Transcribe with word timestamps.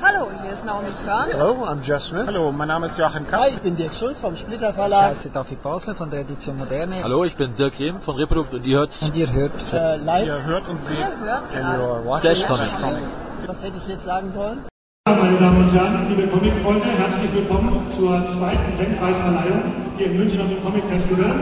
Hallo, 0.00 0.28
hier 0.42 0.52
ist 0.52 0.64
Naomi 0.64 0.86
Körn. 1.04 1.26
Hello, 1.30 1.64
I'm 1.66 1.82
Jeff 1.82 2.02
Smith. 2.02 2.24
Hallo, 2.26 2.50
mein 2.52 2.68
Name 2.68 2.86
ist 2.86 2.96
Joachim 2.98 3.26
Kapp. 3.26 3.40
Hi, 3.42 3.48
ich 3.50 3.60
bin 3.60 3.76
Dirk 3.76 3.92
Schulz 3.94 4.20
vom 4.20 4.34
Splitter 4.36 4.70
Ich 4.70 4.74
Verlag. 4.76 5.10
heiße 5.10 5.30
David 5.30 5.62
Basler 5.62 5.94
von 5.94 6.10
der 6.10 6.20
Edition 6.20 6.56
Moderne. 6.56 7.02
Hallo, 7.02 7.24
ich 7.24 7.36
bin 7.36 7.54
Dirk 7.56 7.78
Rehm 7.78 8.00
von 8.00 8.16
Reprodukt 8.16 8.54
und 8.54 8.64
ihr 8.64 8.78
hört 8.78 8.90
Und 9.02 9.14
ihr 9.16 9.30
hört 9.32 9.52
Äh, 9.72 9.96
live 9.96 10.26
Ihr 10.26 10.44
hört 10.44 10.68
und 10.68 10.80
seht. 10.80 10.98
Ihr 10.98 11.18
hört 11.20 11.50
gerade. 11.50 12.44
Comics. 12.46 13.18
Was 13.46 13.62
hätte 13.62 13.78
ich 13.78 13.88
jetzt 13.88 14.04
sagen 14.04 14.30
sollen? 14.30 14.64
Meine 15.06 15.36
Damen 15.36 15.62
und 15.64 15.72
Herren, 15.74 16.06
liebe 16.08 16.28
Comicfreunde, 16.28 16.86
herzlich 16.98 17.34
willkommen 17.34 17.88
zur 17.90 18.24
zweiten 18.24 18.76
Penkpreisverleihung 18.78 19.62
hier 19.98 20.06
in 20.06 20.16
München 20.18 20.40
auf 20.40 20.48
dem 20.48 20.62
Comic 20.62 20.84
Festival. 20.84 21.34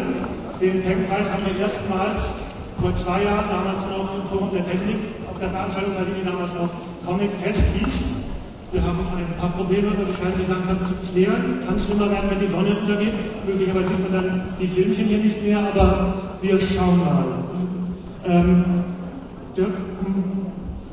Den 0.60 0.82
Penkpreis 0.82 1.30
haben 1.32 1.44
wir 1.46 1.60
erstmals 1.60 2.30
vor 2.80 2.92
zwei 2.94 3.22
Jahren, 3.22 3.48
damals 3.50 3.86
noch 3.88 4.14
im 4.16 4.28
Forum 4.28 4.50
der 4.52 4.64
Technik, 4.64 4.96
auf 5.30 5.38
der 5.38 5.50
Veranstaltung, 5.50 5.94
bei 5.94 6.04
der 6.04 6.14
die 6.14 6.24
damals 6.24 6.54
noch 6.54 6.68
Comic 7.06 7.30
Fest 7.34 7.76
hieß. 7.76 8.26
Wir 8.72 8.82
haben 8.84 9.00
ein 9.16 9.36
paar 9.36 9.50
Probleme, 9.50 9.88
aber 9.88 10.04
die 10.04 10.14
scheinen 10.14 10.36
sich 10.36 10.46
langsam 10.46 10.78
zu 10.78 10.94
klären. 11.10 11.58
Kann 11.66 11.76
schlimmer 11.76 12.08
werden, 12.08 12.30
wenn 12.30 12.38
die 12.38 12.46
Sonne 12.46 12.76
untergeht. 12.78 13.14
Möglicherweise 13.44 13.96
sieht 13.96 14.12
man 14.12 14.12
dann 14.12 14.42
die 14.60 14.68
Filmchen 14.68 15.06
hier 15.06 15.18
nicht 15.18 15.42
mehr, 15.42 15.58
aber 15.58 16.14
wir 16.40 16.58
schauen 16.60 16.98
mal. 16.98 17.24
Ähm, 18.24 18.64
Dirk, 19.56 19.74
hm, 20.04 20.46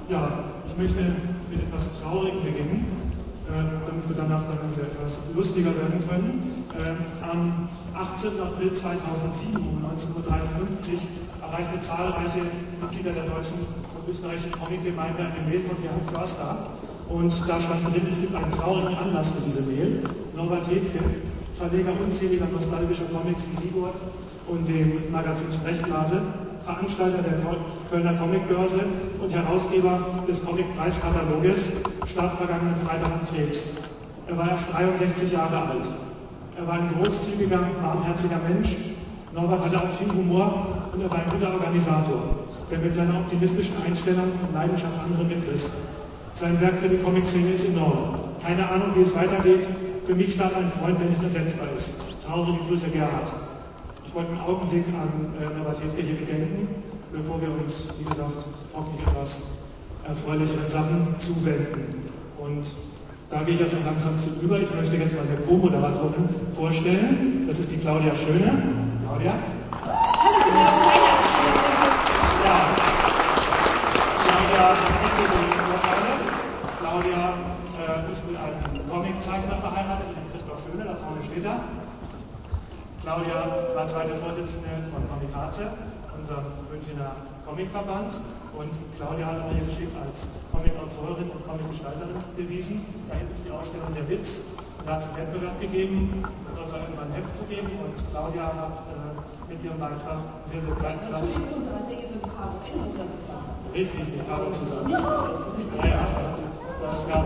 ja, 0.09 0.45
ich 0.65 0.75
möchte 0.75 1.03
mit 1.51 1.61
etwas 1.61 2.01
Traurigem 2.01 2.41
beginnen, 2.41 2.87
äh, 3.47 3.61
damit 3.85 4.09
wir 4.09 4.15
danach 4.15 4.41
dann 4.47 4.57
wieder 4.73 4.87
etwas 4.87 5.19
lustiger 5.35 5.69
werden 5.75 6.01
können. 6.09 6.65
Ähm, 6.73 6.97
am 7.21 7.69
18. 7.93 8.41
April 8.41 8.71
2007 8.71 9.55
um 9.55 9.85
19.53 9.85 10.13
Uhr 10.15 10.99
erreichte 11.51 11.79
zahlreiche 11.79 12.43
Mitglieder 12.81 13.11
der 13.11 13.23
deutschen 13.23 13.59
und 13.95 14.09
österreichischen 14.09 14.51
Comicgemeinde 14.51 15.19
eine 15.19 15.47
Mail 15.47 15.61
von 15.61 15.77
Gerhard 15.81 16.03
Förster. 16.11 16.57
Und 17.09 17.33
da 17.47 17.59
stand 17.59 17.87
drin, 17.87 18.05
es 18.09 18.19
gibt 18.19 18.35
einen 18.35 18.51
traurigen 18.51 18.95
Anlass 18.95 19.29
für 19.29 19.41
diese 19.41 19.61
Mail. 19.61 20.03
Norbert 20.35 20.67
Hedke, 20.67 20.99
Verleger 21.53 21.93
unzähliger 22.03 22.47
nostalgischer 22.51 23.05
Comics 23.05 23.45
wie 23.49 23.55
Sigurd 23.55 23.95
und 24.47 24.67
dem 24.67 25.09
Magazin 25.11 25.47
Sprechblase, 25.51 26.21
Veranstalter 26.61 27.23
der 27.23 27.39
Kölner 27.89 28.13
Comicbörse 28.19 28.81
und 29.21 29.33
Herausgeber 29.33 29.99
des 30.27 30.45
Comicpreiskataloges, 30.45 31.81
starb 32.07 32.37
vergangenen 32.37 32.75
Freitag 32.75 33.07
an 33.07 33.21
Krebs. 33.33 33.69
Er 34.27 34.37
war 34.37 34.49
erst 34.49 34.73
63 34.73 35.31
Jahre 35.31 35.57
alt. 35.69 35.89
Er 36.57 36.67
war 36.67 36.73
ein 36.73 36.89
großzügiger, 36.99 37.59
warmherziger 37.81 38.39
Mensch. 38.49 38.75
Norbert 39.33 39.63
hatte 39.63 39.83
auch 39.83 39.91
viel 39.91 40.11
Humor 40.11 40.86
und 40.97 41.03
er 41.03 41.11
war 41.11 41.19
ein 41.19 41.29
guter 41.29 41.53
Organisator, 41.53 42.23
der 42.71 42.79
mit 42.79 42.93
seiner 42.93 43.19
optimistischen 43.19 43.75
Einstellung 43.85 44.31
und 44.41 44.53
Leidenschaft 44.53 44.97
andere 45.05 45.25
mitriss. 45.25 45.71
Sein 46.33 46.59
Werk 46.59 46.79
für 46.79 46.89
die 46.89 46.97
Comic-Szene 46.97 47.49
ist 47.49 47.65
enorm. 47.65 48.17
Keine 48.43 48.67
Ahnung, 48.67 48.89
wie 48.95 49.01
es 49.01 49.15
weitergeht. 49.15 49.67
Für 50.05 50.15
mich 50.15 50.33
starb 50.33 50.55
ein 50.55 50.67
Freund, 50.67 50.99
der 50.99 51.09
nicht 51.09 51.21
ersetzbar 51.21 51.67
ist. 51.75 52.01
Traurige 52.25 52.57
Grüße, 52.67 52.87
Gerhard. 52.87 53.31
Ich 54.07 54.15
wollte 54.15 54.31
einen 54.31 54.41
Augenblick 54.41 54.85
an 54.87 55.33
äh, 55.39 55.85
Hedke 55.85 56.01
hier 56.01 56.15
gedenken, 56.15 56.67
bevor 57.11 57.39
wir 57.41 57.49
uns, 57.51 57.93
wie 57.99 58.05
gesagt, 58.05 58.47
hoffentlich 58.73 59.07
etwas 59.07 59.41
erfreulicheren 60.07 60.67
Sachen 60.67 61.15
zuwenden. 61.19 62.09
Und 62.39 62.71
da 63.29 63.43
gehe 63.43 63.53
ich 63.53 63.61
ja 63.61 63.69
schon 63.69 63.85
langsam 63.85 64.17
zu 64.17 64.29
über. 64.41 64.59
Ich 64.59 64.73
möchte 64.73 64.95
jetzt 64.95 65.15
meine 65.15 65.37
Co-Moderatorin 65.45 66.27
vorstellen. 66.53 67.43
Das 67.45 67.59
ist 67.59 67.71
die 67.71 67.77
Claudia 67.77 68.15
Schöne. 68.15 68.51
Claudia? 69.05 69.33
Ja. 69.85 70.86
Claudia 74.23 74.75
die 75.17 75.59
Vorteile. 75.69 76.11
Claudia 76.79 77.33
äh, 77.77 78.11
ist 78.11 78.27
mit 78.27 78.37
einem 78.37 78.89
Comiczeichner 78.89 79.57
verheiratet, 79.57 80.07
mit 80.15 80.31
Christoph 80.31 80.59
Schöne, 80.65 80.85
da 80.85 80.95
vorne 80.95 81.23
steht 81.23 81.45
er. 81.45 81.59
Claudia 83.01 83.47
war 83.75 83.87
zweite 83.87 84.15
Vorsitzende 84.15 84.69
von 84.91 85.07
Comikaze, 85.07 85.71
unserem 86.17 86.45
Münchner 86.69 87.15
Comicverband. 87.47 88.19
Und 88.57 88.71
Claudia 88.97 89.27
hat 89.27 89.53
ihre 89.53 89.65
Geschichte 89.65 89.95
als 90.01 90.27
Comicautorin 90.51 91.29
und 91.29 91.45
Comicgestalterin 91.47 92.17
bewiesen. 92.35 92.81
Da 93.07 93.15
hinten 93.15 93.33
ist 93.33 93.45
die 93.45 93.51
Ausstellung 93.51 93.93
der 93.93 94.09
Witz. 94.09 94.57
Da 94.85 94.93
hat 94.93 95.01
es 95.01 95.09
einen 95.09 95.17
Wettbewerb 95.17 95.61
gegeben, 95.61 96.23
da 96.23 96.55
soll 96.55 96.65
es 96.65 96.73
auch 96.73 96.81
irgendwann 96.81 97.11
ein 97.11 97.15
Heft 97.21 97.35
zu 97.35 97.43
geben. 97.43 97.69
Und 97.83 97.95
Claudia 98.09 98.45
hat 98.55 98.81
äh, 98.87 99.51
mit 99.51 99.63
ihrem 99.63 99.79
Beitrag 99.79 100.19
sehr, 100.45 100.61
sehr 100.61 100.73
breiten 100.73 101.07
Platz. 101.07 101.35
Richtig, 103.73 103.99
mit 103.99 104.27
Caro 104.27 104.49
zusammen. 104.49 104.89
Ja, 104.89 105.85
ja, 105.85 106.07
das, 106.17 106.41
das 106.81 107.07
gab. 107.07 107.25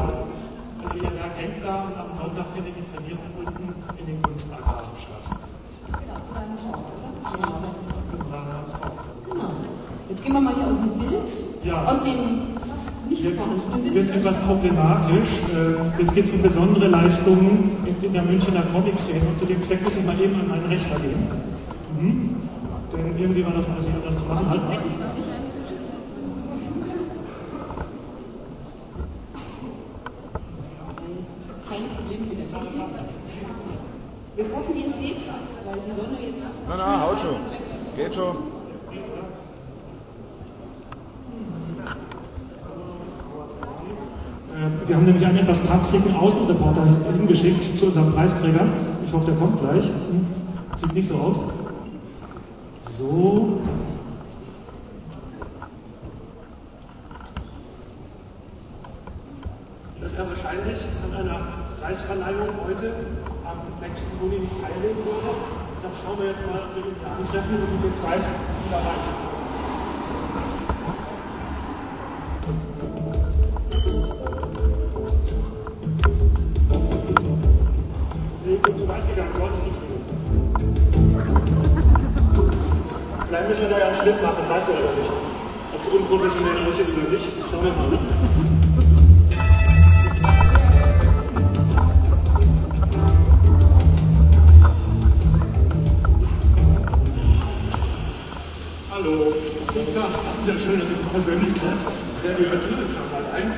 Also 0.83 0.97
ihr 0.97 1.13
Werk 1.13 1.37
hängt 1.37 1.63
da 1.63 1.83
und 1.85 1.95
am 1.95 2.13
Sonntag 2.13 2.47
findet 2.49 2.75
die 2.75 2.81
Premiere 2.81 3.19
unten 3.37 3.75
in 3.99 4.05
den 4.05 4.21
Kunstarkaden 4.21 4.89
statt. 4.97 5.50
Genau. 9.29 9.51
Jetzt 10.09 10.23
gehen 10.23 10.33
wir 10.33 10.41
mal 10.41 10.53
hier 10.53 10.65
aus 10.65 10.77
dem 10.77 10.99
Bild, 10.99 11.29
Ja. 11.63 11.83
aus 11.85 12.03
dem 12.03 12.57
fast 12.69 13.09
nicht 13.09 13.23
Jetzt 13.23 13.49
wird 13.93 14.05
es 14.05 14.11
etwas 14.11 14.37
problematisch. 14.39 15.39
Äh, 15.53 16.01
Jetzt 16.01 16.15
geht 16.15 16.25
es 16.25 16.31
um 16.31 16.41
besondere 16.41 16.87
Leistungen 16.87 17.77
in, 18.01 18.13
der 18.13 18.23
Münchner 18.23 18.63
Comic-Szene. 18.73 19.27
Und 19.27 19.37
zu 19.37 19.45
dem 19.45 19.61
Zweck 19.61 19.81
muss 19.83 19.95
ich 19.97 20.05
mal 20.05 20.19
eben 20.19 20.39
an 20.39 20.47
meinen 20.49 20.65
Rechner 20.65 20.97
gehen. 20.99 21.27
Mhm. 21.99 22.35
Denn 22.93 23.17
irgendwie 23.17 23.45
war 23.45 23.53
das 23.53 23.69
alles 23.69 23.85
anders 23.87 24.17
zu 24.17 24.25
machen. 24.25 24.49
Halt 24.49 24.61
mal. 24.63 24.77
Kein 31.69 31.83
Problem 31.95 32.27
mit 32.29 32.39
der 32.39 32.49
Technik. 32.49 32.81
Wir 34.35 34.45
hoffen, 34.55 34.75
ihr 34.75 34.93
seht 34.93 35.17
was, 35.27 35.65
weil 35.65 35.79
die 35.85 35.91
Sonne 35.91 36.17
jetzt. 36.25 36.45
Na, 36.69 36.75
na, 36.77 37.01
haut 37.01 37.19
schon. 37.19 37.35
Geht 37.97 38.15
schon. 38.15 38.37
Äh, 44.51 44.87
Wir 44.87 44.95
haben 44.95 45.05
nämlich 45.05 45.25
einen 45.25 45.39
etwas 45.39 45.67
tapsigen 45.67 46.15
Außenreporter 46.15 46.85
hingeschickt 47.11 47.77
zu 47.77 47.87
unserem 47.87 48.13
Preisträger. 48.13 48.67
Ich 49.05 49.11
hoffe, 49.11 49.25
der 49.25 49.35
kommt 49.35 49.59
gleich. 49.59 49.87
Hm. 49.87 50.25
Sieht 50.77 50.93
nicht 50.93 51.09
so 51.09 51.15
aus. 51.15 51.41
So. 52.89 53.59
Dass 59.99 60.13
er 60.13 60.29
wahrscheinlich 60.29 60.77
an 61.03 61.19
einer 61.19 61.39
Preisverleihung 61.81 62.47
heute 62.65 62.93
am 63.51 63.75
6. 63.75 64.07
Juni 64.21 64.39
nicht 64.39 64.55
teilnehmen 64.61 65.03
würde. 65.03 65.35
Deshalb 65.75 65.95
schauen 65.97 66.17
wir 66.19 66.27
jetzt 66.31 66.45
mal, 66.47 66.61
ob 66.63 66.75
wir 66.75 66.83
hier 66.83 66.95
antreffen 67.11 67.55
und 67.59 67.83
den 67.83 67.95
Preis 67.99 68.31
nichts 68.31 68.47
mit. 68.47 68.71
Vielleicht 83.27 83.47
müssen 83.47 83.61
wir 83.61 83.69
da 83.69 83.79
ja 83.79 83.85
einen 83.87 83.95
Schnitt 83.95 84.21
machen, 84.21 84.49
weiß 84.49 84.67
man 84.67 84.77
aber 84.77 84.93
nicht. 84.99 85.11
Ob 85.73 85.79
es 85.79 85.87
unprofessionell 85.87 86.67
aussieht 86.67 86.87
oder 86.95 87.09
nicht, 87.09 87.27
schauen 87.49 87.63
wir 87.63 87.71
mal. 87.71 88.70
Das 100.21 100.37
ist 100.37 100.45
ja 100.47 100.53
schön, 100.53 100.77
dass 100.77 100.93
ich 100.93 101.01
mich 101.01 101.09
persönlich 101.09 101.49
treffe. 101.57 101.89
Sehr 102.21 102.37
geehrte, 102.37 102.61
ich 102.61 102.93
sag 102.93 103.09
mal 103.09 103.25
ein. 103.33 103.57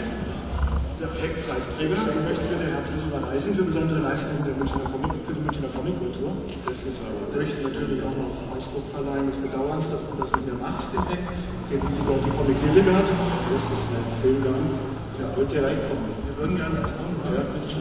Der 0.96 1.12
PEC-Preisträger, 1.12 2.07
den 2.07 2.23
möchten 2.23 2.47
wir 2.47 2.55
dir 2.55 2.72
herzlich 2.72 3.03
überreichen 3.03 3.52
für 3.52 3.67
besondere 3.67 3.99
Leistungen 3.99 4.47
der 4.47 4.55
Münchner 4.55 4.87
Comic, 4.87 5.11
für 5.28 5.35
die 5.35 5.43
Münchner 5.43 5.67
Comickultur. 5.76 6.32
Wir 6.32 7.35
möchten 7.35 7.67
natürlich 7.67 7.99
auch 7.99 8.16
noch 8.16 8.32
Ausdruck 8.55 8.87
verleihen 8.96 9.28
des 9.28 9.43
Bedauerns, 9.43 9.91
dass 9.91 10.08
du 10.08 10.16
das 10.16 10.32
nicht 10.32 10.47
mehr 10.47 10.55
machst, 10.55 10.96
den 10.96 11.03
PEC. 11.03 11.20
Geben 11.67 11.84
lieber 11.99 12.16
die 12.23 12.32
Comic 12.32 12.55
Hildegard. 12.64 13.11
Das 13.11 13.64
ist 13.67 13.91
nett. 13.91 14.08
Hildegard. 14.23 14.64
Ja, 15.20 15.28
wollt 15.35 15.52
ihr 15.52 15.67
reinkommen? 15.67 16.16
Wir 16.16 16.32
würden 16.40 16.55
gerne 16.55 16.79
kommen. 16.79 17.20
Ja, 17.28 17.43
bitte. 17.43 17.76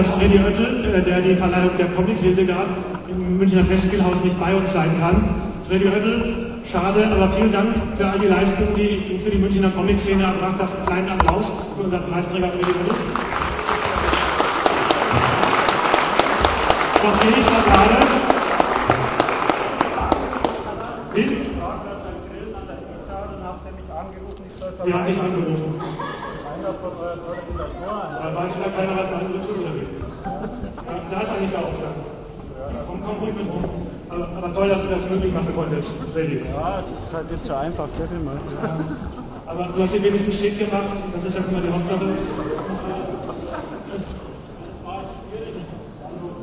Dass 0.00 0.08
Freddy 0.12 0.38
Oettel, 0.38 0.94
äh, 0.94 1.02
der 1.02 1.20
die 1.20 1.36
Verleihung 1.36 1.76
der 1.76 1.88
Comic 1.88 2.18
Hildegard 2.20 2.68
im 3.10 3.36
Münchner 3.36 3.62
Festspielhaus 3.66 4.24
nicht 4.24 4.40
bei 4.40 4.54
uns 4.54 4.72
sein 4.72 4.90
kann. 4.98 5.22
Freddy 5.68 5.88
Oettel, 5.88 6.62
schade, 6.64 7.06
aber 7.12 7.28
vielen 7.28 7.52
Dank 7.52 7.68
für 7.98 8.06
all 8.06 8.18
die 8.18 8.28
Leistungen, 8.28 8.74
die 8.76 9.02
du 9.10 9.18
für 9.18 9.30
die 9.30 9.36
Münchner 9.36 9.68
Comic-Szene 9.68 10.22
erbracht 10.22 10.56
hast. 10.58 10.76
Einen 10.76 10.86
kleinen 10.86 11.08
Applaus 11.10 11.52
für 11.76 11.82
unseren 11.82 12.02
Preisträger 12.10 12.48
Freddy 12.48 12.70
Oettel. 12.70 12.96
Was 17.02 17.20
sehe 17.20 17.30
ich 17.30 17.44
da 17.44 17.60
gerade? 17.70 18.06
Wen? 21.12 21.50
Wer 24.84 24.94
hat 24.94 25.08
dich 25.08 25.20
angerufen? 25.20 25.80
Da 26.62 28.34
weiß 28.34 28.54
vielleicht 28.54 28.76
keiner, 28.76 28.96
was 28.98 29.08
tut 29.08 29.58
oder 29.60 29.74
wie. 29.74 29.86
Da 31.10 31.20
ist 31.20 31.32
eigentlich 31.32 31.50
der 31.50 31.60
Aufschlag. 31.60 31.94
Komm, 32.86 33.02
komm 33.04 33.18
ruhig 33.18 33.34
mit 33.34 33.46
rum. 33.46 33.64
Aber, 34.08 34.28
aber 34.36 34.54
toll, 34.54 34.68
dass 34.68 34.82
du 34.82 34.88
das 34.88 35.08
möglich 35.08 35.32
machen 35.32 35.54
konntest, 35.54 35.92
Freddy. 36.12 36.42
Ja, 36.52 36.80
es 36.80 37.04
ist 37.04 37.12
halt 37.12 37.30
nicht 37.30 37.44
so 37.44 37.54
einfach, 37.54 37.88
wirklich 37.96 38.22
mal. 38.24 38.36
Aber 39.46 39.68
du 39.74 39.82
hast 39.82 39.94
ihn 39.94 40.02
wenigstens 40.02 40.38
schick 40.38 40.58
gemacht, 40.58 40.96
das 41.14 41.24
ist 41.24 41.36
ja 41.36 41.42
schon 41.42 41.52
mal 41.52 41.62
die 41.62 41.72
Hauptsache. 41.72 42.06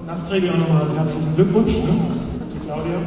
Nachträge 0.06 0.52
auch 0.52 0.58
nochmal 0.58 0.88
herzlichen 0.96 1.36
Glückwunsch, 1.36 1.74
ne? 1.74 2.00
Die 2.54 2.66
Claudia. 2.66 3.00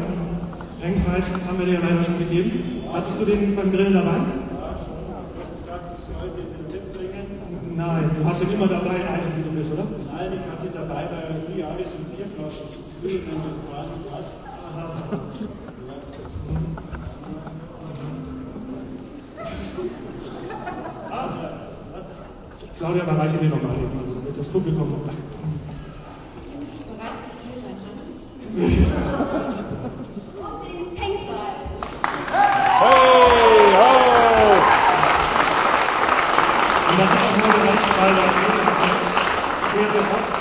Ringpreis 0.83 1.33
haben 1.49 1.59
wir 1.59 1.67
dir 1.67 1.75
ja 1.75 1.81
leider 1.81 2.05
schon 2.05 2.19
gegeben. 2.19 2.63
Hattest 2.93 3.21
du 3.21 3.25
den 3.25 3.57
beim 3.57 3.71
Grillen 3.73 3.95
dabei? 3.95 4.40
Nein, 7.77 8.11
du 8.19 8.25
hast 8.29 8.43
ihn 8.43 8.51
immer 8.53 8.67
dabei, 8.67 8.97
eitel 9.09 9.33
wie 9.37 9.43
du 9.43 9.51
bist, 9.51 9.73
oder? 9.73 9.85
Nein, 10.13 10.33
ich 10.33 10.41
hatte 10.51 10.69
dabei 10.75 11.07
bei 11.07 11.53
Iliadis 11.53 11.93
und 11.95 12.17
Bierflaschen 12.17 12.69
zu 12.71 12.81
füllen, 13.01 13.23
wenn 13.27 13.43
du 13.43 13.51
quasi 13.69 13.91
hast. 14.15 14.39
Claudia, 22.81 23.03
überreiche 23.03 23.37
dir 23.37 23.51
nochmal 23.51 23.77
eben, 23.77 23.99
also 24.01 24.15
damit 24.15 24.39
das 24.39 24.49
Publikum. 24.49 24.89
Bereit 24.91 25.11
ist 27.31 27.41
hier 27.45 27.61
dein 27.61 27.77
Hand. 27.85 28.01
Und 30.41 30.59
den 30.65 30.83
Penkpreis. 30.97 31.61
Hey, 32.81 32.97
ho! 33.77 33.91
Und 36.89 36.97
das 36.99 37.11
ist 37.11 37.23
auch 37.23 37.37
da 37.61 38.07
sehr, 39.75 39.89
sehr 39.91 40.01
oft 40.01 40.33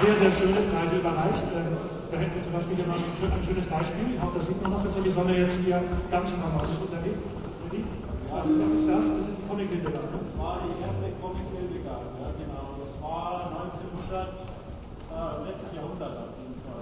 sehr, 0.00 0.14
sehr 0.14 0.30
schöne 0.32 0.60
Preise 0.68 0.96
überreicht. 0.96 1.44
Ähm, 1.56 1.76
Da 2.06 2.18
hätten 2.22 2.36
wir 2.38 2.42
zum 2.46 2.52
Beispiel 2.54 2.76
hier 2.78 2.86
mal 2.86 3.02
ein 3.02 3.10
schön- 3.18 3.34
schönes 3.42 3.66
Beispiel. 3.66 4.14
Ich 4.14 4.22
hoffe, 4.22 4.38
das 4.38 4.46
sieht 4.46 4.62
man 4.62 4.70
noch, 4.78 4.82
bevor 4.86 5.02
die 5.02 5.10
Sonne 5.10 5.34
jetzt 5.42 5.66
hier 5.66 5.82
ganz 6.06 6.30
dramatisch 6.30 6.78
untergeht. 6.78 7.18
Ready? 7.66 7.82
Was, 8.30 8.46
was 8.46 8.70
ist 8.78 8.86
das? 8.86 9.04
Das 9.10 9.26
ist 9.26 9.42
ein 9.42 9.42
comic 9.50 9.66
Hildegard. 9.74 10.06
Das 10.14 10.30
war 10.38 10.62
die 10.62 10.76
erste 10.86 11.10
Comic 11.18 11.50
Hildegard, 11.50 12.06
ja 12.22 12.28
genau. 12.38 12.78
Das 12.78 12.94
war 13.02 13.50
1900, 13.58 14.38
äh, 14.38 15.50
letztes 15.50 15.74
Jahrhundert 15.74 16.14
auf 16.14 16.30
jeden 16.38 16.62
Fall. 16.62 16.78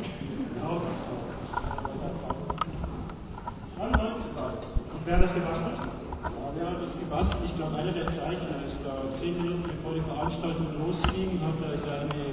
Ausnahmsweise. 0.61 1.25
99 3.81 4.29
war 4.37 4.53
es. 4.61 4.65
Und 4.93 5.03
wer 5.09 5.15
hat 5.17 5.25
das 5.25 5.33
gebastelt? 5.35 6.04
Ja, 6.25 6.31
wer 6.57 6.71
hat 6.71 6.83
das 6.83 6.99
gebastelt? 6.99 7.45
Ich 7.45 7.57
glaube, 7.57 7.77
einer 7.77 7.93
der 7.93 8.09
Zeichner 8.09 8.57
ist 8.65 8.81
da. 8.81 8.97
Zehn 9.13 9.37
Minuten 9.37 9.63
bevor 9.69 9.93
die 9.93 10.05
Veranstaltung 10.09 10.73
losging, 10.81 11.37
hat 11.45 11.59
er 11.61 11.77
seine 11.77 12.25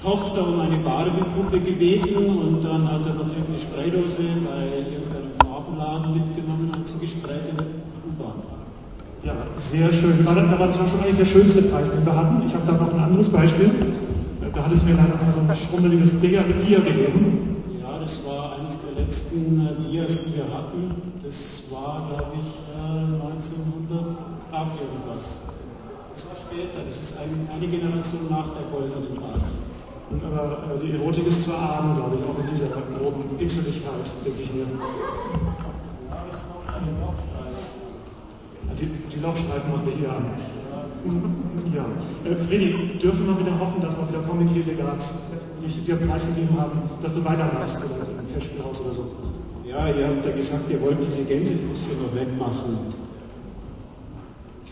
Tochter 0.00 0.48
um 0.48 0.60
eine 0.60 0.78
Barbie-Puppe 0.78 1.60
gebeten 1.60 2.16
und 2.16 2.64
dann 2.64 2.88
hat 2.90 3.04
er 3.06 3.14
noch 3.14 3.28
irgendeine 3.28 3.60
Spraydose 3.60 4.24
bei 4.40 4.88
irgendeinem 4.88 5.36
Farbenladen 5.36 6.14
mitgenommen, 6.16 6.72
als 6.74 6.92
sie 6.92 6.98
gesprayt 6.98 7.44
in 7.50 7.56
der 7.60 7.66
U-Bahn. 8.08 8.40
Ja, 9.22 9.34
sehr 9.56 9.92
schön. 9.92 10.24
Da 10.24 10.34
war 10.34 10.66
das 10.66 10.80
war 10.80 10.88
schon 10.88 11.00
eigentlich 11.00 11.18
der 11.18 11.26
schönste 11.26 11.62
Preis, 11.62 11.92
den 11.92 12.04
wir 12.04 12.16
hatten. 12.16 12.42
Ich 12.46 12.54
habe 12.54 12.66
da 12.66 12.72
noch 12.72 12.92
ein 12.92 13.00
anderes 13.00 13.28
Beispiel. 13.28 13.70
Da 14.52 14.64
hat 14.64 14.72
es 14.72 14.82
mir 14.82 14.94
leider 14.96 15.14
mal 15.20 15.32
so 15.32 15.40
ein 15.40 15.52
schrummeliges 15.54 16.18
Dia 16.20 16.42
Dia 16.42 16.80
gegeben. 16.80 17.62
Ja, 17.80 17.98
das 18.00 18.24
war 18.26 18.51
eines 18.72 18.80
der 18.80 19.04
letzten 19.04 19.66
äh, 19.66 19.82
Dias, 19.82 20.24
die 20.24 20.36
wir 20.36 20.44
hatten. 20.44 21.12
Das 21.22 21.70
war, 21.70 22.08
glaube 22.08 22.32
ich, 22.40 22.50
äh, 22.72 23.22
1900 23.28 24.16
ab 24.52 24.68
irgendwas. 24.80 25.40
Das 26.14 26.26
war 26.26 26.36
später. 26.36 26.84
Das 26.84 26.96
ist 26.96 27.18
ein, 27.18 27.48
eine 27.52 27.66
Generation 27.66 28.20
nach 28.30 28.48
der 28.54 28.64
goldenen. 28.70 29.18
Und 30.10 30.24
aber 30.24 30.74
äh, 30.74 30.78
die 30.78 30.92
Erotik 30.92 31.26
ist 31.26 31.44
zu 31.44 31.52
erahnen, 31.52 31.96
glaube 31.96 32.16
ich, 32.16 32.24
auch 32.24 32.38
in 32.38 32.48
dieser 32.50 32.68
groben 32.68 33.36
Pixeligkeit, 33.38 34.10
denke 34.24 34.42
ich 34.42 34.52
mir. 34.52 34.66
Die, 38.78 38.86
die 38.86 39.20
Lochstreifen 39.20 39.70
machen 39.70 39.84
mich 39.84 40.02
eher 40.02 40.16
an. 40.16 40.24
Ja. 41.04 41.84
Äh, 42.30 42.36
Freddy, 42.36 42.98
dürfen 43.02 43.26
wir 43.26 43.38
wieder 43.40 43.58
hoffen, 43.58 43.82
dass 43.82 43.96
wir 43.96 44.08
wieder 44.08 44.20
Comic 44.20 44.50
Hildegards, 44.50 45.32
die 45.60 45.80
dir 45.80 45.96
preisgegeben 45.96 46.60
haben, 46.60 46.82
dass 47.02 47.14
du 47.14 47.24
weitermachst 47.24 47.82
oder 47.84 48.06
im 48.20 48.26
Festspielhaus 48.26 48.80
oder 48.80 48.92
so. 48.92 49.10
Ja, 49.66 49.88
ihr 49.88 50.06
habt 50.06 50.24
ja 50.24 50.36
gesagt, 50.36 50.70
ihr 50.70 50.80
wollt 50.80 50.98
diese 51.02 51.24
Gänsefüßchen 51.24 52.02
noch 52.02 52.14
wegmachen. 52.14 52.78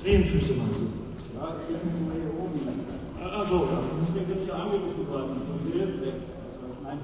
Krähenfüße 0.02 0.54
meinst 0.54 0.80
du? 0.80 0.86
Ja, 1.34 1.56
irgendwo 1.68 2.12
hier 2.12 2.30
oben. 2.38 2.60
Äh, 2.60 3.24
Ach 3.32 3.44
so, 3.44 3.56
ja. 3.56 3.82
Deswegen 4.00 4.26
bin 4.26 4.38
ich 4.44 4.52
angerufen 4.52 5.08
worden. 5.08 5.42
Vom 5.46 5.72
Grill 5.72 6.00
weg. 6.00 6.14
Also, 6.46 6.60
nein. 6.84 6.98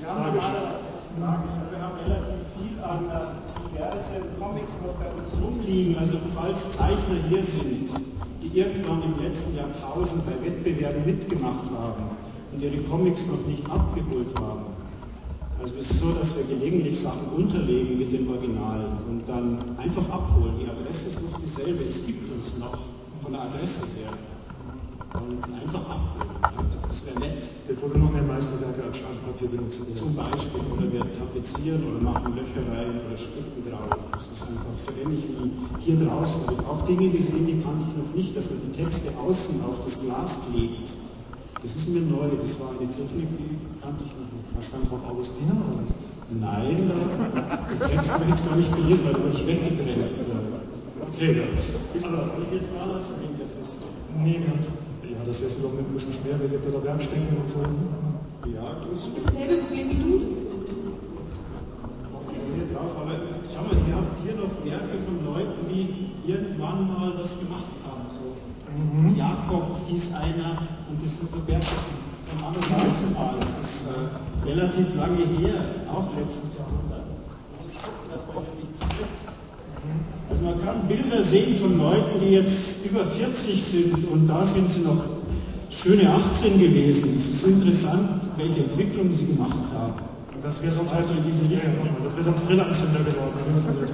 Ist 0.00 0.08
tragisch. 0.08 0.44
das 0.44 1.04
ist 1.04 1.10
tragisch. 1.20 1.56
Wir 1.70 1.82
haben 1.82 1.96
relativ 2.00 2.40
viel 2.56 2.76
an 2.82 3.04
diversen 3.68 4.24
Comics 4.40 4.72
noch 4.80 4.94
bei 4.96 5.10
uns 5.12 5.36
rumliegen. 5.36 5.98
Also 5.98 6.16
falls 6.34 6.70
Zeichner 6.70 7.20
hier 7.28 7.42
sind, 7.42 7.90
die 8.42 8.58
irgendwann 8.58 9.02
im 9.02 9.22
letzten 9.22 9.56
Jahrtausend 9.56 10.24
bei 10.24 10.46
Wettbewerben 10.46 11.04
mitgemacht 11.04 11.68
haben 11.76 12.16
und 12.52 12.62
ihre 12.62 12.78
Comics 12.84 13.26
noch 13.26 13.46
nicht 13.46 13.68
abgeholt 13.70 14.34
haben. 14.40 14.64
Also 15.60 15.74
es 15.78 15.90
ist 15.90 16.00
so, 16.00 16.12
dass 16.12 16.34
wir 16.36 16.44
gelegentlich 16.44 16.98
Sachen 16.98 17.28
unterlegen 17.36 17.98
mit 17.98 18.10
den 18.12 18.26
Originalen 18.28 18.96
und 19.06 19.28
dann 19.28 19.58
einfach 19.76 20.08
abholen. 20.08 20.54
Die 20.58 20.70
Adresse 20.70 21.08
ist 21.08 21.22
noch 21.30 21.38
dieselbe. 21.38 21.84
Es 21.84 22.06
gibt 22.06 22.32
uns 22.32 22.56
noch 22.56 22.78
von 23.20 23.32
der 23.32 23.42
Adresse 23.42 23.84
her. 23.98 24.10
Und 25.20 25.44
einfach 25.44 25.84
abholen. 25.84 26.32
Also 26.42 26.86
das 26.88 27.04
wäre 27.06 27.20
nett. 27.20 27.44
Bevor 27.68 27.90
du 27.90 27.98
noch 27.98 28.12
mehr 28.12 28.22
Meisterwerke 28.22 28.82
als 28.82 28.96
Standpapier 28.98 29.48
benutzt. 29.48 29.84
Zum 29.96 30.16
Beispiel, 30.16 30.60
oder 30.72 30.88
wir 30.92 31.04
tapezieren 31.12 31.84
oder 31.84 32.00
machen 32.00 32.34
Löcher 32.34 32.64
rein 32.72 33.00
oder 33.04 33.16
sticken 33.16 33.62
drauf. 33.68 34.00
Das 34.12 34.26
ist 34.32 34.48
einfach 34.48 34.76
so 34.76 34.90
ähnlich 34.96 35.24
wie 35.28 35.50
hier 35.84 35.96
draußen. 36.00 36.42
Ich 36.50 36.64
auch 36.66 36.82
Dinge 36.88 37.10
gesehen, 37.10 37.46
die 37.46 37.60
kannte 37.60 37.84
ich 37.84 37.94
noch 37.96 38.12
nicht, 38.14 38.36
dass 38.36 38.50
man 38.50 38.60
die 38.64 38.72
Texte 38.72 39.12
außen 39.16 39.60
auf 39.62 39.84
das 39.84 40.00
Glas 40.00 40.40
klebt. 40.50 40.92
Das 41.62 41.76
ist 41.76 41.88
mir 41.88 42.00
neu, 42.00 42.32
das 42.40 42.58
war 42.60 42.72
eine 42.72 42.88
Technik, 42.88 43.28
die 43.36 43.60
kannte 43.84 44.04
ich 44.08 44.12
noch 44.16 44.24
nicht. 44.32 44.64
Stand 44.64 44.90
drauf 44.90 45.00
Augustiner 45.08 45.56
oder 45.56 45.84
was? 45.84 45.92
Nein, 46.32 46.76
den 46.76 47.90
Text 47.90 48.12
habe 48.12 48.24
ich 48.24 48.30
jetzt 48.30 48.48
gar 48.48 48.56
nicht 48.56 48.74
gelesen, 48.74 49.04
weil 49.04 49.14
der 49.14 49.24
nicht 49.24 49.46
weggedrängt. 49.46 50.16
Okay, 51.08 51.36
ja. 51.36 51.44
Ist 51.94 52.06
aber, 52.06 52.26
soll 52.26 52.44
ich 52.48 52.60
jetzt 52.60 52.70
da 52.76 52.84
lassen 52.92 53.14
wegen 53.20 53.36
der 53.38 53.48
Flüsse? 53.48 53.76
Ja, 55.10 55.18
das 55.26 55.42
wärst 55.42 55.58
du 55.58 55.62
doch 55.62 55.74
mit 55.74 55.86
ein 55.88 55.94
bisschen 55.94 56.12
schwer, 56.12 56.38
wenn 56.38 56.52
ihr 56.52 56.60
da 56.62 56.84
Werkstecken 56.84 57.36
und 57.36 57.48
so. 57.48 57.58
Ja, 58.46 58.78
du 58.78 58.94
Ich 58.94 59.24
dasselbe 59.24 59.56
Problem 59.64 59.90
wie 59.90 59.98
du, 59.98 60.18
das 60.22 60.32
ist 60.32 60.46
hier 62.54 62.66
drauf, 62.70 62.94
aber 62.94 63.18
schau 63.50 63.62
mal, 63.66 63.74
ihr 63.74 63.96
habt 63.96 64.14
hier 64.22 64.34
noch 64.38 64.54
Werke 64.64 64.96
von 65.02 65.16
Leuten, 65.26 65.66
die 65.68 66.14
irgendwann 66.30 66.86
mal 66.86 67.12
das 67.18 67.38
gemacht 67.40 67.74
haben. 67.82 68.06
So. 68.14 68.38
Jakob 69.18 69.82
hieß 69.88 70.14
einer 70.14 70.62
und 70.88 71.02
das 71.02 71.18
sind 71.18 71.30
so 71.30 71.38
Werke 71.46 71.74
von 72.30 72.38
Anno 72.46 72.60
Mal. 72.70 73.34
Das 73.40 73.58
ist 73.58 73.90
äh, 73.90 74.48
relativ 74.48 74.94
lange 74.94 75.26
her, 75.42 75.58
auch 75.90 76.06
letztes 76.16 76.54
Jahrhundert. 76.54 77.06
Man 77.10 77.58
muss 77.58 77.74
gucken, 77.82 78.06
dass 78.12 78.26
man 78.26 78.44
hier 78.46 78.62
nichts. 78.62 78.78
Also 80.28 80.42
man 80.42 80.64
kann 80.64 80.86
Bilder 80.86 81.22
sehen 81.22 81.56
von 81.56 81.76
Leuten, 81.78 82.20
die 82.20 82.34
jetzt 82.34 82.86
über 82.86 83.04
40 83.04 83.62
sind 83.62 84.08
und 84.12 84.28
da 84.28 84.44
sind 84.44 84.70
sie 84.70 84.80
noch 84.80 85.02
schöne 85.70 86.08
18 86.08 86.58
gewesen. 86.58 87.10
Es 87.16 87.26
ist 87.26 87.46
interessant, 87.46 88.28
welche 88.36 88.64
Entwicklung 88.64 89.12
sie 89.12 89.26
gemacht 89.26 89.70
haben. 89.74 89.94
Und 90.34 90.44
das 90.44 90.62
wäre 90.62 90.72
sonst, 90.72 90.92
Also 90.92 91.14
diese 91.26 91.44
ja, 91.52 91.58
ja, 91.58 91.68
nochmal, 91.84 92.02
das 92.04 92.14
wäre 92.14 92.24
sonst 92.24 92.46
Brillanzünder 92.46 93.00
geworden, 93.00 93.32
man 93.52 93.60
sich 93.60 93.70
das? 93.76 93.90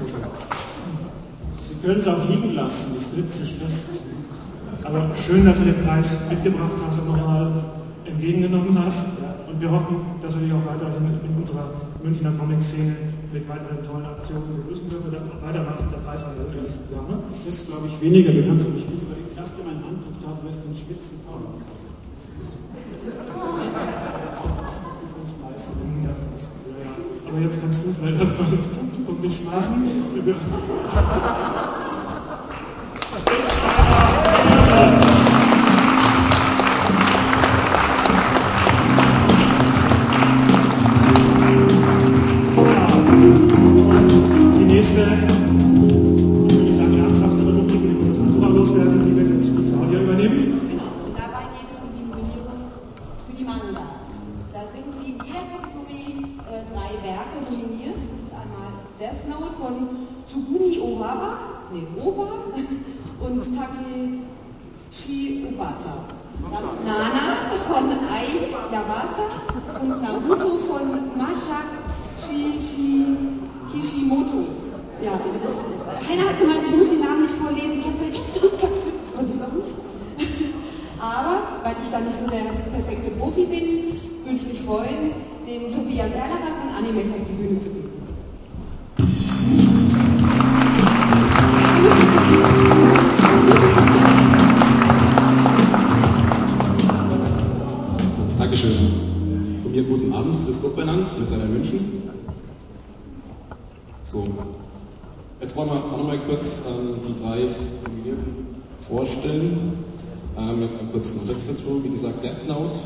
Sie 1.60 1.74
können 1.86 2.00
es 2.00 2.08
auch 2.08 2.28
liegen 2.28 2.54
lassen, 2.54 2.96
es 2.98 3.14
tritt 3.14 3.32
sich 3.32 3.54
fest. 3.54 4.00
Aber 4.84 5.10
schön, 5.16 5.44
dass 5.44 5.58
du 5.58 5.64
den 5.64 5.82
Preis 5.84 6.30
mitgebracht 6.30 6.76
hast 6.86 7.00
und 7.00 7.08
nochmal 7.08 7.52
entgegengenommen 8.04 8.78
hast. 8.84 9.18
Und 9.50 9.60
wir 9.60 9.70
hoffen, 9.70 9.96
dass 10.22 10.34
wir 10.34 10.42
dich 10.42 10.52
auch 10.52 10.72
weiterhin 10.72 11.18
in 11.24 11.36
unserer 11.38 11.70
Münchner 12.06 12.30
Comic-Szene 12.38 12.94
mit 13.32 13.48
weiteren 13.48 13.82
tollen 13.82 14.06
Aktionen 14.06 14.62
begrüßen 14.62 14.88
dürfen. 14.88 15.10
Wir 15.10 15.18
dürfen 15.18 15.32
auch 15.32 15.42
weitermachen. 15.42 15.90
Der 15.90 15.98
Preis 15.98 16.22
war 16.22 16.30
der 16.38 16.46
unterliegsten 16.46 16.86
Dame. 16.94 17.18
Das 17.44 17.66
glaube 17.66 17.88
ich 17.88 18.00
weniger. 18.00 18.32
Du 18.32 18.46
kannst 18.46 18.68
nämlich 18.68 18.86
gut 18.86 19.02
überlegen. 19.02 19.26
Lass 19.34 19.56
dir 19.56 19.64
mein 19.66 19.82
Handtuch 19.82 20.14
da, 20.22 20.38
du 20.40 20.46
wirst 20.46 20.62
den 20.64 20.76
Schwitzen 20.76 21.18
kommen. 21.26 21.66
Das 22.14 22.30
ist. 22.30 22.62
Ja, 26.06 26.14
das 26.30 26.42
ist, 26.42 26.70
ja, 26.70 26.78
ja. 26.86 26.94
Aber 27.26 27.38
jetzt 27.40 27.60
kannst 27.60 27.84
du 27.84 27.90
vielleicht 27.90 28.20
erstmal 28.20 28.52
ins 28.54 28.68
Publikum 28.68 29.20
mich 29.20 29.36
schmeißen. 29.38 29.74
Die 30.14 30.34
nächste, 44.94 45.45
Ja, 75.02 75.12
also 75.12 75.38
das, 75.44 76.08
Heiner 76.08 76.30
hat 76.30 76.40
gemeint, 76.40 76.64
ich 76.64 76.76
muss 76.76 76.88
den 76.88 77.00
Namen 77.00 77.22
nicht 77.22 77.34
vorlesen. 77.34 77.78
Ich 77.78 77.86
habe 77.86 77.98
gesagt, 77.98 78.62
das 79.04 79.14
konnte 79.14 79.30
ich 79.30 79.38
noch 79.38 79.52
nicht. 79.52 79.74
Aber 80.98 81.38
weil 81.62 81.76
ich 81.82 81.90
da 81.90 82.00
nicht 82.00 82.16
so 82.16 82.26
der 82.30 82.48
perfekte 82.72 83.10
Profi 83.10 83.44
bin, 83.44 84.00
würde 84.24 84.36
ich 84.36 84.46
mich 84.46 84.60
freuen, 84.62 85.12
den 85.46 85.70
Tobias 85.70 86.10
Erlacher 86.12 86.52
von 86.58 86.74
Animex 86.74 87.10
auf 87.10 87.28
die 87.28 87.32
Bühne 87.34 87.60
zu 87.60 87.68
bitten. 87.68 87.96
Dankeschön. 98.38 99.60
Von 99.62 99.72
mir 99.72 99.82
guten 99.84 100.12
Abend, 100.14 100.36
Chris 100.46 100.60
Gott 100.62 100.76
benannt, 100.76 101.10
wir 101.18 101.26
sind 101.26 101.42
in 101.42 101.52
München. 101.52 102.02
So, 104.02 104.24
jetzt 105.40 105.56
wollen 105.56 105.68
wir 105.68 105.76
auch 105.76 105.98
nochmal 105.98 106.18
kurz 106.26 106.62
ähm, 106.66 106.96
die 107.02 107.22
drei 107.22 107.38
Nominierten 107.84 108.46
vorstellen. 108.78 109.84
Ähm, 110.38 110.60
mit 110.60 110.70
einem 110.78 110.92
kurzen 110.92 111.26
Text 111.26 111.48
dazu. 111.50 111.82
Wie 111.82 111.88
gesagt, 111.88 112.22
Death 112.22 112.46
Note. 112.46 112.78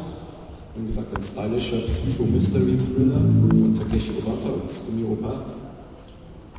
Wie 0.77 0.87
gesagt, 0.87 1.15
ein 1.17 1.23
stylischer 1.23 1.79
Psycho-Mystery-Thriller 1.79 3.21
von 3.51 3.75
Takeshi 3.75 4.13
Obata 4.19 4.49
und 4.49 4.71
Tsumi 4.71 5.05
Opa. 5.05 5.43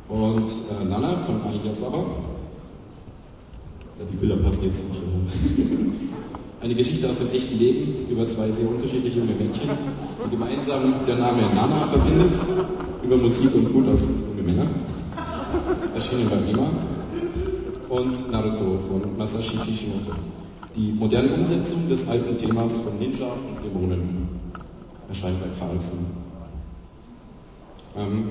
Und 0.08 0.50
äh, 0.50 0.84
Nana 0.84 1.16
von 1.16 1.40
Ayasawa. 1.48 2.04
Ja, 3.98 4.04
die 4.10 4.16
Bilder 4.16 4.36
passen 4.36 4.64
jetzt 4.64 4.84
nicht. 4.90 5.00
Eine 6.62 6.74
Geschichte 6.76 7.08
aus 7.08 7.16
dem 7.16 7.30
echten 7.32 7.58
Leben 7.58 7.94
über 8.08 8.26
zwei 8.26 8.50
sehr 8.50 8.68
unterschiedliche 8.68 9.18
junge 9.18 9.32
Mädchen, 9.32 9.68
die 10.24 10.30
gemeinsam 10.30 10.94
der 11.06 11.16
Name 11.16 11.42
Nana 11.54 11.88
verbindet, 11.88 12.38
über 13.02 13.16
Musik 13.16 13.52
und 13.54 13.74
Mut 13.74 13.88
aus 13.88 14.02
junge 14.02 14.42
Männer. 14.42 14.66
Erschienen 15.94 16.30
bei 16.30 16.36
Mima. 16.36 16.70
Und 17.88 18.30
Naruto 18.30 18.78
von 18.88 19.16
Masashi 19.18 19.58
Kishimoto. 19.58 20.12
Die 20.74 20.92
moderne 20.92 21.34
Umsetzung 21.34 21.88
des 21.88 22.08
alten 22.08 22.38
Themas 22.38 22.78
von 22.80 22.98
Ninja 22.98 23.26
und 23.26 23.62
Dämonen 23.62 24.28
erscheint 25.08 25.36
bei 25.40 25.48
Carlsen. 25.58 26.06
Ähm, 27.96 28.30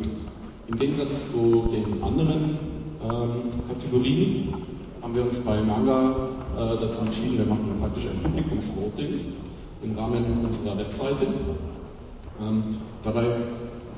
Im 0.68 0.76
Gegensatz 0.80 1.32
zu 1.34 1.70
den 1.72 2.02
anderen 2.02 2.58
ähm, 3.04 3.50
Kategorien 3.68 4.56
haben 5.02 5.16
wir 5.16 5.24
uns 5.24 5.40
bei 5.40 5.62
Manga 5.62 6.30
äh, 6.58 6.82
dazu 6.82 7.02
entschieden, 7.02 7.38
wir 7.40 7.46
machen 7.46 7.78
praktisch 7.80 8.06
ein 8.08 8.24
Publikumsvoting 8.24 9.34
im 9.84 9.98
Rahmen 9.98 10.44
unserer 10.44 10.78
Webseite. 10.78 11.28
Ähm, 12.40 12.64
dabei 13.04 13.26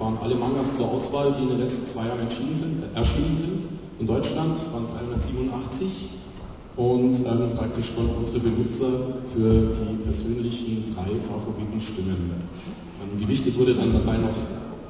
waren 0.03 0.17
alle 0.22 0.36
Mangas 0.36 0.75
zur 0.75 0.91
Auswahl, 0.91 1.33
die 1.38 1.43
in 1.43 1.50
den 1.50 1.60
letzten 1.60 1.86
zwei 1.86 2.05
Jahren 2.05 2.19
erschienen 2.19 2.55
sind. 2.55 2.83
Erschienen 2.93 3.38
sind. 3.38 3.63
In 4.00 4.07
Deutschland 4.07 4.60
waren 4.74 4.86
387 5.13 6.10
und 6.75 7.13
ähm, 7.25 7.55
praktisch 7.55 7.91
von 7.91 8.10
unsere 8.19 8.39
Benutzer 8.39 8.91
für 9.27 9.72
die 9.72 10.03
persönlichen 10.03 10.93
drei 10.93 11.17
Favoriten 11.19 11.79
stimmen. 11.79 12.33
Ähm, 13.01 13.19
gewichtet 13.19 13.57
wurde 13.57 13.75
dann 13.75 13.93
dabei 13.93 14.17
noch, 14.17 14.36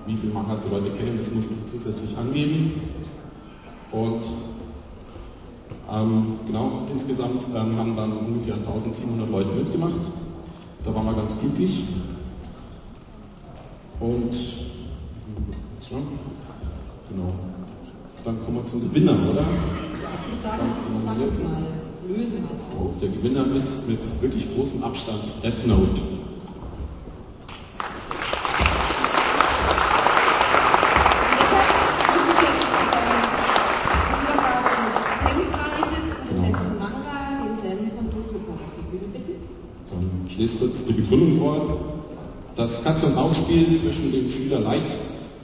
wie 0.07 0.15
viele 0.15 0.33
Mangas 0.33 0.61
die 0.61 0.69
Leute 0.69 0.89
kennen, 0.89 1.17
das 1.17 1.31
mussten 1.31 1.53
sie 1.53 1.65
zusätzlich 1.65 2.17
angeben. 2.17 2.81
Und 3.91 4.25
ähm, 5.93 6.39
genau, 6.47 6.87
insgesamt 6.91 7.45
ähm, 7.53 7.77
haben 7.77 7.95
dann 7.95 8.17
ungefähr 8.17 8.55
1700 8.55 9.29
Leute 9.29 9.51
mitgemacht. 9.51 10.01
Da 10.83 10.95
waren 10.95 11.05
wir 11.05 11.13
ganz 11.13 11.37
glücklich. 11.39 11.83
Und 13.99 14.35
so, 15.93 15.99
genau. 17.09 17.33
Dann 18.25 18.43
kommen 18.43 18.57
wir 18.57 18.65
zum 18.65 18.81
Gewinner, 18.81 19.13
oder? 19.29 19.41
Ich 19.41 20.31
würde 20.31 20.41
sagen, 20.41 20.61
sag 21.05 21.21
uns 21.21 21.39
mal, 21.39 21.61
löse 22.07 22.37
mal 22.41 22.57
so. 22.57 22.93
Der 22.99 23.09
Gewinner 23.09 23.45
ist 23.55 23.87
mit 23.87 23.99
wirklich 24.21 24.47
großem 24.55 24.83
Abstand 24.83 25.23
Death 25.43 25.67
Note. 25.67 26.01
Jetzt 39.79 39.93
auf 39.93 39.99
ich 40.27 40.37
lese 40.39 40.57
kurz 40.57 40.85
die 40.85 40.93
Begründung 40.93 41.37
vor. 41.37 41.77
Das 42.55 42.83
Katz- 42.83 43.03
und 43.03 43.15
Maus-Spiel 43.15 43.75
zwischen 43.75 44.11
dem 44.11 44.29
Schüler 44.29 44.59
Light, 44.61 44.95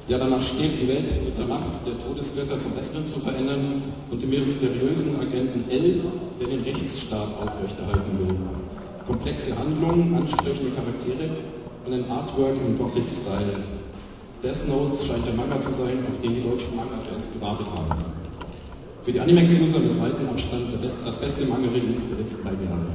der 0.10 0.18
danach 0.18 0.42
strebt, 0.42 0.82
die 0.82 0.88
Welt 0.88 1.24
mit 1.24 1.38
der 1.38 1.46
Macht 1.46 1.86
der 1.86 1.94
Todesgötter 2.02 2.58
zum 2.58 2.72
Besseren 2.72 3.06
zu 3.06 3.20
verändern, 3.20 3.84
und 4.10 4.22
dem 4.22 4.32
mysteriösen 4.32 5.22
Agenten 5.22 5.70
L, 5.70 6.02
der 6.40 6.48
den 6.48 6.64
Rechtsstaat 6.64 7.30
aufrechterhalten 7.38 8.18
will. 8.18 8.36
Komplexe 9.06 9.58
Handlungen, 9.58 10.16
ansprechende 10.16 10.72
Charaktere 10.72 11.30
und 11.86 11.94
ein 11.94 12.10
Artwork 12.10 12.58
im 12.58 12.78
Gothic-Style. 12.78 13.62
Death 14.42 14.68
Note 14.68 14.98
scheint 14.98 15.28
der 15.28 15.34
Manga 15.36 15.60
zu 15.60 15.72
sein, 15.72 16.02
auf 16.10 16.20
den 16.22 16.34
die 16.34 16.42
deutschen 16.42 16.76
Manga-Fans 16.76 17.30
gewartet 17.34 17.68
haben. 17.70 18.02
Für 19.04 19.12
die 19.12 19.20
Animex-User 19.20 19.80
mit 19.80 20.02
weitem 20.02 20.28
Abstand 20.30 20.74
das 20.82 21.18
beste 21.20 21.46
Manga-Release 21.46 22.08
der 22.08 22.18
letzten 22.18 22.44
beiden 22.44 22.66
Jahre. 22.66 22.90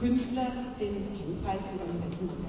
Künstler 0.00 0.46
den 0.78 0.94
Pen-Preis 1.18 1.58
für 1.66 1.78
den 1.84 2.00
besten 2.00 2.26
Manga. 2.26 2.48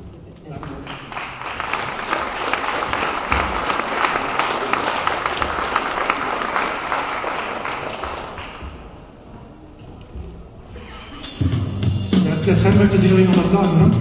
Der, 12.46 12.56
Sam 12.56 12.78
möchte 12.78 12.98
sicherlich 12.98 13.28
noch 13.28 13.38
was 13.38 13.52
sagen, 13.52 13.78
ne? 13.78 13.92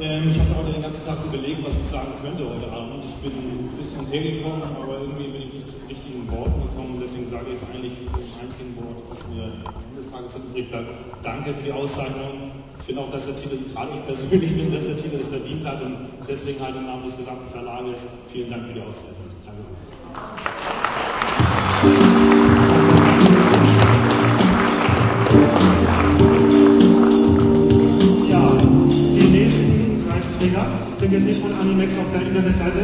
Ähm, 0.00 0.30
ich 0.30 0.38
habe 0.40 0.54
heute 0.56 0.72
den 0.72 0.82
ganzen 0.82 1.04
Tag 1.04 1.18
überlegt, 1.26 1.64
was 1.64 1.76
ich 1.76 1.86
sagen 1.86 2.12
könnte 2.22 2.44
heute 2.48 2.72
Abend. 2.72 3.04
Ich 3.04 3.14
bin 3.16 3.32
ein 3.32 3.76
bisschen 3.78 4.06
hergekommen, 4.06 4.62
aber 4.62 5.00
irgendwie 5.00 5.29
richtigen 6.10 6.30
Worten 6.30 6.62
gekommen. 6.62 6.98
Deswegen 7.00 7.26
sage 7.26 7.46
ich 7.48 7.54
es 7.54 7.64
eigentlich 7.64 7.92
dem 7.94 8.40
einzigen 8.42 8.76
Wort, 8.76 9.02
was 9.10 9.26
mir 9.28 9.44
am 9.44 9.52
Ende 9.52 9.96
des 9.96 10.10
Tages 10.10 10.36
übrig 10.36 10.70
bleibt. 10.70 10.88
Danke 11.22 11.54
für 11.54 11.62
die 11.62 11.72
Auszeichnung. 11.72 12.50
Ich 12.78 12.86
finde 12.86 13.02
auch, 13.02 13.10
dass 13.10 13.26
der 13.26 13.36
Titel, 13.36 13.58
gerade 13.72 13.92
ich 13.94 14.04
persönlich 14.04 14.50
finde, 14.56 14.76
dass 14.76 14.86
der 14.86 14.96
Titel 14.96 15.16
es 15.16 15.28
verdient 15.28 15.64
hat 15.64 15.82
und 15.82 15.96
deswegen 16.28 16.60
halt 16.60 16.76
im 16.76 16.86
Namen 16.86 17.04
des 17.04 17.16
gesamten 17.16 17.48
Verlages 17.50 18.08
vielen 18.28 18.50
Dank 18.50 18.66
für 18.66 18.74
die 18.74 18.80
Auszeichnung. 18.80 19.30
Danke 19.46 19.62
sehr. 19.62 19.74
Jetzt 31.10 31.26
nicht 31.26 31.40
von 31.42 31.52
Animex 31.58 31.98
auf 31.98 32.06
der 32.12 32.22
Internetseite 32.22 32.78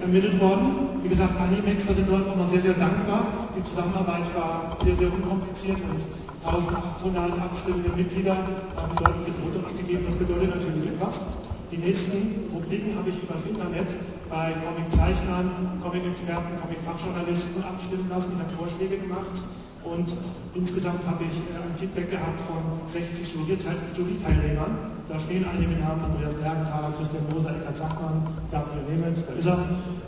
ermittelt 0.00 0.40
worden. 0.40 0.96
Wie 1.02 1.08
gesagt, 1.08 1.32
Animex, 1.38 1.86
da 1.86 1.92
sind 1.92 2.10
wir 2.10 2.16
auch 2.16 2.36
noch 2.36 2.46
sehr, 2.46 2.60
sehr 2.60 2.72
dankbar. 2.72 3.26
Die 3.56 3.62
Zusammenarbeit 3.62 4.24
war 4.34 4.76
sehr, 4.80 4.96
sehr 4.96 5.12
unkompliziert 5.12 5.76
und 5.84 6.00
1800 6.46 7.38
abstimmende 7.38 7.90
Mitglieder 7.96 8.36
haben 8.76 8.96
deutliches 8.96 9.36
Votum 9.36 9.64
abgegeben. 9.66 10.04
Das 10.06 10.14
bedeutet 10.14 10.54
natürlich 10.54 10.88
etwas. 10.88 11.44
Die 11.70 11.78
nächsten 11.78 12.48
Rubriken 12.54 12.96
habe 12.96 13.10
ich 13.10 13.22
übers 13.22 13.44
Internet 13.44 13.92
bei 14.30 14.54
Comic-Zeichnern, 14.64 15.80
Comic-Experten, 15.82 16.56
Comic-Fachjournalisten 16.62 17.64
abstimmen 17.64 18.08
lassen. 18.08 18.32
Ich 18.36 18.42
habe 18.42 18.56
Vorschläge 18.56 18.96
gemacht 18.96 19.42
und 19.84 20.16
insgesamt 20.54 21.04
habe 21.06 21.24
ich 21.24 21.36
äh, 21.36 21.60
ein 21.60 21.76
Feedback 21.76 22.10
gehabt 22.10 22.40
von 22.40 22.62
60 22.86 23.34
Jury-Teilnehmern. 23.34 24.95
Da 25.08 25.20
stehen 25.20 25.44
einige 25.46 25.80
Namen, 25.80 26.02
Andreas 26.04 26.34
Bergenthaler, 26.34 26.92
Christian 26.96 27.22
Moser, 27.32 27.50
Eckhard 27.50 27.76
Sachmann, 27.76 28.26
Gabriel 28.50 28.82
Nemeth, 28.90 29.24
da 29.28 29.34
ist 29.34 29.46
er, 29.46 29.58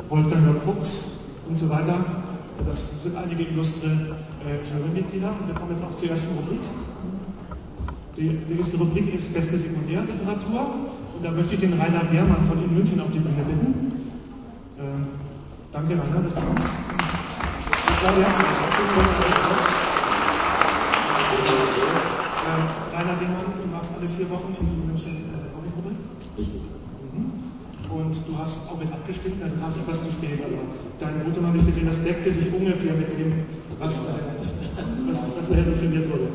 Wolfgang 0.08 0.44
Jörg 0.44 0.62
Fuchs 0.62 1.20
und 1.48 1.56
so 1.56 1.70
weiter. 1.70 2.04
Das 2.66 3.02
sind 3.02 3.16
einige 3.16 3.44
illustre 3.44 3.86
äh, 3.86 4.58
Jurymitglieder. 4.66 5.28
Und 5.28 5.46
wir 5.46 5.54
kommen 5.54 5.70
jetzt 5.70 5.84
auch 5.84 5.94
zur 5.94 6.10
ersten 6.10 6.34
Rubrik. 6.36 6.60
Die, 8.16 8.36
die 8.48 8.58
erste 8.58 8.76
Rubrik 8.78 9.14
ist 9.14 9.32
beste 9.32 9.56
Sekundärliteratur. 9.56 10.74
Und 11.14 11.24
da 11.24 11.30
möchte 11.30 11.54
ich 11.54 11.60
den 11.60 11.74
Rainer 11.74 12.04
Germann 12.10 12.44
von 12.48 12.62
in 12.62 12.74
München 12.74 13.00
auf 13.00 13.12
die 13.12 13.20
Bühne 13.20 13.44
bitten. 13.46 13.92
Ähm, 14.80 15.06
danke, 15.70 15.92
Rainer, 15.92 16.24
dass 16.24 16.34
du 16.34 16.40
kommst. 16.40 16.70
Claudia, 18.00 18.26
äh, 22.48 22.96
Rainer 22.96 23.16
Germann, 23.20 23.52
du 23.60 23.68
machst 23.68 23.92
alle 23.96 24.08
vier 24.08 24.28
Wochen 24.30 24.56
in 24.60 24.64
die 24.64 24.80
München 24.88 25.28
äh, 25.28 25.52
Comic-Rubrik. 25.52 25.98
Richtig. 26.38 26.62
Mhm. 27.12 27.28
Und 27.92 28.14
du 28.14 28.32
hast 28.38 28.58
auch 28.68 28.78
mit 28.78 28.88
abgestimmt, 28.92 29.40
ja, 29.40 29.48
du 29.48 29.56
kamst 29.60 29.78
etwas 29.78 30.04
zu 30.04 30.10
spät, 30.12 30.40
aber 30.40 30.60
dein 31.00 31.20
Votum 31.24 31.46
habe 31.46 31.58
ich 31.58 31.66
gesehen, 31.66 31.86
das 31.86 32.02
deckte 32.04 32.32
sich 32.32 32.52
ungefähr 32.52 32.94
mit 32.94 33.12
dem, 33.12 33.44
was, 33.78 33.96
äh, 33.96 34.16
was, 35.08 35.28
was 35.36 35.46
so 35.46 35.54
filmiert 35.54 36.08
wurde. 36.10 36.28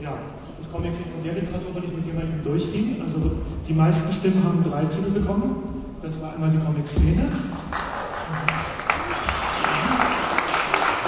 Ja, 0.00 0.14
mit 0.60 0.70
Comics 0.72 1.00
von 1.00 1.22
der 1.24 1.34
Literatur 1.34 1.74
würde 1.74 1.88
ich 1.88 1.94
mit 1.94 2.06
eben 2.06 2.42
durchgehen. 2.44 3.02
Also 3.02 3.18
die 3.66 3.74
meisten 3.74 4.12
Stimmen 4.12 4.44
haben 4.44 4.64
drei 4.64 4.84
Titel 4.84 5.10
bekommen. 5.10 5.56
Das 6.02 6.20
war 6.22 6.34
einmal 6.34 6.50
die 6.50 6.58
Comic-Szene. 6.58 7.22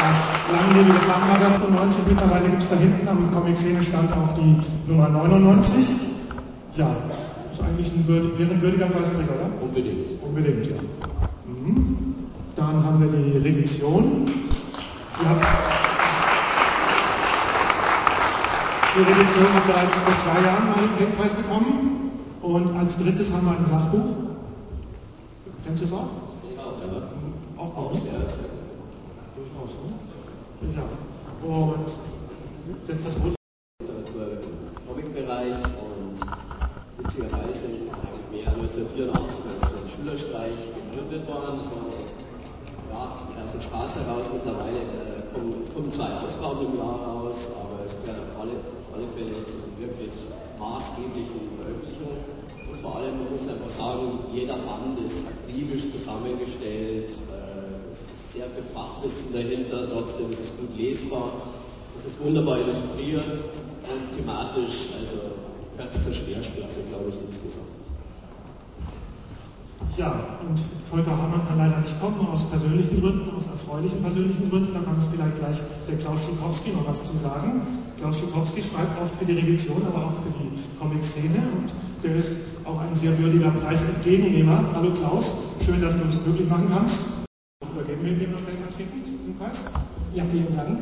Das 0.01 0.31
langlebige 0.51 0.99
Fachmagazin 1.01 1.75
90, 1.75 2.07
mittlerweile 2.09 2.49
gibt 2.49 2.63
es 2.63 2.71
da 2.71 2.77
hinten 2.77 3.07
am 3.07 3.31
Comic-Szene 3.33 3.83
stand 3.85 4.11
auch 4.13 4.35
die 4.35 4.57
Nummer 4.91 5.11
99. 5.11 5.75
Ja, 6.77 6.97
ist 7.53 7.61
eigentlich 7.63 7.93
ein, 7.93 8.09
würd, 8.09 8.39
wäre 8.39 8.51
ein 8.51 8.63
würdiger 8.63 8.87
Preisträger, 8.87 9.35
oder? 9.35 9.63
Unbedingt. 9.63 10.11
Unbedingt, 10.23 10.67
ja. 10.67 10.77
Mhm. 11.45 12.15
Dann 12.57 12.83
haben 12.85 13.01
wir 13.01 13.09
die 13.09 13.37
Religion. 13.39 14.25
Die, 14.25 15.29
hat, 15.29 15.37
die 18.97 19.03
Religion 19.03 19.55
hat 19.55 19.67
bereits 19.67 19.95
vor 19.97 20.17
zwei 20.17 20.47
Jahren 20.47 20.65
mal 20.71 20.77
den 20.77 20.99
Geldpreis 20.99 21.35
bekommen. 21.35 22.11
Und 22.41 22.75
als 22.79 22.97
drittes 22.97 23.33
haben 23.35 23.45
wir 23.45 23.59
ein 23.59 23.67
Sachbuch. 23.67 24.17
Kennst 25.67 25.83
du 25.83 25.87
es 25.87 25.93
auch? 25.93 26.09
Ja, 26.57 26.63
Auch 27.59 27.77
auch 27.77 27.93
gut. 27.93 28.01
sehr, 28.01 28.13
sehr 28.13 28.49
gut. 28.49 28.70
Durchaus, 29.37 29.79
ne? 29.79 30.75
Ja. 30.75 30.83
Und 31.47 31.87
jetzt 32.89 33.07
das 33.07 33.23
Wort. 33.23 33.35
Comic-Bereich 34.87 35.55
und 35.55 36.19
witzigerweise 36.99 37.67
ist 37.71 37.93
das 37.93 38.01
eigentlich 38.03 38.45
mehr 38.45 38.53
1984 38.53 39.41
als 39.55 39.73
ein 39.73 39.89
Schülerstreich 39.89 40.59
gegründet 40.91 41.27
worden. 41.29 41.59
Das 41.59 41.71
war 41.71 41.87
ja, 42.91 43.03
eher 43.39 43.47
so 43.47 43.61
Spaß 43.61 44.03
heraus. 44.03 44.27
Mittlerweile 44.35 44.83
äh, 44.83 45.23
kommen, 45.33 45.55
es 45.63 45.73
kommen 45.73 45.93
zwei 45.93 46.11
Ausgaben 46.27 46.67
im 46.67 46.79
Jahr 46.79 46.99
raus, 47.07 47.53
aber 47.63 47.85
es 47.87 48.03
gehört 48.03 48.19
auf 48.19 48.43
alle, 48.43 48.59
auf 48.59 48.89
alle 48.95 49.07
Fälle 49.15 49.33
zu 49.47 49.57
wirklich 49.79 50.13
maßgeblichen 50.59 51.55
Veröffentlichungen. 51.57 52.19
Und 52.69 52.81
vor 52.83 52.97
allem, 52.97 53.23
man 53.23 53.33
muss 53.33 53.47
einfach 53.47 53.71
sagen, 53.71 54.19
jeder 54.35 54.59
Band 54.59 54.99
ist 55.07 55.23
akribisch 55.27 55.89
zusammengestellt. 55.89 57.11
Äh, 57.31 57.50
sehr 58.31 58.47
viel 58.47 58.63
Fachwissen 58.73 59.33
dahinter, 59.35 59.91
trotzdem 59.91 60.31
ist 60.31 60.41
es 60.41 60.57
gut 60.57 60.79
lesbar. 60.79 61.33
Es 61.97 62.05
ist 62.05 62.23
wunderbar 62.25 62.59
illustriert 62.59 63.27
und 63.27 64.17
thematisch, 64.17 64.95
also 65.01 65.17
gehört 65.77 65.93
es 65.93 66.05
zur 66.05 66.15
Speerspitze, 66.15 66.81
glaube 66.89 67.11
ich, 67.11 67.17
insgesamt. 67.27 67.67
Ja, 69.97 70.39
und 70.47 70.63
Volker 70.89 71.11
Hamann 71.11 71.43
kann 71.49 71.59
leider 71.59 71.79
nicht 71.79 72.01
kommen, 72.01 72.25
aus 72.33 72.45
persönlichen 72.45 73.01
Gründen, 73.01 73.35
aus 73.37 73.49
erfreulichen 73.49 74.01
persönlichen 74.01 74.49
Gründen. 74.49 74.73
Da 74.75 74.81
kann 74.81 74.95
uns 74.95 75.09
vielleicht 75.13 75.37
gleich 75.37 75.59
der 75.89 75.99
Klaus 75.99 76.25
Schukowski 76.25 76.71
noch 76.71 76.87
was 76.87 77.03
zu 77.03 77.17
sagen. 77.17 77.63
Klaus 77.99 78.21
Schukowski 78.21 78.63
schreibt 78.63 79.03
oft 79.03 79.15
für 79.17 79.25
die 79.25 79.33
Revision, 79.33 79.83
aber 79.93 80.07
auch 80.07 80.23
für 80.23 80.31
die 80.39 80.53
Comic-Szene 80.79 81.43
und 81.59 81.75
der 82.05 82.15
ist 82.15 82.31
auch 82.65 82.79
ein 82.79 82.95
sehr 82.95 83.19
würdiger 83.19 83.51
Preisentgegennehmer. 83.51 84.65
Hallo 84.75 84.93
Klaus, 84.93 85.49
schön, 85.67 85.83
dass 85.83 85.99
du 85.99 86.05
es 86.09 86.25
möglich 86.25 86.49
machen 86.49 86.69
kannst. 86.71 87.30
Noch 88.01 88.07
stellvertretend 88.09 89.39
Preis. 89.39 89.67
Ja, 90.15 90.25
vielen 90.25 90.57
Dank. 90.57 90.79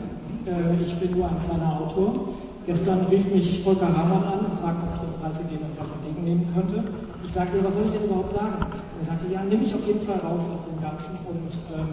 Äh, 0.47 0.83
Ich 0.85 0.95
bin 1.01 1.19
nur 1.19 1.27
ein 1.27 1.37
kleiner 1.45 1.81
Autor. 1.81 2.29
Gestern 2.65 3.07
rief 3.11 3.27
mich 3.35 3.61
Volker 3.65 3.89
Hamann 3.89 4.23
an 4.23 4.41
und 4.47 4.55
fragte, 4.55 4.87
ob 4.87 4.95
ich 4.95 5.01
den 5.03 5.15
Preis 5.19 5.39
gegebenenfalls 5.43 5.91
entgegennehmen 5.99 6.47
könnte. 6.55 6.85
Ich 7.25 7.33
sagte, 7.33 7.59
was 7.65 7.75
soll 7.75 7.87
ich 7.87 7.91
denn 7.91 8.05
überhaupt 8.05 8.37
sagen? 8.37 8.55
Er 8.99 9.05
sagte, 9.05 9.27
ja, 9.33 9.43
nimm 9.43 9.61
mich 9.61 9.75
auf 9.75 9.85
jeden 9.85 10.01
Fall 10.01 10.19
raus 10.19 10.49
aus 10.49 10.71
dem 10.71 10.81
Ganzen 10.81 11.19
und 11.27 11.59
ähm, 11.75 11.89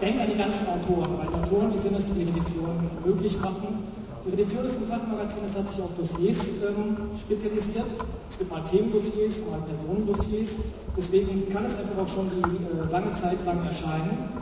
denk 0.00 0.18
an 0.18 0.28
die 0.32 0.38
ganzen 0.38 0.64
Autoren, 0.66 1.12
weil 1.18 1.28
Autoren, 1.28 1.72
die 1.72 1.78
sind 1.78 1.96
es, 1.98 2.06
die 2.06 2.24
die 2.24 2.30
Edition 2.30 2.72
möglich 3.04 3.36
machen. 3.42 3.84
Die 4.24 4.32
Edition 4.32 4.64
ist 4.64 4.80
ein 4.80 4.88
Fachmagazin, 4.88 5.42
das 5.44 5.58
hat 5.58 5.68
sich 5.68 5.80
auf 5.82 5.92
Dossiers 5.98 6.64
ähm, 6.64 6.96
spezialisiert. 7.20 7.88
Es 8.30 8.38
gibt 8.38 8.50
mal 8.50 8.64
Themendossiers, 8.64 9.42
mal 9.50 9.60
Personendossiers. 9.68 10.56
Deswegen 10.96 11.50
kann 11.52 11.66
es 11.66 11.76
einfach 11.76 12.00
auch 12.00 12.08
schon 12.08 12.30
die 12.32 12.64
äh, 12.64 12.90
lange 12.90 13.12
Zeit 13.12 13.44
lang 13.44 13.60
erscheinen. 13.66 14.40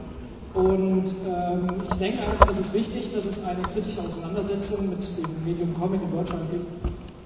Und 0.55 1.05
ähm, 1.27 1.67
ich 1.91 1.97
denke 1.99 2.23
einfach, 2.23 2.49
es 2.51 2.59
ist 2.59 2.75
wichtig, 2.75 3.13
dass 3.15 3.27
es 3.27 3.45
eine 3.45 3.63
kritische 3.63 4.01
Auseinandersetzung 4.01 4.89
mit 4.89 4.99
dem 4.99 5.45
Medium 5.45 5.75
Comic 5.75 6.01
in 6.03 6.11
Deutschland 6.11 6.51
gibt. 6.51 6.67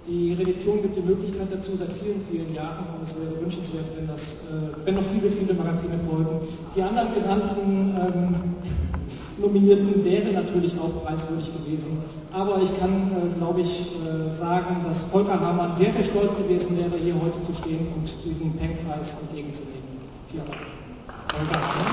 Die 0.06 0.32
Redaktion 0.32 0.82
gibt 0.82 0.96
die 0.96 1.00
Möglichkeit 1.00 1.46
dazu 1.50 1.76
seit 1.76 1.92
vielen, 1.92 2.20
vielen 2.28 2.52
Jahren 2.52 2.86
und 2.96 3.02
es 3.04 3.14
wäre 3.14 3.40
wünschenswert, 3.40 3.84
wenn, 3.96 4.08
das, 4.08 4.48
äh, 4.50 4.86
wenn 4.86 4.96
noch 4.96 5.04
viele, 5.04 5.30
viele 5.30 5.54
Magazine 5.54 5.94
folgen. 6.10 6.40
Die 6.74 6.82
anderen 6.82 7.14
genannten 7.14 7.94
ähm, 7.96 8.34
Nominierten 9.38 10.04
wären 10.04 10.34
natürlich 10.34 10.72
auch 10.78 11.04
preiswürdig 11.04 11.50
gewesen. 11.64 11.98
Aber 12.32 12.60
ich 12.62 12.78
kann, 12.80 13.12
äh, 13.12 13.38
glaube 13.38 13.60
ich, 13.60 13.90
äh, 13.92 14.28
sagen, 14.28 14.82
dass 14.84 15.04
Volker 15.04 15.38
Hamann 15.40 15.76
sehr, 15.76 15.92
sehr 15.92 16.04
stolz 16.04 16.36
gewesen 16.36 16.76
wäre, 16.78 17.00
hier 17.02 17.14
heute 17.14 17.40
zu 17.42 17.54
stehen 17.54 17.86
und 17.94 18.12
diesen 18.24 18.52
Peng-Preis 18.56 19.18
entgegenzunehmen. 19.22 19.82
Vielen 20.28 20.46
Dank. 20.46 20.81
Volker 21.32 21.60
Hamann. 21.60 21.90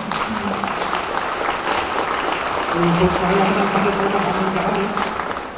Und 2.75 2.91
vor 2.99 3.09
zwei 3.09 3.31
Jahren 3.37 3.55
hatte 3.73 3.91
Volker 3.91 4.21
Hamann 4.25 4.55
gar 4.55 4.71
nichts. 4.79 5.03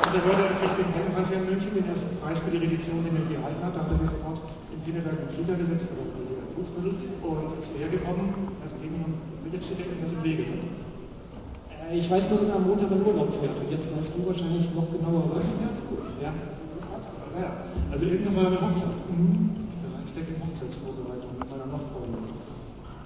Und 0.01 0.11
er 0.15 0.23
wollte, 0.25 0.41
er 0.43 0.55
kriegt 0.59 0.77
den 0.77 0.91
Heldenpreis 0.93 1.27
hier 1.29 1.37
in 1.37 1.45
München, 1.45 1.73
den 1.75 1.87
ersten 1.87 2.17
Preis 2.19 2.39
für 2.39 2.51
die 2.51 2.63
Edition, 2.65 3.03
den 3.03 3.15
er 3.15 3.25
gehalten 3.31 3.63
hat. 3.63 3.75
Da 3.75 3.79
hat 3.81 3.91
er 3.91 3.97
sich 3.97 4.09
sofort 4.09 4.39
in 4.73 4.79
Pinneberg 4.81 5.17
im 5.19 5.29
Flieger 5.29 5.55
gesetzt, 5.55 5.89
oder 5.95 6.03
in 6.41 6.49
Fußmittel, 6.51 6.93
und 7.23 7.59
ist 7.59 7.71
hierher 7.71 7.89
gekommen, 7.89 8.33
hat 8.63 8.73
gegen 8.81 8.99
jetzt 9.51 9.65
steht 9.65 9.79
er 9.79 9.85
irgendwas 9.91 10.13
im 10.13 10.23
Wege. 10.23 10.43
Äh, 10.43 11.97
Ich 11.97 12.09
weiß 12.09 12.29
nur, 12.29 12.39
dass 12.39 12.49
er 12.49 12.55
am 12.55 12.67
Montag 12.67 12.91
in 12.91 13.03
Urlaub 13.05 13.33
fährt 13.33 13.57
und 13.59 13.69
jetzt 13.69 13.91
weißt 13.91 14.15
du 14.15 14.27
wahrscheinlich 14.27 14.73
noch 14.73 14.87
genauer 14.91 15.27
was. 15.33 15.55
Ja. 16.21 16.31
Ja, 17.39 17.51
also 17.91 18.05
irgendwas 18.05 18.35
war 18.35 18.47
eine 18.47 18.61
Hochzeit. 18.61 18.95
Mhm. 19.11 19.51
Ja, 19.83 19.89
ich 20.03 20.11
stecke 20.11 20.35
in 20.35 20.41
Hochzeitsvorbereitung 20.43 21.31
mit 21.39 21.49
meiner 21.49 21.65
noch 21.65 21.79
Freundin. 21.79 22.23
Ja, 22.23 22.27
und 22.27 22.35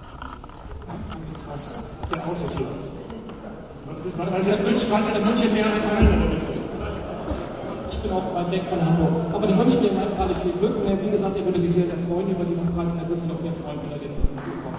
das 0.06 0.14
was 0.62 0.75
der 2.10 2.22
Autor 2.26 2.48
hier. 2.56 2.66
Das 4.04 4.18
war, 4.18 4.32
also 4.32 4.50
jetzt 4.50 4.64
München, 4.64 4.90
weiß 4.90 5.06
ja, 5.08 5.24
München 5.24 5.52
mehr 5.54 5.66
als 5.66 5.80
Köln, 5.80 6.22
oder 6.26 6.36
ist 6.36 6.48
das? 6.48 6.62
Ich 7.90 7.98
bin 7.98 8.12
auch 8.12 8.34
weit 8.34 8.50
weg 8.52 8.62
von 8.64 8.80
Hamburg. 8.84 9.10
Aber 9.32 9.46
die 9.46 9.58
wünschen 9.58 9.82
ihm 9.82 9.98
einfach 9.98 10.18
alle 10.20 10.34
viel 10.36 10.52
Glück 10.52 10.76
und 10.76 11.02
wie 11.02 11.10
gesagt, 11.10 11.36
er 11.36 11.44
würde 11.44 11.60
sich 11.60 11.72
sehr, 11.72 11.86
sehr 11.86 11.98
freuen 12.08 12.30
über 12.30 12.44
diesen 12.44 12.66
Preis 12.74 12.88
und 12.88 12.98
er 12.98 13.08
würde 13.08 13.20
sich 13.20 13.30
auch 13.32 13.38
sehr 13.38 13.52
freuen, 13.52 13.78
wenn 13.82 13.92
er 13.92 13.98
den 13.98 14.14
bekommt. 14.36 14.78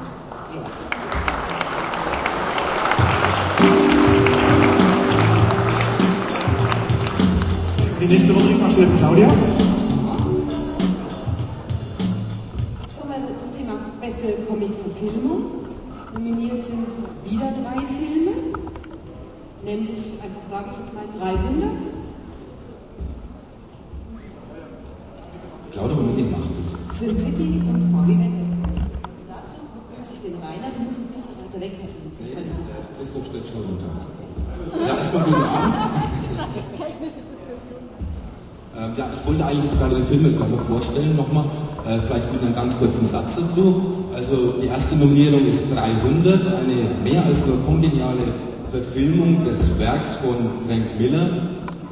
Die 7.99 8.05
nächste 8.05 8.31
Rubrik 8.31 8.61
macht 8.61 8.77
wieder 8.77 8.87
Claudia. 8.97 9.27
Kommen 12.99 13.23
wir 13.27 13.37
zum 13.37 13.51
Thema 13.51 13.73
beste 13.99 14.27
Comic-Verfilmung. 14.47 15.66
Nominiert 16.17 16.65
sind 16.65 16.88
wieder 17.25 17.51
drei 17.51 17.77
Filme, 17.86 18.32
nämlich, 19.63 20.13
einfach 20.17 20.41
sage 20.49 20.69
ich 20.71 20.77
jetzt 20.80 20.93
mal, 20.95 21.06
300. 21.19 21.69
Claudia 25.71 25.95
Müller 25.95 26.32
macht 26.32 26.49
es. 26.58 26.97
Sin 26.97 27.15
City 27.15 27.62
und 27.69 27.91
Vorgewende. 27.91 28.45
Dazu 29.30 29.62
begrüße 29.77 30.13
ich 30.15 30.21
den 30.21 30.41
Rainer, 30.41 30.73
du 30.73 30.80
musst 30.86 30.97
es 30.97 31.06
nicht 31.06 31.21
noch 31.21 31.38
weiter 31.38 31.60
weghalten. 31.62 32.12
Nee, 32.17 32.34
Christoph 32.97 33.25
steht 33.27 33.45
schon 33.45 33.62
runter. 33.62 33.91
Ja, 34.88 34.97
erstmal 34.97 35.23
guten 35.23 35.43
Abend. 35.43 35.77
Technisch 36.77 37.13
ist 37.13 37.37
ja, 38.97 39.09
ich 39.11 39.27
wollte 39.27 39.43
eigentlich 39.45 39.65
jetzt 39.65 39.79
gerade 39.79 39.95
den 39.95 40.05
Film 40.05 40.37
noch 40.37 40.59
vorstellen 40.69 41.15
nochmal. 41.15 41.45
Äh, 41.87 41.99
vielleicht 42.05 42.31
mit 42.31 42.41
einem 42.43 42.53
ganz 42.53 42.77
kurzen 42.77 43.05
Satz 43.05 43.37
dazu. 43.37 43.81
Also 44.13 44.55
die 44.61 44.67
erste 44.67 44.97
Nominierung 44.97 45.47
ist 45.47 45.73
300, 45.73 46.45
eine 46.45 47.09
mehr 47.09 47.25
als 47.25 47.47
nur 47.47 47.57
kongeniale 47.65 48.33
Verfilmung 48.69 49.45
des 49.45 49.79
Werks 49.79 50.17
von 50.17 50.35
Frank 50.67 50.99
Miller, 50.99 51.29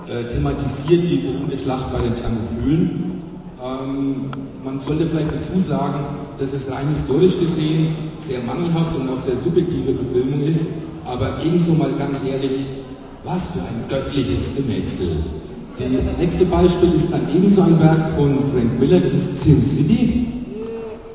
äh, 0.07 0.27
thematisiert 0.29 1.07
die 1.07 1.17
berühmte 1.17 1.57
Schlacht 1.57 1.91
bei 1.91 1.99
den 2.01 2.13
Thermopylen. 2.13 3.21
Ähm, 3.63 4.15
man 4.63 4.79
sollte 4.79 5.05
vielleicht 5.05 5.33
dazu 5.33 5.57
sagen, 5.59 6.05
dass 6.37 6.53
es 6.53 6.69
rein 6.69 6.87
historisch 6.89 7.39
gesehen 7.39 7.95
sehr 8.17 8.41
mangelhaft 8.41 8.95
und 8.95 9.09
auch 9.09 9.17
sehr 9.17 9.37
subjektive 9.37 9.93
Verfilmung 9.93 10.43
ist, 10.43 10.65
aber 11.05 11.37
ebenso 11.43 11.73
mal 11.73 11.91
ganz 11.97 12.21
ehrlich, 12.29 12.65
was 13.23 13.51
für 13.51 13.59
ein 13.59 13.85
göttliches 13.89 14.51
Gemetzel. 14.55 15.07
Das 15.77 15.87
nächste 16.17 16.45
Beispiel 16.45 16.93
ist 16.93 17.11
dann 17.11 17.27
ebenso 17.35 17.61
ein 17.61 17.77
Werk 17.81 18.09
von 18.11 18.39
Frank 18.49 18.79
Miller, 18.79 19.01
das 19.01 19.11
ist 19.11 19.43
Sin 19.43 19.59
City 19.59 20.25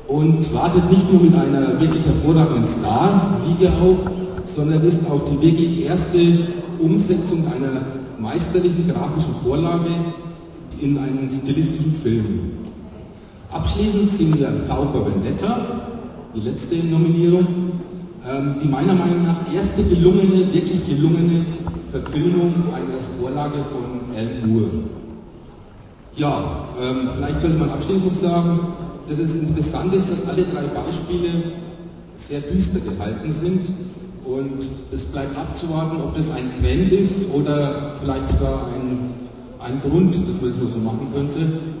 und 0.07 0.53
wartet 0.53 0.87
nicht 0.91 1.11
nur 1.11 1.19
mit 1.19 1.33
einer 1.33 1.79
wirklich 1.81 2.05
hervorragenden 2.05 2.63
Star-Liga 2.63 3.71
auf, 3.79 4.05
sondern 4.45 4.83
ist 4.83 4.99
auch 5.09 5.25
die 5.25 5.41
wirklich 5.41 5.85
erste 5.85 6.19
Umsetzung 6.77 7.43
einer 7.47 7.81
meisterlichen 8.19 8.87
grafischen 8.87 9.33
Vorlage 9.43 9.89
in 10.79 10.97
einen 10.99 11.29
stilistischen 11.31 11.93
Film. 11.95 12.51
Abschließend 13.51 14.11
sehen 14.11 14.37
wir 14.37 14.51
V 14.67 14.93
Vendetta, 14.93 15.59
die 16.35 16.41
letzte 16.41 16.75
Nominierung, 16.75 17.47
ähm, 18.29 18.55
die 18.61 18.67
meiner 18.67 18.93
Meinung 18.93 19.23
nach 19.23 19.53
erste 19.55 19.83
gelungene, 19.83 20.53
wirklich 20.53 20.85
gelungene 20.87 21.45
Verfilmung 21.91 22.53
einer 22.73 22.99
Vorlage 23.19 23.57
von 23.71 24.15
Alan 24.15 24.49
Moore. 24.49 24.71
Ja, 26.15 26.67
ähm, 26.81 27.09
vielleicht 27.15 27.39
sollte 27.41 27.57
man 27.57 27.69
abschließend 27.69 28.15
sagen, 28.15 28.59
dass 29.07 29.19
es 29.19 29.33
interessant 29.33 29.93
ist, 29.93 30.11
dass 30.11 30.27
alle 30.27 30.43
drei 30.43 30.67
Beispiele 30.67 31.43
sehr 32.15 32.41
düster 32.41 32.79
gehalten 32.79 33.31
sind 33.31 33.71
und 34.25 34.69
es 34.93 35.05
bleibt 35.05 35.37
abzuwarten, 35.37 35.99
ob 36.01 36.15
das 36.15 36.31
ein 36.31 36.49
Trend 36.61 36.91
ist 36.93 37.29
oder 37.33 37.93
vielleicht 37.99 38.29
sogar 38.29 38.67
ein, 38.75 39.09
ein 39.59 39.81
Grund, 39.81 40.15
dass 40.15 40.41
man 40.41 40.51
das 40.51 40.73
so 40.73 40.79
machen 40.79 41.07
könnte. 41.13 41.39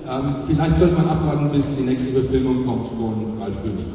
Ähm, 0.09 0.35
vielleicht 0.47 0.77
sollte 0.77 0.95
man 0.95 1.07
abwarten, 1.07 1.51
bis 1.51 1.75
die 1.75 1.83
nächste 1.83 2.11
Verfilmung 2.11 2.65
kommt 2.65 2.87
von 2.87 3.13
Ralf 3.39 3.61
König. 3.61 3.85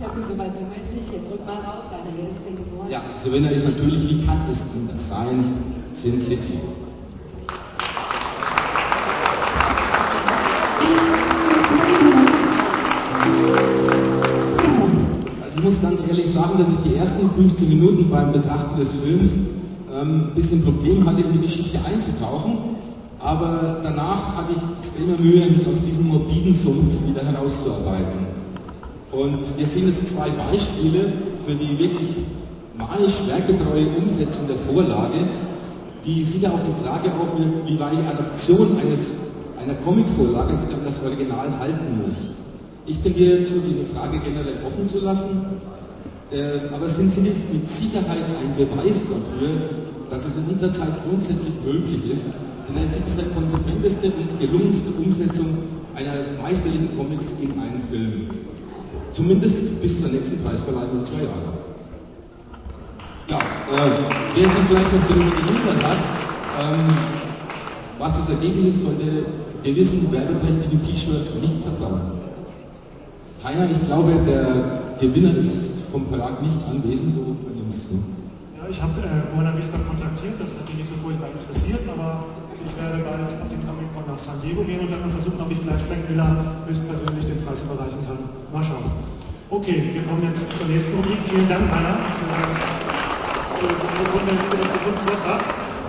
Ja 0.00 0.08
gut, 0.08 0.26
soweit 0.26 0.56
sind 0.56 0.68
wir 0.70 0.80
jetzt 0.96 1.30
rück 1.30 1.44
mal 1.44 1.56
raus, 1.56 1.84
Rainer. 1.92 2.16
Wer 2.16 2.30
ist 2.30 2.40
denn 2.48 2.56
geworden? 2.56 2.88
Ja, 2.90 3.02
Savannah 3.12 3.50
ist 3.50 3.66
natürlich, 3.66 4.08
wie 4.08 4.24
kann 4.24 4.40
es 4.50 4.64
anders 4.72 5.08
sein, 5.10 5.54
Sin 5.92 6.18
City. 6.18 6.58
Also 15.44 15.58
ich 15.58 15.64
muss 15.64 15.82
ganz 15.82 16.08
ehrlich 16.08 16.30
sagen, 16.30 16.58
dass 16.58 16.68
ich 16.70 16.78
die 16.78 16.96
ersten 16.96 17.28
15 17.28 17.68
Minuten 17.68 18.08
beim 18.08 18.32
Betrachten 18.32 18.80
des 18.80 18.92
Films 18.92 19.38
ähm, 19.92 20.28
ein 20.28 20.34
bisschen 20.34 20.64
Problem 20.64 21.06
hatte, 21.06 21.20
in 21.20 21.34
die 21.34 21.40
Geschichte 21.40 21.78
einzutauchen. 21.84 22.56
Aber 23.18 23.80
danach 23.82 24.34
hatte 24.38 24.54
ich 24.56 24.78
extreme 24.78 25.18
Mühe, 25.18 25.44
mich 25.50 25.68
aus 25.68 25.82
diesem 25.82 26.08
morbiden 26.08 26.54
Sumpf 26.54 27.06
wieder 27.06 27.22
herauszuarbeiten. 27.22 28.29
Und 29.12 29.58
wir 29.58 29.66
sehen 29.66 29.88
jetzt 29.88 30.06
zwei 30.08 30.28
Beispiele 30.30 31.12
für 31.46 31.54
die 31.54 31.78
wirklich 31.78 32.08
manisch 32.78 33.26
werkgetreue 33.26 33.86
Umsetzung 33.98 34.46
der 34.46 34.56
Vorlage, 34.56 35.18
die 36.04 36.24
sicher 36.24 36.52
auch 36.52 36.62
die 36.62 36.84
Frage 36.84 37.10
aufwirft, 37.12 37.66
wie 37.66 37.78
weit 37.78 37.92
die 37.92 38.06
Adaption 38.06 38.78
eines, 38.80 39.14
einer 39.60 39.74
Comicvorlage 39.74 40.56
sich 40.56 40.72
an 40.72 40.84
das 40.84 41.02
Original 41.02 41.58
halten 41.58 42.06
muss. 42.06 42.30
Ich 42.86 43.00
tendiere 43.00 43.40
dazu, 43.40 43.54
diese 43.66 43.84
Frage 43.84 44.18
generell 44.18 44.64
offen 44.64 44.88
zu 44.88 45.00
lassen, 45.00 45.44
äh, 46.32 46.72
aber 46.74 46.88
sind 46.88 47.12
Sie 47.12 47.22
jetzt 47.22 47.52
mit 47.52 47.68
Sicherheit 47.68 48.24
ein 48.40 48.54
Beweis 48.56 49.02
dafür, 49.10 49.70
dass 50.08 50.24
es 50.24 50.36
in 50.36 50.44
unserer 50.54 50.72
Zeit 50.72 50.88
grundsätzlich 51.08 51.54
möglich 51.64 52.10
ist, 52.10 52.24
denn 52.68 52.82
es 52.82 52.92
ist 52.92 53.04
bisher 53.04 53.24
konsequenteste 53.34 54.06
und 54.06 54.40
gelungenste 54.40 54.90
Umsetzung 54.98 55.58
eines 55.94 56.28
meisterlichen 56.40 56.96
Comics 56.96 57.34
in 57.40 57.50
einen 57.50 57.82
Film. 57.90 58.26
Zumindest 59.12 59.82
bis 59.82 60.00
zur 60.00 60.10
nächsten 60.10 60.38
Preisverleihung 60.42 60.98
in 60.98 61.04
zwei 61.04 61.22
Jahren. 61.22 61.60
Ja, 63.28 63.38
äh, 63.38 63.90
wer 64.34 64.44
sich 64.44 64.58
vielleicht 64.68 64.92
noch 64.92 65.08
gewundert 65.08 65.82
hat, 65.84 65.98
ähm, 66.60 66.94
was 67.98 68.18
das 68.18 68.30
Ergebnis 68.30 68.76
ist, 68.76 68.82
sollte 68.82 69.24
gewissen 69.62 70.10
werbeträchtigen 70.12 70.82
T-Shirts 70.82 71.34
nicht 71.34 71.60
vertrauen. 71.62 72.12
Heiner, 73.44 73.70
ich 73.70 73.82
glaube, 73.86 74.12
der 74.26 74.80
Gewinner 75.00 75.36
ist 75.36 75.72
vom 75.92 76.06
Verlag 76.06 76.40
nicht 76.42 76.58
anwesend, 76.68 77.16
du 77.16 77.36
übernimmst. 77.40 77.92
Ne? 77.92 77.98
Ja, 78.58 78.68
ich 78.68 78.80
habe 78.80 79.00
äh, 79.00 79.34
Buena 79.34 79.56
Vista 79.56 79.78
kontaktiert, 79.78 80.34
das 80.38 80.56
hat 80.56 80.68
ihn 80.70 80.76
nicht 80.76 80.88
so 80.88 80.94
furchtbar 81.02 81.28
interessiert, 81.32 81.82
aber 81.92 82.24
ich 82.64 82.72
werde 82.76 83.02
bald 83.04 83.32
auf 83.40 83.48
den 83.48 83.62
Comic 83.66 83.88
Con 83.94 84.04
nach 84.06 84.18
San 84.18 84.40
Diego 84.42 84.62
gehen 84.64 84.80
und 84.80 84.90
dann 84.90 85.00
mal 85.00 85.10
versuchen, 85.10 85.40
ob 85.40 85.50
ich 85.50 85.58
vielleicht 85.58 85.84
Frank 85.84 86.08
Miller 86.08 86.62
höchstpersönlich 86.66 87.26
den 87.26 87.44
Preis 87.44 87.62
überreichen 87.62 88.00
kann. 88.06 88.18
Mal 88.52 88.64
schauen. 88.64 88.84
Okay, 89.50 89.90
wir 89.92 90.02
kommen 90.04 90.22
jetzt 90.24 90.56
zur 90.56 90.66
nächsten 90.66 90.94
Rubrik. 90.96 91.18
Vielen 91.26 91.48
Dank, 91.48 91.66
Heiner, 91.70 91.98
für 92.18 92.26
das 92.30 92.54
guten 94.84 95.08
Vortrag. 95.08 95.40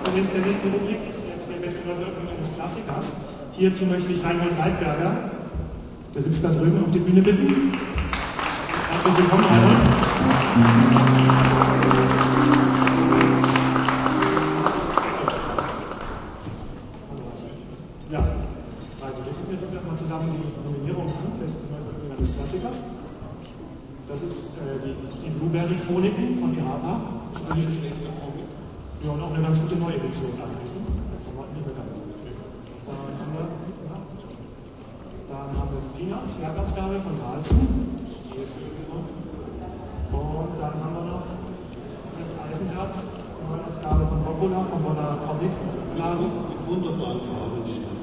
Und 0.06 0.16
jetzt 0.16 0.32
der 0.34 0.42
nächste 0.42 0.66
Rubrik, 0.68 0.98
jetzt 1.06 1.20
der 1.48 1.60
beste 1.64 1.82
Veröffentlichung 1.82 2.28
eines 2.34 2.54
Klassikers. 2.54 3.12
Hierzu 3.52 3.86
möchte 3.86 4.12
ich 4.12 4.24
Reinhold 4.24 4.52
Reitberger, 4.58 5.30
der 6.14 6.22
sitzt 6.22 6.44
da 6.44 6.48
drüben, 6.48 6.84
auf 6.84 6.90
die 6.90 6.98
Bühne 6.98 7.22
bitten. 7.22 7.72
Herzlich 8.90 9.16
willkommen, 9.16 9.44
Reinhold. 9.44 9.78
Wir 19.32 19.38
gucken 19.40 19.56
jetzt 19.56 19.64
uns 19.64 19.72
erstmal 19.72 19.96
zusammen 19.96 20.28
die 20.36 20.52
Nominierung 20.60 21.08
an, 21.08 21.40
Neuverfilmung 21.72 22.12
eines 22.12 22.36
Klassikers. 22.36 22.76
Das 24.08 24.20
ist 24.20 24.60
äh, 24.60 24.76
die, 24.84 24.92
die 25.24 25.30
Blueberry-Chroniken 25.40 26.36
von 26.36 26.52
Irapa. 26.52 27.32
Das 27.32 27.40
ist 27.40 27.48
eigentlich 27.48 27.80
schlechter 27.80 28.12
Comic. 28.20 28.44
Ja, 29.00 29.10
und 29.16 29.22
auch 29.24 29.32
eine 29.32 29.40
ganz 29.40 29.56
gute 29.56 29.76
eigentlich. 30.36 30.68
Ne? 30.68 30.84
Kann 31.24 31.32
man 31.32 31.48
nicht 31.48 31.64
meckern. 31.64 31.88
Dann 32.84 33.08
haben 33.16 33.32
wir, 33.32 33.48
ja, 33.88 33.96
dann 35.32 35.48
haben 35.56 35.70
wir 35.72 35.80
die 35.80 35.92
Peanuts, 35.96 36.36
Werkausgabe 36.36 37.00
von 37.00 37.16
Carlsen. 37.16 37.56
Sehr 38.04 38.44
schön 38.44 38.68
gemacht. 38.84 39.16
Und 40.12 40.52
dann 40.60 40.76
haben 40.76 40.92
wir 40.92 41.06
noch 41.08 41.24
Fritz 42.20 42.32
Eisenherz, 42.36 43.00
Neuausgabe 43.48 44.04
von 44.12 44.20
Boccola, 44.28 44.60
vom 44.68 44.82
Bonner 44.84 45.24
Comic 45.24 45.56
Laden. 45.96 46.28
Mit 46.52 46.60
wunderbaren 46.68 47.20
Farben 47.24 47.64
diesmal. 47.64 48.01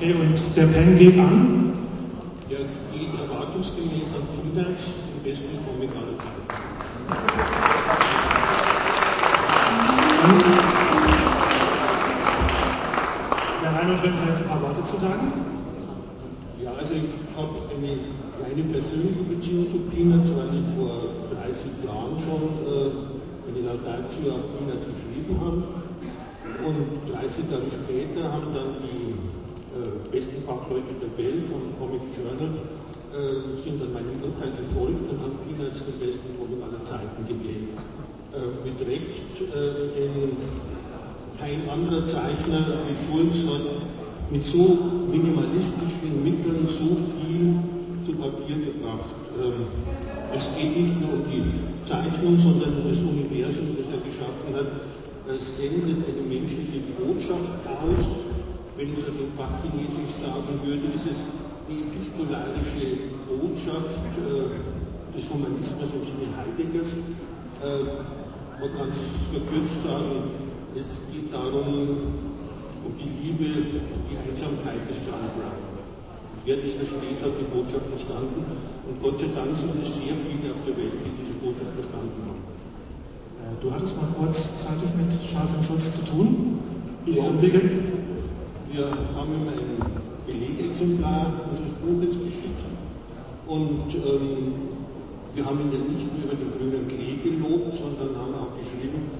Okay, 0.00 0.14
und 0.14 0.56
der 0.56 0.64
Pen 0.64 0.96
geht 0.96 1.18
an. 1.18 1.74
Ja, 2.48 2.56
geht 2.90 3.12
erwartungsgemäß 3.20 4.14
an 4.16 4.24
Peanuts, 4.32 5.12
den 5.12 5.30
besten 5.30 5.58
Comic 5.60 5.90
aller 5.92 6.16
Zeiten. 6.16 6.48
Der 13.62 13.72
Reinhold 13.74 14.02
will 14.02 14.12
jetzt 14.26 14.40
ein 14.40 14.48
paar 14.48 14.62
Worte 14.62 14.82
zu 14.84 14.96
sagen. 14.96 15.32
Ja, 16.64 16.72
also 16.78 16.94
ich 16.94 17.36
habe 17.36 17.60
eine 17.68 17.98
kleine 18.40 18.72
persönliche 18.72 19.22
Beziehung 19.28 19.70
zu 19.70 19.80
Peanuts, 19.92 20.30
weil 20.32 20.48
ich 20.56 20.64
vor 20.80 21.12
30 21.44 21.84
Jahren 21.84 22.16
schon 22.24 22.56
äh, 22.64 23.52
eine 23.52 23.68
Laudatio 23.68 24.32
auf 24.32 24.48
Peanuts 24.56 24.86
geschrieben 24.88 25.36
habe. 25.44 25.62
Und 26.64 27.12
30 27.12 27.50
Jahre 27.50 27.68
später 27.68 28.32
haben 28.32 28.54
dann 28.54 28.80
die 28.80 29.12
äh, 29.74 30.10
besten 30.10 30.42
Fachleute 30.42 30.92
der 30.98 31.12
Welt 31.18 31.46
vom 31.46 31.70
Comic 31.78 32.02
Journal 32.14 32.50
äh, 33.14 33.54
sind 33.54 33.78
dann 33.78 33.92
meinem 33.94 34.18
Urteil 34.22 34.50
gefolgt 34.58 35.06
und 35.10 35.18
haben 35.22 35.38
Peanuts 35.46 35.84
den 35.86 35.98
besten 35.98 36.28
Comic 36.38 36.58
aller 36.62 36.82
Zeiten 36.82 37.22
gegeben. 37.26 37.74
Äh, 38.30 38.46
mit 38.62 38.78
Recht, 38.86 39.34
äh, 39.42 39.90
denn 39.94 40.38
kein 41.34 41.68
anderer 41.68 42.06
Zeichner 42.06 42.62
wie 42.86 42.94
Schulz 42.94 43.42
hat 43.50 43.66
mit 44.30 44.44
so 44.44 44.78
minimalistischen 45.10 46.22
Mitteln 46.22 46.62
so 46.68 46.94
viel 46.94 47.58
zu 48.06 48.12
Papier 48.14 48.56
gebracht. 48.70 49.18
Ähm, 49.34 49.66
es 50.34 50.46
geht 50.54 50.76
nicht 50.76 51.00
nur 51.00 51.14
um 51.14 51.24
die 51.26 51.42
Zeichnung, 51.88 52.38
sondern 52.38 52.82
um 52.82 52.88
das 52.88 52.98
Universum, 53.00 53.74
das 53.74 53.90
er 53.90 54.02
geschaffen 54.06 54.54
hat. 54.54 54.70
Es 55.26 55.56
sendet 55.56 56.06
eine 56.06 56.22
menschliche 56.22 56.86
Botschaft 57.02 57.50
aus. 57.66 58.06
Wenn 58.80 58.96
ich 58.96 59.04
es 59.04 59.12
dem 59.12 59.28
Fachchinesisch 59.36 60.24
sagen 60.24 60.56
würde, 60.64 60.88
ist 60.96 61.04
es 61.04 61.20
die 61.68 61.84
epistolarische 61.84 63.12
Botschaft 63.28 64.08
äh, 64.16 64.56
des 65.12 65.28
Humanismus 65.28 65.92
Sinne 66.08 66.32
Heideggers. 66.32 67.12
Äh, 67.60 68.00
man 68.56 68.72
kann 68.72 68.88
es 68.88 69.36
verkürzt 69.36 69.84
sagen, 69.84 70.32
es 70.72 70.96
geht 71.12 71.28
darum, 71.28 72.24
um 72.80 72.92
die 72.96 73.12
Liebe 73.20 73.52
und 73.68 74.00
die 74.08 74.16
Einsamkeit 74.16 74.80
des 74.88 75.04
John 75.04 75.28
Wer 75.28 76.56
das 76.56 76.72
versteht, 76.72 77.20
hat 77.20 77.36
die 77.36 77.52
Botschaft 77.52 77.84
verstanden. 77.84 78.48
Und 78.48 78.96
Gott 79.04 79.20
sei 79.20 79.28
Dank 79.36 79.52
sind 79.60 79.76
es 79.76 79.92
sehr 79.92 80.16
viele 80.16 80.56
auf 80.56 80.64
der 80.64 80.80
Welt, 80.80 80.96
die 81.04 81.12
diese 81.20 81.36
Botschaft 81.36 81.76
verstanden 81.76 82.16
haben. 82.24 82.40
Äh, 83.44 83.60
du 83.60 83.68
hattest 83.76 84.00
mal 84.00 84.08
kurzzeitig 84.16 84.88
mit 84.96 85.12
Charles 85.20 85.52
Schulz 85.68 86.00
zu 86.00 86.16
tun. 86.16 86.64
Wie 87.04 87.20
ja. 87.20 87.28
Umwege? 87.28 87.60
Wir 88.72 88.86
haben 88.86 89.34
ihm 89.34 89.48
ein 89.50 89.82
Belegexemplar 90.26 91.26
unseres 91.50 91.74
Buches 91.82 92.14
geschickt. 92.22 92.62
Und 93.48 93.90
ähm, 93.98 94.78
wir 95.34 95.44
haben 95.44 95.58
ihn 95.58 95.72
ja 95.74 95.82
nicht 95.90 96.06
nur 96.06 96.30
über 96.30 96.38
den 96.38 96.54
grünen 96.54 96.86
Klee 96.86 97.18
gelobt, 97.18 97.74
sondern 97.74 98.14
haben 98.14 98.34
auch 98.38 98.54
geschrieben, 98.54 99.10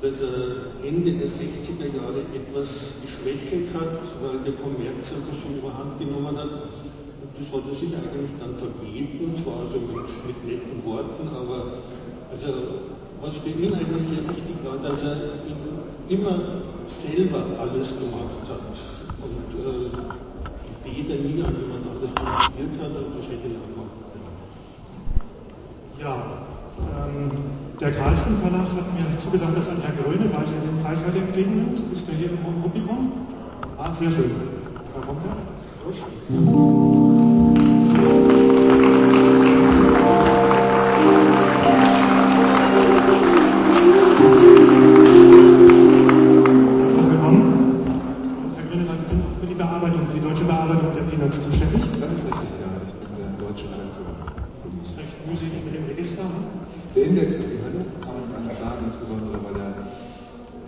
dass 0.00 0.22
er 0.24 0.72
Ende 0.88 1.12
der 1.12 1.28
60er 1.28 1.92
Jahre 2.00 2.24
etwas 2.32 3.04
geschwächelt 3.04 3.68
hat, 3.76 4.08
weil 4.24 4.40
der 4.40 4.56
Kommerz 4.56 5.12
ein 5.12 5.24
bisschen 5.36 5.60
überhand 5.60 6.00
genommen 6.00 6.32
hat. 6.32 6.48
Und 6.48 7.30
das 7.36 7.52
hat 7.52 7.68
er 7.68 7.76
sich 7.76 7.92
eigentlich 7.92 8.32
dann 8.40 8.56
verbeten, 8.56 9.36
zwar 9.36 9.68
also 9.68 9.84
mit, 9.84 10.08
mit 10.24 10.38
netten 10.48 10.80
Worten, 10.88 11.28
aber 11.28 11.76
also, 12.32 12.97
was 13.20 13.38
für 13.38 13.50
ihn 13.50 13.74
eigentlich 13.74 14.02
sehr 14.02 14.22
wichtig 14.28 14.56
war, 14.64 14.78
dass 14.78 15.02
er 15.02 15.16
immer 16.08 16.38
selber 16.86 17.44
alles 17.60 17.88
gemacht 17.98 18.46
hat 18.48 18.60
und 19.22 19.48
äh, 19.58 19.90
die 20.64 20.74
Feder 20.88 21.16
nie 21.16 21.42
an 21.42 21.54
jemand 21.60 21.84
anders 21.90 22.14
delegiert 22.14 22.74
hat 22.80 22.92
und 22.96 23.18
das 23.18 23.26
hätte 23.26 23.48
er 23.48 23.60
auch 23.60 23.74
machen 23.76 24.00
können. 24.08 24.32
Ja, 26.00 26.14
ähm, 27.06 27.30
der 27.80 27.92
Carlsen 27.92 28.36
Verlag 28.36 28.66
hat 28.66 28.94
mir 28.94 29.18
zugesagt, 29.18 29.56
dass 29.56 29.68
ein 29.68 29.76
Herr 29.82 29.92
Grönewald 30.02 30.48
den 30.48 30.82
Preis 30.82 31.02
heute 31.06 31.18
entgegennimmt. 31.18 31.80
Ist 31.92 32.08
der 32.08 32.14
hier 32.14 32.30
im 32.30 32.62
Publikum? 32.62 33.12
Ah, 33.76 33.92
sehr 33.92 34.10
schön. 34.10 34.30
Da 34.94 35.00
kommt 35.06 35.22
er. 35.24 35.36
Durch. 35.84 37.17
Der 56.98 57.06
Index 57.06 57.36
ist 57.36 57.54
die 57.54 57.62
Hölle, 57.62 57.86
kann 58.02 58.10
man 58.10 58.26
eigentlich 58.34 58.58
sagen, 58.58 58.82
insbesondere 58.90 59.38
weil 59.46 59.54
der 59.54 59.70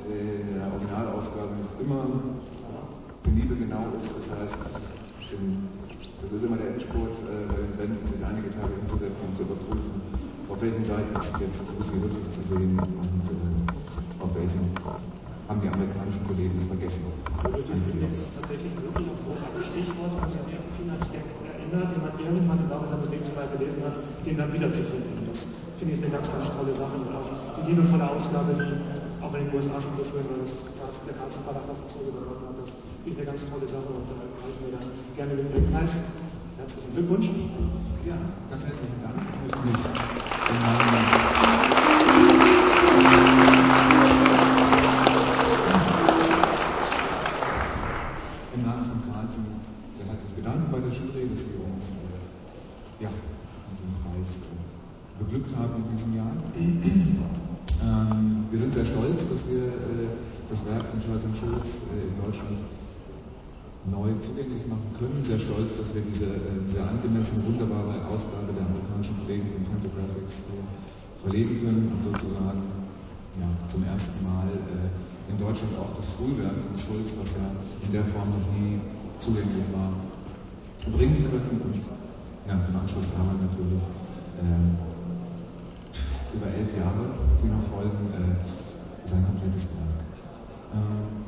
in 0.07 0.63
der 0.63 0.71
Originalausgabe 0.71 1.59
nicht 1.59 1.75
immer 1.83 2.07
penibel 3.27 3.59
genau 3.59 3.91
ist. 3.99 4.15
Das 4.15 4.31
heißt, 4.39 4.79
das 6.23 6.31
ist 6.31 6.45
immer 6.47 6.55
der 6.55 6.71
Endspurt 6.71 7.19
äh, 7.27 7.51
Bänden, 7.75 8.07
sich 8.07 8.23
einige 8.23 8.47
Tage 8.55 8.79
hinzusetzen 8.79 9.27
und 9.27 9.35
zu 9.35 9.43
überprüfen, 9.43 9.91
auf 10.47 10.63
welchen 10.63 10.85
Seiten 10.85 11.11
ist 11.19 11.35
jetzt 11.43 11.67
Lucy 11.67 11.99
wirklich 11.99 12.31
zu 12.31 12.43
sehen 12.47 12.79
und 12.79 13.27
äh, 13.27 14.23
auf 14.23 14.31
welchen 14.39 14.71
haben 15.51 15.61
die 15.67 15.67
amerikanischen 15.67 16.23
Kollegen 16.31 16.55
es 16.55 16.71
vergessen. 16.71 17.11
Das 17.43 17.75
ist 17.75 18.39
tatsächlich 18.39 18.71
wirklich 18.79 19.11
auf 19.11 19.19
Stichwort, 19.67 20.15
was 20.23 20.31
ja 20.31 20.63
finanziell 20.79 21.40
erinnert, 21.71 21.95
den 21.95 22.03
man 22.03 22.15
irgendwann 22.19 22.59
im 22.59 22.69
Laufe 22.69 22.87
seines 22.91 23.09
Lebens 23.11 23.31
mal 23.35 23.47
gelesen 23.55 23.83
hat, 23.87 23.95
den 24.27 24.37
dann 24.37 24.51
wiederzufinden. 24.53 25.23
Das 25.31 25.71
finde 25.79 25.95
ich 25.95 26.03
eine 26.03 26.11
ganz, 26.11 26.27
ganz 26.31 26.51
tolle 26.51 26.75
Sache. 26.75 26.99
Und 26.99 27.15
auch 27.15 27.31
die 27.63 27.71
liebevolle 27.71 28.11
Ausgabe, 28.11 28.59
die 28.59 28.75
auch 29.23 29.35
in 29.39 29.47
den 29.47 29.55
USA 29.55 29.79
schon 29.79 29.95
so 29.95 30.03
schön 30.03 30.27
war, 30.27 30.43
dass 30.43 30.75
der 31.07 31.15
Karlsson 31.15 31.47
Verlag 31.47 31.63
das 31.71 31.79
auch 31.79 31.91
so 31.91 32.03
übernommen 32.11 32.51
hat. 32.51 32.59
Das 32.59 32.75
finde 33.07 33.15
ich 33.15 33.17
eine 33.23 33.27
ganz 33.31 33.47
tolle 33.47 33.67
Sache 33.71 33.91
und 33.95 34.05
da 34.11 34.15
reichen 34.19 34.61
wir 34.67 34.75
dann 34.75 34.87
gerne 35.15 35.33
den 35.39 35.49
Ringpreis. 35.55 36.19
Herzlichen 36.59 36.93
Glückwunsch. 36.99 37.31
Ja, 38.05 38.19
ganz 38.51 38.67
herzlichen 38.67 38.99
Dank. 39.01 39.17
Ich 39.47 39.65
möchte 39.65 41.60
bedanken 50.41 50.73
bei 50.73 50.81
der 50.81 50.89
Jury, 50.89 51.29
dass 51.29 51.45
sie 51.45 51.61
uns 51.61 51.85
äh, 52.01 53.05
ja, 53.05 53.11
mit 53.13 53.77
dem 53.77 53.93
Preis 54.01 54.49
äh, 54.49 55.23
beglückt 55.23 55.53
haben 55.57 55.85
in 55.85 55.87
diesem 55.93 56.17
Jahr. 56.17 56.33
Ähm, 57.81 58.45
wir 58.51 58.59
sind 58.59 58.75
sehr 58.75 58.85
stolz, 58.85 59.25
dass 59.31 59.49
wir 59.49 59.65
äh, 59.73 60.13
das 60.51 60.61
Werk 60.69 60.85
von 60.85 61.01
Charles 61.01 61.25
Schulz 61.33 61.97
äh, 61.97 62.13
in 62.13 62.17
Deutschland 62.21 62.61
neu 63.89 64.13
zugänglich 64.21 64.69
machen 64.69 64.85
können. 65.01 65.25
Sehr 65.25 65.41
stolz, 65.41 65.79
dass 65.79 65.95
wir 65.95 66.05
diese 66.05 66.29
äh, 66.29 66.69
sehr 66.69 66.85
angemessene, 66.85 67.41
wunderbare 67.49 68.05
Ausgabe 68.13 68.53
der 68.53 68.69
amerikanischen 68.69 69.17
Kollegen 69.25 69.49
von 69.57 69.65
Fantagraphics 69.65 70.61
äh, 70.61 71.25
verlegen 71.25 71.57
können 71.65 71.89
und 71.89 72.03
sozusagen 72.05 72.69
ja, 73.41 73.49
zum 73.65 73.81
ersten 73.89 74.29
Mal 74.29 74.45
in 75.33 75.39
Deutschland 75.41 75.73
auch 75.81 75.97
das 75.97 76.13
Frühwerk 76.21 76.61
von 76.61 76.77
Schulz, 76.77 77.17
was 77.17 77.41
ja 77.41 77.49
in 77.89 77.93
der 77.97 78.05
Form 78.05 78.29
noch 78.29 78.45
nie 78.61 78.77
zugänglich 79.17 79.65
war, 79.73 79.97
bringen 80.89 81.23
können 81.25 81.61
und 81.63 81.77
ja, 82.49 82.55
im 82.69 82.77
Anschluss 82.77 83.13
daran 83.13 83.39
natürlich 83.41 83.83
ähm, 84.41 84.77
über 86.33 86.47
elf 86.47 86.77
Jahre, 86.77 87.11
die 87.43 87.49
noch 87.49 87.63
folgen, 87.69 88.09
äh, 88.13 89.09
sein 89.09 89.25
komplettes 89.25 89.65
Werk. 89.65 90.05
Ähm, 90.75 91.21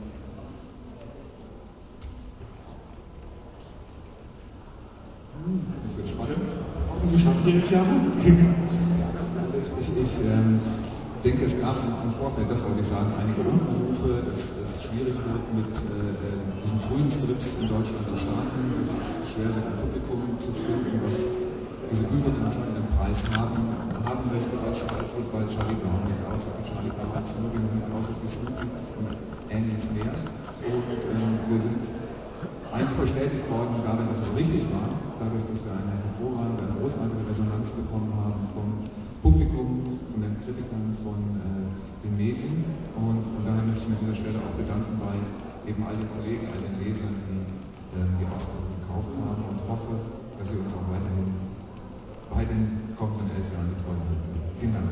das 5.89 5.97
wird 5.97 6.09
spannend. 6.09 6.49
Hoffen 6.89 7.09
Sie 7.09 7.19
schaffen 7.19 7.43
die 7.47 7.53
elf 7.53 7.71
Jahre? 7.71 7.87
Also 9.43 9.59
ich, 9.59 9.89
ich, 9.89 10.03
ich 10.03 10.25
ähm, 10.27 10.61
denke, 11.23 11.47
es 11.47 11.59
gab 11.61 11.79
im 11.79 12.13
Vorfeld, 12.19 12.51
das 12.51 12.63
wollte 12.67 12.81
ich 12.81 12.89
sagen, 12.91 13.07
einige 13.15 13.47
Unberufe, 13.47 14.27
dass 14.27 14.59
es 14.59 14.91
schwierig 14.91 15.15
wird, 15.15 15.47
mit 15.55 15.71
äh, 15.71 16.35
diesen 16.59 16.81
frühen 16.83 17.11
Strips 17.11 17.63
in 17.63 17.69
Deutschland 17.71 18.07
zu 18.11 18.19
starten. 18.19 18.59
Es 18.83 18.91
ist 18.91 19.31
schwer, 19.31 19.55
ein 19.55 19.79
Publikum 19.79 20.35
zu 20.39 20.51
finden, 20.51 20.99
was 21.07 21.23
diese 21.91 22.05
Bücher, 22.11 22.31
die 22.35 22.43
man 22.43 22.53
schon 22.53 22.67
in 22.75 22.87
Preis 22.99 23.23
haben, 23.39 23.55
haben 24.03 24.25
möchte, 24.35 24.55
weil, 24.59 24.75
weil 24.75 25.47
Charlie 25.47 25.79
Brown 25.79 26.03
nicht 26.11 26.23
aussieht 26.27 26.59
wie 26.59 26.67
Charlie 26.67 26.91
Brown, 26.91 27.15
noch 27.15 27.75
nicht 27.79 27.91
aussieht 27.95 28.19
wie 28.19 28.31
Snoopy 28.31 28.67
und 28.99 29.15
ähnliches 29.47 29.95
mehr. 29.95 30.11
Und 30.11 31.01
ähm, 31.07 31.39
wir 31.51 31.61
sind 31.61 31.87
eigentlich 32.73 32.99
bestätigt 32.99 33.47
worden 33.51 33.85
darin, 33.85 34.09
dass 34.09 34.21
es 34.21 34.37
richtig 34.37 34.65
war, 34.73 34.89
dadurch, 35.21 35.45
dass 35.45 35.61
wir 35.65 35.73
eine 35.77 35.93
hervorragende, 35.93 36.63
eine 36.65 36.75
großartige 36.81 37.25
Resonanz 37.29 37.71
bekommen 37.77 38.13
haben 38.17 38.41
vom 38.57 38.89
Publikum, 39.21 40.01
von 40.11 40.21
den 40.25 40.35
Kritikern, 40.41 40.97
von 41.05 41.21
äh, 41.45 41.69
den 42.03 42.17
Medien. 42.17 42.65
Und 42.97 43.23
von 43.23 43.43
daher 43.45 43.63
möchte 43.69 43.85
ich 43.85 43.89
mich 43.93 43.99
an 44.01 44.05
dieser 44.09 44.19
Stelle 44.19 44.39
auch 44.41 44.57
bedanken 44.57 44.99
bei 44.99 45.15
eben 45.69 45.81
all 45.85 45.95
den 45.95 46.09
Kollegen, 46.17 46.49
all 46.51 46.59
den 46.59 46.81
Lesern, 46.81 47.15
die 47.29 47.63
äh, 47.93 48.09
die 48.19 48.27
Ausgabe 48.33 48.73
gekauft 48.81 49.13
haben 49.21 49.45
und 49.53 49.61
hoffe, 49.69 49.95
dass 50.39 50.49
sie 50.49 50.57
uns 50.57 50.73
auch 50.75 50.89
weiterhin 50.89 51.29
bei 52.33 52.45
den 52.45 52.89
kommenden 52.97 53.29
elf 53.37 53.53
Jahren 53.53 53.69
die 53.69 53.77
Treue 53.85 54.01
halten. 54.01 54.33
Vielen 54.59 54.73
Dank. 54.73 54.89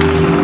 Und 0.00 0.39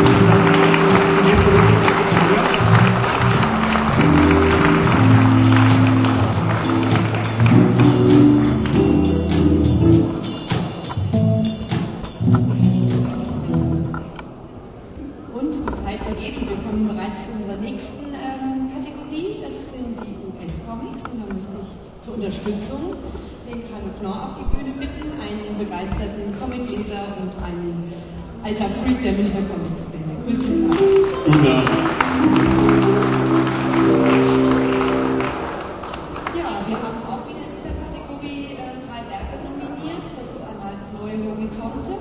Horizonte, 41.46 41.94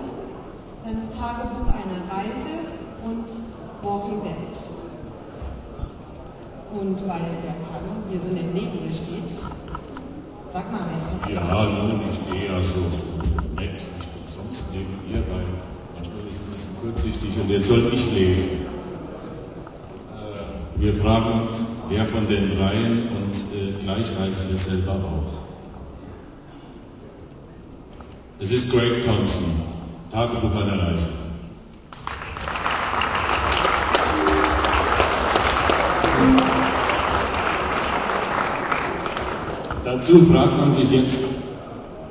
dann 0.83 1.09
Tagebuch 1.11 1.67
einer 1.69 2.01
Reise 2.09 2.65
und 3.05 3.25
Walking 3.83 4.23
Dead. 4.23 4.57
Und 6.73 6.97
weil 7.07 7.29
der 7.43 7.53
Carlo 7.61 7.93
hier 8.09 8.19
so 8.19 8.29
nett 8.29 8.53
neben 8.53 8.85
mir 8.85 8.93
steht, 8.93 9.29
Sag 10.51 10.71
mal, 10.71 10.81
wer 10.89 10.97
ist 10.97 11.07
denn 11.27 11.35
Ja, 11.35 11.65
nun, 11.65 12.01
ich 12.09 12.15
stehe 12.15 12.47
ja 12.47 12.63
so, 12.63 12.79
so, 12.79 13.05
so 13.21 13.35
nett, 13.59 13.73
nicht 13.73 14.09
umsonst 14.25 14.73
neben 14.73 14.97
ihr, 15.11 15.21
weil 15.29 15.45
manchmal 15.93 16.25
ist 16.27 16.39
es 16.39 16.47
ein 16.47 16.51
bisschen 16.51 16.75
kurzsichtig 16.81 17.29
und 17.41 17.49
jetzt 17.49 17.67
soll 17.67 17.91
ich 17.93 18.11
lesen. 18.13 18.49
Äh, 20.15 20.81
wir 20.81 20.93
fragen 20.93 21.41
uns, 21.41 21.65
wer 21.89 22.05
von 22.05 22.27
den 22.27 22.57
dreien 22.57 23.09
und 23.17 23.35
äh, 23.35 23.83
gleich 23.83 24.17
weiß 24.17 24.45
ich 24.45 24.53
es 24.53 24.65
selber 24.65 24.93
auch. 24.93 25.54
Es 28.37 28.51
ist 28.51 28.69
Greg 28.71 29.01
Thompson, 29.01 29.45
Tagebuch 30.11 30.51
einer 30.51 30.87
Reise. 30.87 31.09
Dazu 39.85 40.25
fragt 40.25 40.57
man 40.57 40.73
sich 40.73 40.91
jetzt, 40.91 41.29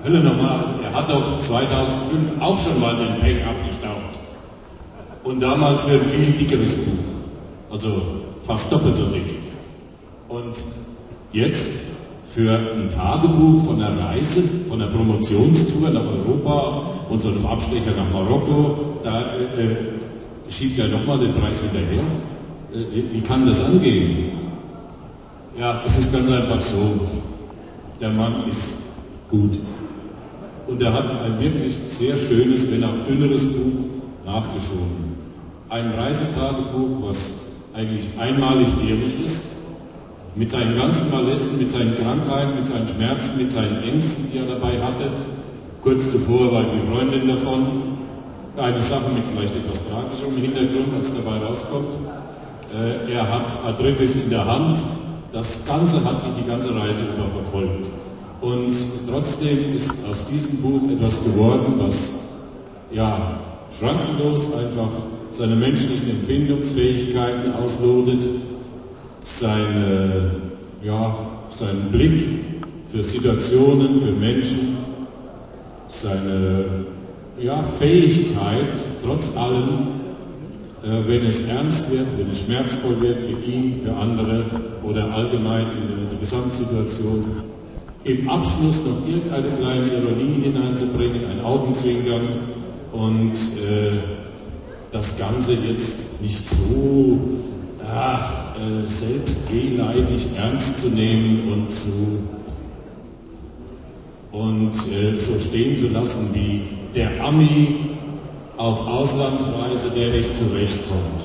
Hölle 0.03 0.21
nochmal, 0.21 0.65
der 0.83 0.95
hat 0.95 1.11
doch 1.11 1.39
2005 1.39 2.41
auch 2.41 2.57
schon 2.57 2.81
mal 2.81 2.97
den 2.97 3.21
Peng 3.21 3.47
abgestaubt. 3.47 4.19
Und 5.25 5.41
damals 5.41 5.85
ein 5.85 6.01
viel 6.07 6.33
dickeres 6.33 6.77
Buch. 6.77 7.05
Also 7.71 8.03
fast 8.43 8.73
doppelt 8.73 8.97
so 8.97 9.05
dick. 9.07 9.39
Und 10.29 10.57
jetzt 11.33 12.04
für 12.35 12.51
ein 12.51 12.91
Tagebuch 12.91 13.65
von 13.65 13.81
einer 13.81 13.97
Reise, 13.97 14.43
von 14.69 14.83
einer 14.83 14.91
Promotionstour 14.91 15.91
nach 15.91 16.03
Europa 16.03 16.83
und 17.09 17.23
so 17.23 17.29
einem 17.29 17.47
Abstecher 17.47 17.93
nach 17.97 18.13
Marokko, 18.13 18.99
da 19.05 19.21
äh, 19.21 20.51
schiebt 20.51 20.81
er 20.81 20.89
nochmal 20.89 21.21
den 21.21 21.33
Preis 21.35 21.63
hinterher. 21.63 22.03
Äh, 22.73 23.13
wie 23.13 23.21
kann 23.21 23.47
das 23.47 23.65
angehen? 23.65 24.33
Ja, 25.57 25.81
es 25.87 25.97
ist 25.97 26.13
ganz 26.13 26.29
einfach 26.29 26.61
so. 26.61 27.07
Der 28.01 28.11
Mann 28.11 28.49
ist 28.49 28.79
gut. 29.31 29.57
Und 30.67 30.83
er 30.83 30.93
hat 30.93 31.11
ein 31.11 31.41
wirklich 31.41 31.77
sehr 31.87 32.17
schönes, 32.17 32.73
wenn 32.73 32.83
auch 32.83 33.07
dünneres 33.09 33.47
Buch 33.47 34.27
nachgeschoben. 34.27 35.15
Ein 35.69 35.93
Reisetagebuch, 35.93 37.09
was 37.09 37.53
eigentlich 37.75 38.09
einmalig 38.19 38.69
ehrlich 38.89 39.25
ist, 39.25 39.55
mit 40.37 40.51
seinen 40.51 40.77
ganzen 40.77 41.09
Verletzen, 41.09 41.59
mit 41.59 41.71
seinen 41.71 41.97
Krankheiten, 41.97 42.57
mit 42.57 42.67
seinen 42.67 42.89
Schmerzen, 42.89 43.39
mit 43.39 43.53
seinen 43.53 43.83
Ängsten, 43.85 44.33
die 44.33 44.39
er 44.39 44.47
dabei 44.47 44.83
hatte. 44.83 45.05
Kurz 45.83 46.11
zuvor 46.11 46.53
war 46.53 46.65
die 46.65 46.91
Freundin 46.91 47.29
davon. 47.29 47.67
Eine 48.57 48.81
Sache 48.81 49.11
mit 49.15 49.25
vielleicht 49.27 49.57
etwas 49.57 49.83
tragischerem 49.89 50.37
Hintergrund, 50.37 50.95
als 50.97 51.15
dabei 51.15 51.45
rauskommt. 51.45 51.95
Äh, 52.73 53.13
er 53.13 53.29
hat 53.29 53.57
Arthritis 53.67 54.17
in 54.17 54.31
der 54.31 54.45
Hand. 54.47 54.79
Das 55.33 55.67
Ganze 55.67 56.05
hat 56.05 56.25
ihn 56.25 56.43
die 56.43 56.49
ganze 56.49 56.75
Reise 56.75 57.03
über 57.03 57.29
verfolgt. 57.29 57.89
Und 58.41 58.75
trotzdem 59.09 59.75
ist 59.75 60.09
aus 60.09 60.27
diesem 60.27 60.59
Buch 60.59 60.89
etwas 60.91 61.25
geworden, 61.25 61.75
was 61.79 62.45
ja 62.93 63.41
schrankenlos 63.79 64.51
einfach 64.55 64.91
seine 65.31 65.57
menschlichen 65.57 66.11
Empfindungsfähigkeiten 66.11 67.55
auslotet, 67.55 68.25
seine, 69.25 70.31
ja, 70.83 71.17
seinen 71.51 71.91
Blick 71.91 72.23
für 72.91 73.03
Situationen, 73.03 73.99
für 73.99 74.13
Menschen, 74.13 74.77
seine 75.89 76.85
ja, 77.41 77.63
Fähigkeit, 77.63 78.79
trotz 79.05 79.37
allem, 79.37 79.89
äh, 80.85 81.09
wenn 81.09 81.25
es 81.25 81.49
ernst 81.49 81.91
wird, 81.91 82.07
wenn 82.19 82.31
es 82.31 82.41
schmerzvoll 82.43 83.01
wird 83.01 83.25
für 83.25 83.51
ihn, 83.51 83.81
für 83.83 83.95
andere 83.95 84.45
oder 84.83 85.13
allgemein 85.13 85.67
in 85.81 86.11
der 86.11 86.19
Gesamtsituation, 86.21 87.25
im 88.05 88.29
Abschluss 88.29 88.83
noch 88.85 89.09
irgendeine 89.09 89.49
kleine 89.57 89.87
Ironie 89.87 90.43
hineinzubringen, 90.43 91.23
ein 91.31 91.43
Augenzwinkern 91.43 92.29
und 92.93 93.33
äh, 93.33 93.99
das 94.93 95.19
Ganze 95.19 95.55
jetzt 95.55 96.21
nicht 96.21 96.47
so 96.47 97.19
ach, 97.93 98.57
äh, 98.57 98.89
selbstwehleidig 98.89 100.29
ernst 100.37 100.79
zu 100.79 100.89
nehmen 100.91 101.53
und 101.53 101.71
zu 101.71 102.21
und 104.33 104.73
äh, 104.75 105.19
so 105.19 105.39
stehen 105.39 105.77
zu 105.77 105.89
lassen 105.89 106.31
wie 106.33 106.63
der 106.95 107.25
Ami 107.25 107.77
auf 108.57 108.87
Auslandsreise, 108.87 109.91
der 109.91 110.11
nicht 110.11 110.35
zurechtkommt. 110.35 111.25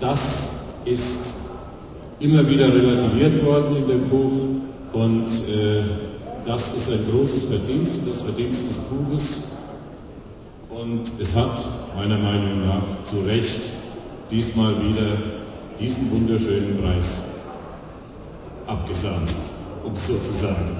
Das 0.00 0.74
ist 0.84 1.50
immer 2.20 2.48
wieder 2.48 2.72
relativiert 2.72 3.44
worden 3.44 3.76
in 3.76 3.88
dem 3.88 4.08
Buch 4.08 4.32
und 4.92 5.26
äh, 5.26 5.82
das 6.44 6.76
ist 6.76 6.92
ein 6.92 7.00
großes 7.10 7.44
Verdienst, 7.44 8.00
das 8.08 8.22
Verdienst 8.22 8.68
des 8.68 8.76
Buches 8.78 9.56
und 10.70 11.10
es 11.20 11.34
hat 11.34 11.66
meiner 11.96 12.18
Meinung 12.18 12.66
nach 12.66 13.02
zu 13.02 13.20
Recht 13.20 13.60
diesmal 14.30 14.74
wieder 14.80 15.16
diesen 15.78 16.10
wunderschönen 16.10 16.80
Preis 16.82 17.34
abgesahnt, 18.66 19.34
um 19.84 19.92
es 19.92 20.06
so 20.06 20.14
zu 20.14 20.32
sagen. 20.32 20.76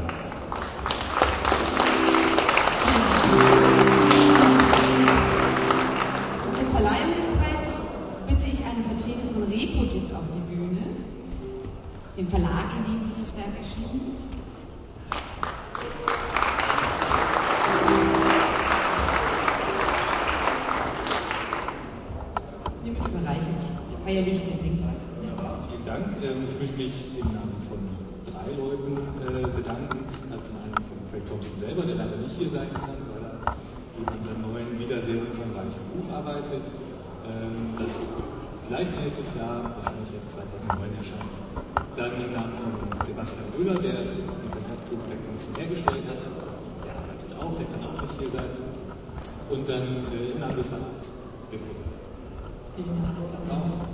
Zur 6.54 6.66
Verleihung 6.72 7.14
des 7.14 7.26
Preises 7.26 7.80
bitte 8.26 8.46
ich 8.46 8.64
einen 8.64 8.84
Vertreter 8.84 9.28
von 9.34 9.42
Reprodukt 9.44 10.14
auf 10.14 10.24
die 10.34 10.54
Bühne, 10.54 10.86
den 12.16 12.26
Verlag, 12.26 12.64
in 12.78 12.92
dem 12.92 13.08
dieses 13.08 13.36
Werk 13.36 13.52
erschienen 13.58 14.08
ist. 14.08 14.45
Mich 26.86 27.18
im 27.18 27.28
Namen 27.34 27.58
von 27.58 27.82
drei 28.30 28.46
Leuten 28.54 28.94
äh, 29.26 29.42
bedanken. 29.50 30.06
Also 30.30 30.54
zum 30.54 30.56
einen 30.62 30.78
von 30.86 30.98
Craig 31.10 31.26
Thompson 31.26 31.58
selber, 31.58 31.82
der 31.82 31.96
leider 31.98 32.16
nicht 32.22 32.38
hier 32.38 32.50
sein 32.50 32.70
kann, 32.70 32.94
weil 33.10 33.22
er 33.26 33.36
in 33.98 34.06
unserem 34.06 34.40
neuen, 34.46 34.70
wieder 34.78 35.02
sehr 35.02 35.18
umfangreichen 35.18 35.82
Buch 35.90 36.06
arbeitet, 36.14 36.62
ähm, 37.26 37.74
das 37.74 38.22
vielleicht 38.62 38.94
nächstes 39.02 39.34
Jahr, 39.34 39.66
wahrscheinlich 39.74 40.14
jetzt 40.14 40.30
2009 40.30 40.94
erscheint. 40.94 41.34
Dann 41.98 42.12
im 42.22 42.30
Namen 42.30 42.54
von 42.54 42.70
Sebastian 43.02 43.46
Müller, 43.58 43.78
der 43.82 44.06
den 44.06 44.50
Kontakt 44.54 44.86
zu 44.86 44.94
Craig 45.02 45.18
Thompson 45.26 45.54
hergestellt 45.58 46.06
hat. 46.06 46.22
Der 46.86 46.94
arbeitet 46.94 47.30
auch, 47.34 47.54
der 47.58 47.66
kann 47.66 47.82
auch 47.82 47.98
nicht 47.98 48.14
hier 48.20 48.30
sein. 48.30 48.52
Und 49.50 49.66
dann 49.66 50.06
äh, 50.14 50.34
im 50.34 50.38
Namen 50.38 50.54
des 50.54 50.70
Verlags. 50.70 51.18
Republik. 51.50 51.78
Ja, 52.78 53.86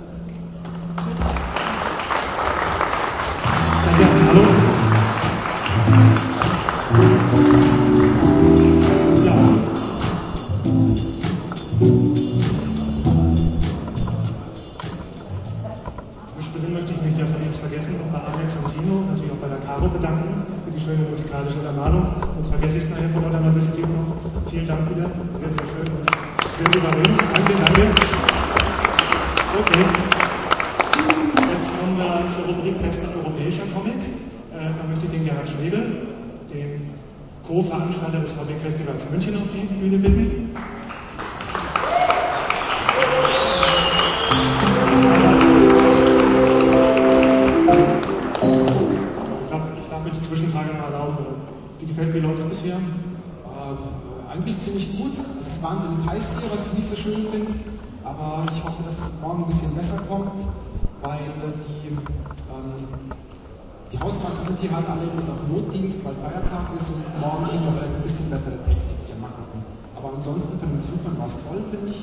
Halt 64.73 64.89
alle 64.89 65.05
bloß 65.05 65.29
auf 65.29 65.37
Notdienst, 65.53 66.01
weil 66.01 66.17
Feiertag 66.17 66.73
ist 66.73 66.89
und 66.89 67.05
morgen 67.21 67.45
kriegen 67.45 67.61
wir 67.61 67.77
vielleicht 67.77 67.93
ein 67.93 68.01
bisschen 68.01 68.25
bessere 68.33 68.57
Technik 68.65 69.05
hier. 69.05 69.13
Mal 69.21 69.29
gucken. 69.29 69.61
Aber 69.93 70.17
ansonsten 70.17 70.57
für 70.57 70.65
den 70.65 70.81
Besuchern 70.81 71.13
war 71.21 71.29
es 71.29 71.37
toll, 71.45 71.61
finde 71.69 71.93
ich. 71.93 72.01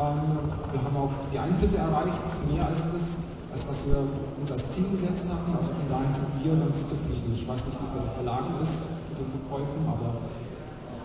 Ähm, 0.00 0.40
wir 0.72 0.80
haben 0.80 0.96
auch 0.96 1.12
die 1.28 1.36
Eintritte 1.36 1.76
erreicht, 1.76 2.24
mehr 2.48 2.64
als 2.64 2.80
das, 2.96 3.04
das, 3.52 3.68
was 3.68 3.78
wir 3.92 4.08
uns 4.40 4.48
als 4.48 4.72
Ziel 4.72 4.88
gesetzt 4.88 5.28
haben. 5.28 5.52
Also 5.52 5.76
von 5.76 5.84
daher 5.92 6.08
sind 6.08 6.32
wir 6.40 6.56
ganz 6.56 6.80
zufrieden. 6.88 7.28
Ich 7.36 7.44
weiß 7.44 7.68
nicht, 7.68 7.76
es 7.76 7.92
bei 7.92 8.00
den 8.00 8.14
Verlagen 8.24 8.56
ist 8.64 8.96
mit 9.12 9.20
den 9.20 9.28
Verkäufen, 9.36 9.80
aber 9.84 10.16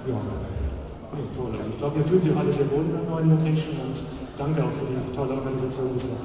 ja. 0.07 0.15
Ja, 0.15 1.23
toll. 1.35 1.51
Also 1.51 1.67
ich 1.67 1.79
glaube, 1.83 1.99
ihr 1.99 2.07
fühlt 2.07 2.23
sich 2.23 2.31
alle 2.31 2.51
sehr 2.51 2.71
wohl 2.71 2.87
in 2.87 2.95
der 2.95 3.03
neuen 3.11 3.27
Location 3.27 3.75
und 3.91 3.99
danke 4.39 4.63
auch 4.63 4.71
für 4.71 4.87
die 4.87 4.95
tolle 5.11 5.35
Organisation 5.35 5.91
bisher. 5.91 6.15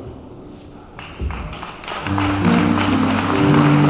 Ja, 2.47 3.86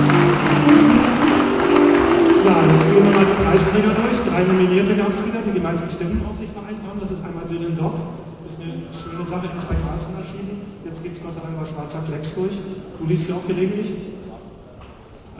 jetzt 2.77 2.93
gehen 2.93 3.05
wir 3.05 3.13
mal 3.17 3.25
die 3.25 3.41
Preisträger 3.41 3.93
durch. 3.97 4.21
Drei 4.29 4.45
Nominierte 4.45 4.93
gab 4.97 5.09
es 5.09 5.25
wieder, 5.25 5.41
die 5.41 5.53
die 5.57 5.65
meisten 5.65 5.89
Stimmen 5.89 6.21
auf 6.29 6.37
sich 6.37 6.51
vereint 6.53 6.77
haben. 6.85 7.01
Das 7.01 7.11
ist 7.11 7.25
einmal 7.25 7.45
Dylan 7.49 7.77
Dock. 7.77 7.97
Das 8.45 8.53
ist 8.53 8.61
eine 8.61 8.77
schöne 8.93 9.25
Sache, 9.25 9.49
die 9.49 9.57
ist 9.57 9.69
bei 9.69 9.75
Carlsen 9.81 10.13
erschienen. 10.21 10.61
Jetzt 10.85 11.03
geht 11.03 11.17
es 11.17 11.23
Gott 11.25 11.33
sei 11.35 11.41
Dank 11.41 11.57
bei 11.57 11.65
Schwarzer 11.65 12.05
Klecks 12.05 12.37
durch. 12.37 12.53
Du 13.01 13.05
liest 13.09 13.27
sie 13.27 13.33
auch 13.33 13.47
gelegentlich? 13.49 13.91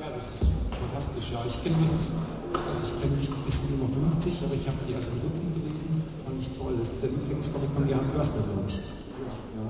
Ja, 0.01 0.09
das 0.17 0.25
ist 0.25 0.49
fantastisch. 0.81 1.37
Ja, 1.37 1.45
ich 1.45 1.61
kenne 1.61 1.77
das, 1.85 2.17
also 2.57 2.81
ich 2.89 2.95
kenne 3.05 3.15
nicht 3.21 3.31
bis 3.45 3.69
zur 3.69 3.85
Nummer 3.85 3.93
50, 4.17 4.33
aber 4.43 4.57
ich 4.57 4.67
habe 4.67 4.81
die 4.89 4.97
ersten 4.97 5.21
Dutzend 5.21 5.53
gelesen. 5.61 6.03
Fand 6.25 6.41
ich 6.41 6.49
toll. 6.57 6.75
Das 6.81 6.89
ist 6.89 7.05
der 7.05 7.11
Lieblingscomic 7.13 7.71
von 7.77 7.85
Gerhard 7.87 8.09
Förster, 8.17 8.41
glaube 8.49 8.65
ich. 8.73 8.81
Ja. 8.81 9.69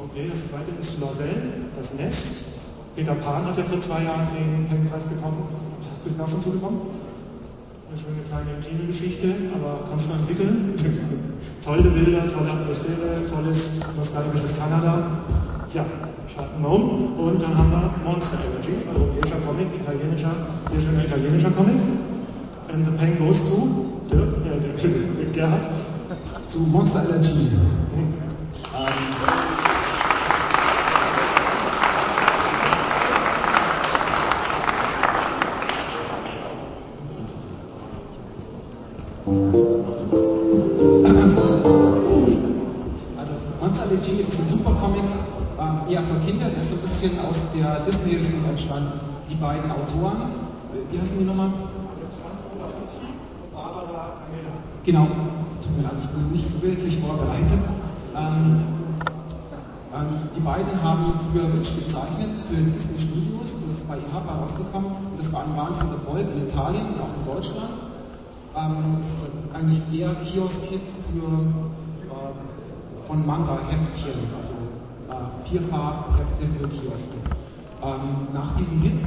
Okay, 0.00 0.32
das 0.32 0.48
zweite 0.48 0.72
ist 0.80 0.98
Loisel, 1.00 1.68
das 1.76 1.92
Nest. 1.94 2.57
Peter 2.98 3.14
Pan 3.14 3.46
hat 3.46 3.56
ja 3.56 3.62
vor 3.62 3.78
zwei 3.78 4.02
Jahren 4.02 4.26
den 4.34 4.66
Pennpreis 4.66 5.04
bekommen. 5.04 5.46
Bist 6.02 6.18
du 6.18 6.24
auch 6.24 6.28
schon 6.28 6.40
zugekommen? 6.40 6.80
Eine 7.86 7.94
schöne 7.96 8.26
kleine 8.26 8.58
Teenie-Geschichte, 8.58 9.54
aber 9.54 9.86
kann 9.88 9.96
sich 10.00 10.08
noch 10.08 10.18
entwickeln. 10.18 10.74
Tolle 11.64 11.90
Bilder, 11.90 12.26
tolle 12.26 12.50
Atmosphäre, 12.50 13.22
tolles 13.30 13.82
nostalgisches 13.96 14.58
Kanada. 14.58 15.22
Ja, 15.72 15.84
schalten 16.26 16.60
wir 16.60 16.70
um. 16.70 17.14
Und 17.18 17.40
dann 17.40 17.56
haben 17.56 17.70
wir 17.70 17.90
Monster 18.04 18.38
Energy, 18.50 18.74
europäischer 18.92 19.36
Comic, 19.46 19.68
italienischer, 19.78 20.32
sehr 20.68 20.80
schöner 20.80 21.04
italienischer 21.04 21.50
Comic. 21.52 21.76
And 22.72 22.84
the 22.84 22.90
pen 22.92 23.16
goes 23.18 23.48
to 23.48 24.10
äh, 24.10 24.16
Dirk, 24.76 25.32
Gerhard. 25.32 25.62
Zu 26.48 26.58
Monster 26.60 27.04
Energy. 27.08 27.30
Hm. 27.30 28.14
Ähm, 28.74 29.17
äh, 50.06 50.92
wie 50.92 51.00
heißen 51.00 51.18
die 51.18 51.24
nochmal? 51.24 51.50
Genau, 54.84 55.06
tut 55.60 55.76
mir 55.76 55.82
leid, 55.82 55.92
ich 56.00 56.08
bin 56.08 56.32
nicht 56.32 56.46
so 56.46 56.62
wirklich 56.62 56.98
vorbereitet. 56.98 57.58
Ähm, 58.16 58.56
ähm, 59.94 60.06
die 60.34 60.40
beiden 60.40 60.82
haben 60.82 61.12
früher 61.30 61.52
Witch 61.54 61.74
gezeichnet 61.76 62.30
für 62.48 62.62
Disney 62.62 63.00
Studios, 63.00 63.54
das 63.60 63.74
ist 63.74 63.88
bei 63.88 63.96
IHAPA 63.96 64.40
rausgekommen 64.42 65.08
das 65.18 65.32
war 65.32 65.42
ein 65.42 65.56
Wahnsinnserfolg 65.56 66.26
in 66.34 66.46
Italien 66.46 66.86
und 66.94 67.00
auch 67.02 67.12
in 67.18 67.24
Deutschland. 67.34 67.70
Ähm, 68.56 68.94
das 68.96 69.06
ist 69.06 69.26
eigentlich 69.52 69.82
der 69.92 70.14
Kiosk-Hit 70.14 70.80
äh, 70.80 70.86
von 73.06 73.26
Manga-Heftchen, 73.26 74.14
also 74.36 74.52
äh, 75.10 75.48
Vierfarb-Hefte 75.48 76.46
für 76.58 76.68
Kioske. 76.68 77.16
Ähm, 77.78 78.34
nach 78.34 78.56
diesem 78.58 78.82
Hit 78.82 78.98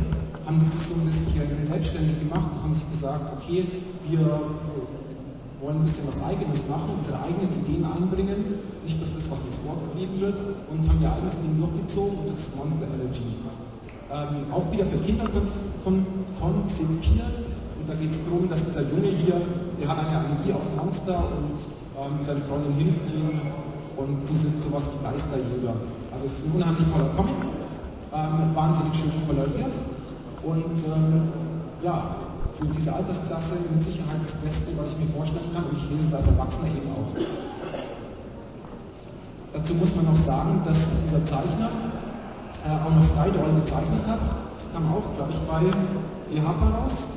haben 0.46 0.60
die 0.60 0.66
sich 0.66 0.80
so 0.80 0.96
ein 0.96 1.06
bisschen 1.06 1.66
selbstständig 1.66 2.20
gemacht 2.20 2.50
und 2.56 2.64
haben 2.64 2.74
sich 2.74 2.90
gesagt, 2.90 3.20
okay, 3.36 3.68
wir 4.08 4.24
wollen 5.60 5.78
ein 5.78 5.84
bisschen 5.84 6.08
was 6.08 6.24
Eigenes 6.24 6.68
machen, 6.68 6.96
unsere 6.98 7.20
eigenen 7.20 7.52
Ideen 7.62 7.84
einbringen, 7.84 8.64
nicht 8.84 8.98
bloß 8.98 9.12
das, 9.14 9.30
was 9.30 9.40
uns 9.44 9.60
vorgegeben 9.60 10.20
wird, 10.20 10.40
und 10.72 10.88
haben 10.88 11.02
ihr 11.02 11.12
eigenes 11.12 11.36
Ding 11.36 11.60
durchgezogen 11.60 12.18
und 12.18 12.30
das 12.30 12.40
ist 12.48 12.56
Monster 12.56 12.88
Energy. 12.96 13.28
Ähm, 14.12 14.52
auch 14.52 14.72
wieder 14.72 14.86
für 14.86 14.98
Kinder 15.04 15.28
kon 15.28 15.44
kon 15.84 16.06
konzipiert 16.40 17.38
und 17.80 17.88
da 17.88 17.96
geht 17.96 18.12
es 18.12 18.24
darum, 18.24 18.50
dass 18.50 18.66
dieser 18.66 18.88
Junge 18.88 19.08
hier, 19.08 19.36
der 19.80 19.88
hat 19.88 20.00
eine 20.00 20.18
Allergie 20.18 20.54
auf 20.54 20.68
Monster 20.76 21.20
und 21.20 21.60
ähm, 22.00 22.24
seine 22.24 22.40
Freundin 22.42 22.74
hilft 22.76 23.08
ihm 23.12 23.40
und 23.98 24.28
die 24.28 24.36
sind 24.36 24.64
sowas 24.64 24.90
wie 24.96 25.04
Geisterjäger. 25.04 25.76
Also 26.12 26.26
es 26.26 26.40
ist 26.40 26.48
ein 26.48 26.56
unheimlich 26.56 26.86
toller 26.92 27.12
Comic, 27.16 27.36
ähm, 28.14 28.56
wahnsinnig 28.56 28.96
schön 28.96 29.12
koloriert 29.28 29.78
und 30.44 30.78
ähm, 30.86 31.30
ja, 31.84 32.16
für 32.60 32.66
diese 32.68 32.94
Altersklasse 32.94 33.56
mit 33.74 33.84
Sicherheit 33.84 34.22
das 34.24 34.34
Beste, 34.34 34.78
was 34.78 34.90
ich 34.90 34.98
mir 35.00 35.14
vorstellen 35.16 35.50
kann 35.54 35.64
und 35.66 35.78
ich 35.78 35.90
lese 35.90 36.08
es 36.10 36.14
als 36.14 36.28
Erwachsener 36.28 36.68
eben 36.68 36.92
auch. 36.92 37.10
Dazu 39.54 39.74
muss 39.76 39.96
man 39.96 40.06
noch 40.06 40.16
sagen, 40.16 40.62
dass 40.66 41.04
dieser 41.04 41.26
Zeichner 41.26 41.70
äh, 42.66 42.88
auch 42.88 42.94
noch 42.94 43.04
Skydoll 43.04 43.60
gezeichnet 43.60 44.06
hat. 44.08 44.20
Das 44.56 44.72
kam 44.74 44.94
auch, 44.94 45.04
glaube 45.16 45.32
ich, 45.32 45.40
bei 45.40 45.62
EHPA 46.36 46.70
raus. 46.78 47.08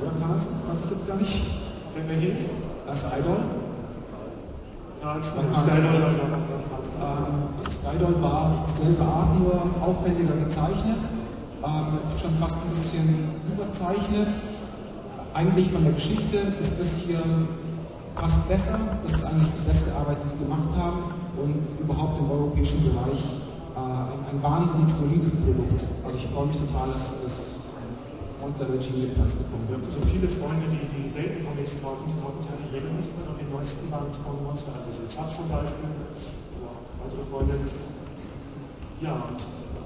Oder 0.00 0.12
Carlsen, 0.20 0.52
weiß 0.68 0.84
ich 0.84 0.90
jetzt 0.90 1.06
gar 1.06 1.16
nicht. 1.16 1.46
Fällt 1.92 2.08
mir 2.08 2.14
hin? 2.14 2.36
Skydoll. 7.70 8.14
War 8.20 8.64
dieselbe 8.66 9.02
Art, 9.02 9.40
nur 9.40 9.62
aufwendiger 9.80 10.36
gezeichnet. 10.36 11.00
Ähm, 11.64 11.98
schon 12.20 12.34
fast 12.38 12.58
ein 12.62 12.68
bisschen 12.68 13.28
überzeichnet. 13.52 14.28
Eigentlich 15.32 15.70
von 15.70 15.84
der 15.84 15.92
Geschichte 15.92 16.38
ist 16.60 16.80
das 16.80 16.98
hier 16.98 17.22
fast 18.14 18.48
besser. 18.48 18.78
Das 19.02 19.12
ist 19.12 19.24
eigentlich 19.24 19.50
die 19.52 19.68
beste 19.68 19.94
Arbeit, 19.96 20.18
die 20.22 20.40
wir 20.40 20.46
gemacht 20.46 20.68
haben 20.78 20.98
und 21.40 21.64
überhaupt 21.80 22.18
im 22.18 22.30
europäischen 22.30 22.82
Bereich 22.82 23.24
äh, 23.76 23.80
ein, 23.80 24.36
ein, 24.36 24.42
wahnsinnig 24.42 24.92
solides 24.92 25.30
Produkt. 25.30 25.86
Also 26.04 26.18
ich 26.18 26.26
freue 26.28 26.46
mich 26.46 26.56
total, 26.56 26.92
dass 26.92 27.22
das 27.22 27.59
Monster 28.40 28.64
den 28.64 28.80
Preis 28.80 29.34
bekommen 29.36 29.68
hat. 29.68 29.84
So 29.92 30.00
viele 30.00 30.26
Freunde, 30.26 30.64
die, 30.72 30.88
die 30.88 31.08
selten 31.08 31.44
Comics 31.44 31.76
kaufen, 31.84 32.08
die 32.08 32.16
kaufen 32.24 32.40
sich 32.40 32.48
eigentlich 32.48 32.72
regelmäßig 32.72 33.12
noch 33.20 33.36
den 33.36 33.52
neuesten 33.52 33.84
Band 33.92 34.16
von 34.24 34.40
Monster 34.40 34.72
Energy. 34.80 35.04
Chuck 35.12 35.28
zum 35.28 35.46
Beispiel, 35.52 35.92
oder 36.56 36.72
andere 37.04 37.22
Freunde. 37.28 37.54
Ja, 39.04 39.28
und 39.28 39.40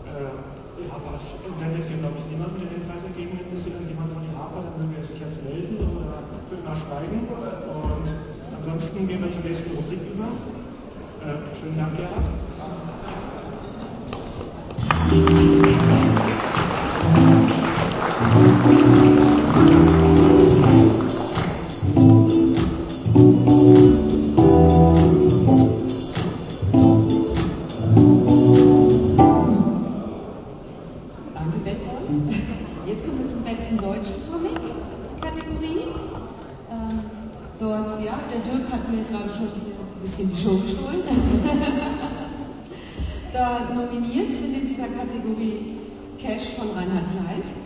äh, 0.07 0.87
IHAPA 0.87 1.19
sendet 1.55 1.87
hier, 1.87 1.99
glaube 1.99 2.19
ich, 2.19 2.27
niemanden, 2.31 2.63
der 2.63 2.71
den 2.71 2.87
Preis 2.87 3.03
entgegennimmt. 3.03 3.51
Ist 3.51 3.67
hier 3.67 3.75
irgendjemand 3.75 4.11
von 4.15 4.23
IHAPA, 4.23 4.59
dann 4.63 4.75
möge 4.79 5.03
er 5.03 5.07
sich 5.07 5.19
jetzt 5.19 5.43
melden 5.43 5.79
oder 5.79 6.23
für 6.47 6.59
immer 6.59 6.79
schweigen. 6.79 7.27
Und 7.27 8.07
ansonsten 8.55 9.07
gehen 9.11 9.23
wir 9.23 9.31
zur 9.31 9.43
nächsten 9.43 9.75
Rubrik 9.75 10.03
über. 10.15 10.31
Äh, 11.27 11.43
schönen 11.59 11.79
Dank, 11.79 11.97
Gerhard. 11.99 12.27
Danke, 15.11 15.63
Beckhaus. 15.63 16.74
Jetzt 32.87 33.07
kommen 33.07 33.19
wir 33.19 33.29
zum 33.29 33.43
besten 33.43 33.77
deutschen 33.79 34.15
Comic-Kategorie. 34.31 35.85
Ähm, 36.71 37.01
dort, 37.59 38.05
ja, 38.05 38.21
der 38.31 38.41
Dirk 38.41 38.71
hat 38.71 38.91
mir 38.91 39.05
gerade 39.05 39.33
schon 39.33 39.47
ein 39.47 40.01
bisschen 40.01 40.31
die 40.31 40.37
Show 40.37 40.59
gestohlen. 40.59 41.03
da 43.33 43.61
nominiert 43.75 44.33
sind 44.33 44.55
in 44.55 44.69
dieser 44.69 44.89
Kategorie 44.89 45.79
Cash 46.19 46.51
von 46.57 46.71
Reinhard 46.71 47.11
Kleist. 47.11 47.64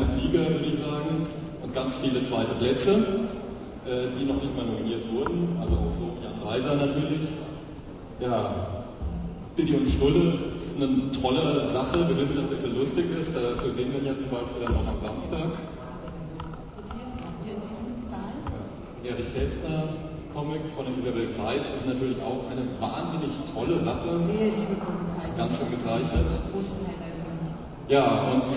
Quasi 0.00 0.04
einen 0.04 0.12
Sieger, 0.12 0.48
würde 0.50 0.66
ich 0.66 0.78
sagen, 0.78 1.26
und 1.62 1.74
ganz 1.74 1.96
viele 1.96 2.22
zweite 2.22 2.54
Plätze, 2.54 2.92
äh, 3.86 4.08
die 4.18 4.24
noch 4.24 4.40
nicht 4.42 4.56
mal 4.56 4.64
nominiert 4.64 5.02
wurden. 5.12 5.58
Also 5.60 5.74
auch 5.74 5.92
so 5.92 6.16
Jan 6.22 6.46
Reiser 6.46 6.74
natürlich. 6.76 7.28
Ja, 8.20 8.54
Diddy 9.56 9.74
und 9.74 9.88
Schnulle 9.88 10.38
ist 10.48 10.76
eine 10.76 11.10
tolle 11.12 11.68
Sache. 11.68 12.08
Wir 12.08 12.16
wissen, 12.16 12.36
dass 12.36 12.48
der 12.48 12.58
Film 12.58 12.78
lustig 12.78 13.04
ist. 13.18 13.34
Dafür 13.34 13.72
sehen 13.72 13.92
wir 13.92 14.00
ihn 14.00 14.06
ja 14.06 14.16
zum 14.16 14.30
Beispiel 14.30 14.62
dann 14.64 14.74
noch 14.74 14.86
am 14.86 15.00
Samstag. 15.00 15.50
Erich 19.02 19.34
Kästner 19.34 19.88
Comic 20.32 20.60
von 20.76 20.86
Isabel 20.96 21.28
Zeitz 21.30 21.74
ist 21.76 21.86
natürlich 21.86 22.18
auch 22.22 22.44
eine 22.52 22.62
wahnsinnig 22.78 23.32
tolle 23.52 23.82
Sache. 23.82 24.20
Sehr 24.20 24.50
gezeichnet. 24.50 25.36
Ganz 25.36 25.58
schön 25.58 25.70
gezeichnet. 25.70 26.26
Ja, 27.88 28.30
und 28.30 28.48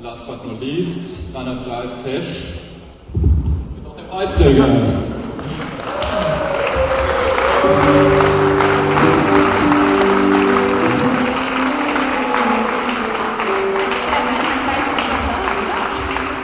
last 0.00 0.26
but 0.26 0.44
not 0.44 0.60
least, 0.60 1.34
Reinhard 1.34 1.64
Kleis 1.64 1.96
Cash 2.04 2.54
ist 3.78 3.86
auch 3.86 3.96
der 3.96 4.02
Preisträger. 4.04 4.66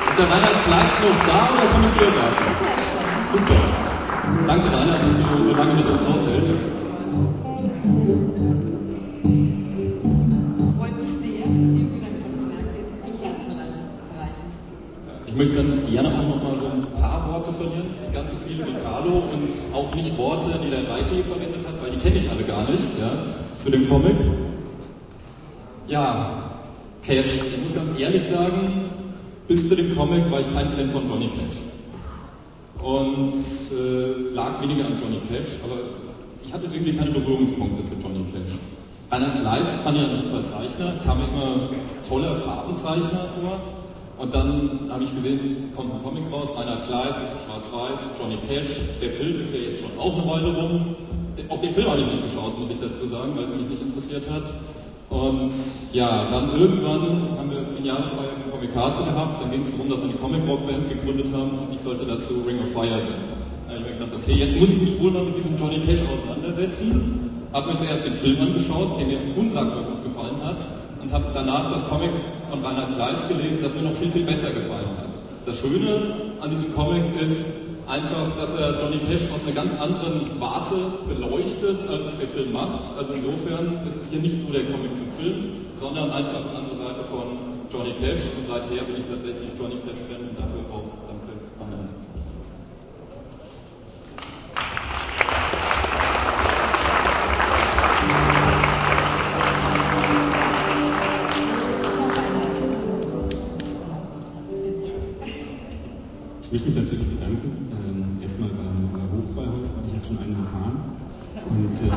Ist 0.08 0.18
der 0.18 0.30
Reinhard 0.30 0.64
Kleis 0.64 0.92
noch 1.00 1.26
da 1.26 1.48
oder 1.52 1.68
schon 1.68 1.84
im 1.84 1.90
Biergarten? 1.98 2.44
Super. 3.32 3.60
Danke, 4.46 4.66
Reinhard, 4.72 5.02
dass 5.02 5.16
du 5.16 5.44
so 5.44 5.54
lange 5.54 5.74
mit 5.74 5.86
uns 5.86 6.02
aushältst. 6.02 6.66
Viele 18.50 18.66
wie 18.66 18.82
Carlo 18.82 19.22
und 19.32 19.54
auch 19.74 19.94
nicht 19.94 20.16
Worte, 20.18 20.48
die 20.64 20.70
der 20.70 20.88
Reiti 20.88 21.22
verwendet 21.22 21.66
hat, 21.66 21.82
weil 21.82 21.90
die 21.92 21.98
kenne 21.98 22.16
ich 22.16 22.30
alle 22.30 22.42
gar 22.42 22.68
nicht, 22.70 22.84
ja, 22.98 23.10
zu 23.56 23.70
dem 23.70 23.88
Comic. 23.88 24.16
Ja, 25.88 26.52
Cash. 27.02 27.40
Ich 27.46 27.62
muss 27.62 27.74
ganz 27.74 27.98
ehrlich 27.98 28.22
sagen, 28.24 28.90
bis 29.48 29.68
zu 29.68 29.74
dem 29.74 29.96
Comic 29.96 30.30
war 30.30 30.40
ich 30.40 30.54
kein 30.54 30.68
Fan 30.68 30.90
von 30.90 31.08
Johnny 31.08 31.28
Cash. 31.28 31.56
Und 32.82 33.34
äh, 33.34 34.34
lag 34.34 34.62
weniger 34.62 34.86
an 34.86 34.94
Johnny 35.00 35.18
Cash, 35.28 35.60
aber 35.64 35.76
ich 36.44 36.52
hatte 36.52 36.66
irgendwie 36.72 36.94
keine 36.94 37.10
Berührungspunkte 37.10 37.84
zu 37.84 37.94
Johnny 37.94 38.24
Cash. 38.32 38.56
Reinhard 39.10 39.40
Kleist 39.40 39.74
fand 39.82 39.98
ich 39.98 40.04
ein 40.04 40.14
super 40.14 40.42
Zeichner, 40.42 40.94
kam 41.04 41.18
immer 41.18 41.70
toller 42.08 42.36
Farbenzeichner 42.36 43.28
vor. 43.40 43.60
Und 44.20 44.34
dann 44.34 44.80
habe 44.92 45.02
ich 45.02 45.16
gesehen, 45.16 45.64
es 45.64 45.72
kommt 45.72 45.94
ein 45.96 46.02
Comic 46.04 46.28
raus, 46.30 46.52
Reinhard 46.52 46.84
Kleist, 46.84 47.24
Schwarz-Weiß, 47.40 48.20
Johnny 48.20 48.36
Cash. 48.44 49.00
Der 49.00 49.08
Film 49.08 49.40
ist 49.40 49.48
ja 49.48 49.60
jetzt 49.64 49.80
schon 49.80 49.96
auch 49.96 50.12
eine 50.12 50.28
Weile 50.28 50.52
rum. 50.60 50.94
Auch 51.48 51.60
den 51.62 51.72
Film 51.72 51.88
habe 51.88 52.00
ich 52.00 52.06
nicht 52.06 52.28
geschaut, 52.28 52.52
muss 52.60 52.68
ich 52.68 52.76
dazu 52.84 53.08
sagen, 53.08 53.32
weil 53.34 53.48
es 53.48 53.56
mich 53.56 53.64
nicht 53.72 53.80
interessiert 53.80 54.28
hat. 54.28 54.44
Und 55.08 55.50
ja, 55.96 56.28
dann 56.28 56.52
irgendwann 56.52 57.32
haben 57.40 57.48
wir 57.48 57.64
zehn 57.66 57.82
Jahresfeier 57.82 58.36
von 58.44 58.60
Comikaze 58.60 59.08
gehabt. 59.08 59.40
Dann 59.40 59.50
ging 59.52 59.62
es 59.62 59.72
darum, 59.72 59.88
dass 59.88 60.04
wir 60.04 60.12
eine 60.12 60.18
Comic-Rock-Band 60.20 60.84
gegründet 60.92 61.32
haben 61.32 61.64
und 61.64 61.72
ich 61.72 61.80
sollte 61.80 62.04
dazu 62.04 62.44
Ring 62.46 62.60
of 62.60 62.68
Fire 62.76 63.00
singen. 63.00 63.24
Da 63.66 63.72
habe 63.72 63.80
ich 63.80 63.88
mir 63.88 64.04
gedacht, 64.04 64.12
okay, 64.20 64.36
jetzt 64.36 64.54
muss 64.60 64.68
ich 64.68 64.80
mich 64.84 65.00
wohl 65.00 65.16
mal 65.16 65.24
mit 65.24 65.40
diesem 65.40 65.56
Johnny 65.56 65.80
Cash 65.80 66.04
auseinandersetzen. 66.04 67.48
Habe 67.54 67.72
mir 67.72 67.76
zuerst 67.78 68.04
den 68.04 68.12
Film 68.12 68.36
angeschaut, 68.42 69.00
der 69.00 69.06
mir 69.06 69.18
unsagbar 69.40 69.80
gut 69.88 70.04
gefallen 70.04 70.36
hat 70.44 70.60
und 71.02 71.12
habe 71.12 71.24
danach 71.34 71.72
das 71.72 71.86
Comic 71.88 72.10
von 72.48 72.64
Reinhard 72.64 72.94
Kleist 72.94 73.28
gelesen, 73.28 73.58
das 73.62 73.74
mir 73.74 73.82
noch 73.82 73.94
viel, 73.94 74.10
viel 74.10 74.24
besser 74.24 74.50
gefallen 74.50 74.96
hat. 74.98 75.08
Das 75.46 75.58
Schöne 75.58 76.12
an 76.40 76.50
diesem 76.50 76.74
Comic 76.74 77.02
ist 77.20 77.60
einfach, 77.90 78.36
dass 78.38 78.54
er 78.54 78.80
Johnny 78.80 78.98
Cash 78.98 79.26
aus 79.34 79.44
einer 79.44 79.54
ganz 79.54 79.74
anderen 79.80 80.38
Warte 80.38 80.76
beleuchtet, 81.08 81.88
als 81.88 82.04
es 82.04 82.18
der 82.18 82.28
Film 82.28 82.52
macht. 82.52 82.86
Also 82.96 83.14
insofern 83.14 83.86
ist 83.86 84.00
es 84.00 84.10
hier 84.10 84.20
nicht 84.20 84.40
so 84.40 84.52
der 84.52 84.64
Comic 84.64 84.94
zum 84.94 85.10
Film, 85.18 85.58
sondern 85.74 86.10
einfach 86.10 86.46
eine 86.46 86.58
andere 86.58 86.76
Seite 86.76 87.02
von 87.04 87.50
Johnny 87.72 87.92
Cash. 87.98 88.22
Und 88.38 88.46
seither 88.46 88.84
bin 88.84 88.96
ich 88.96 89.06
tatsächlich 89.06 89.50
Johnny 89.58 89.76
Cash-Fan 89.82 90.22
und 90.22 90.38
dafür 90.38 90.62
auch 90.70 90.86
danke. 91.08 91.32
Amen. 91.58 91.88
Ich 106.50 106.66
möchte 106.66 106.74
mich 106.74 106.82
natürlich 106.82 107.06
bedanken. 107.14 107.70
Ähm, 107.70 108.18
erstmal 108.18 108.50
beim 108.50 108.90
äh, 108.90 109.06
Hofbräuhaus. 109.14 109.70
Ich 109.86 109.94
habe 109.94 110.02
schon 110.02 110.18
einen 110.18 110.34
Vulkan. 110.34 110.82
Und 111.46 111.78
äh, 111.78 111.94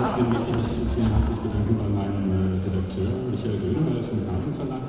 außerdem 0.00 0.32
möchte 0.32 0.48
ich 0.48 0.56
mich 0.56 0.96
sehr 0.96 1.04
herzlich 1.04 1.44
bedanken 1.44 1.76
bei 1.76 1.84
meinem 1.84 2.24
äh, 2.24 2.56
Redakteur 2.64 3.12
Michael 3.28 3.60
Grönewald 3.60 4.00
vom 4.00 4.24
Carlsen 4.24 4.56
Verlag, 4.56 4.80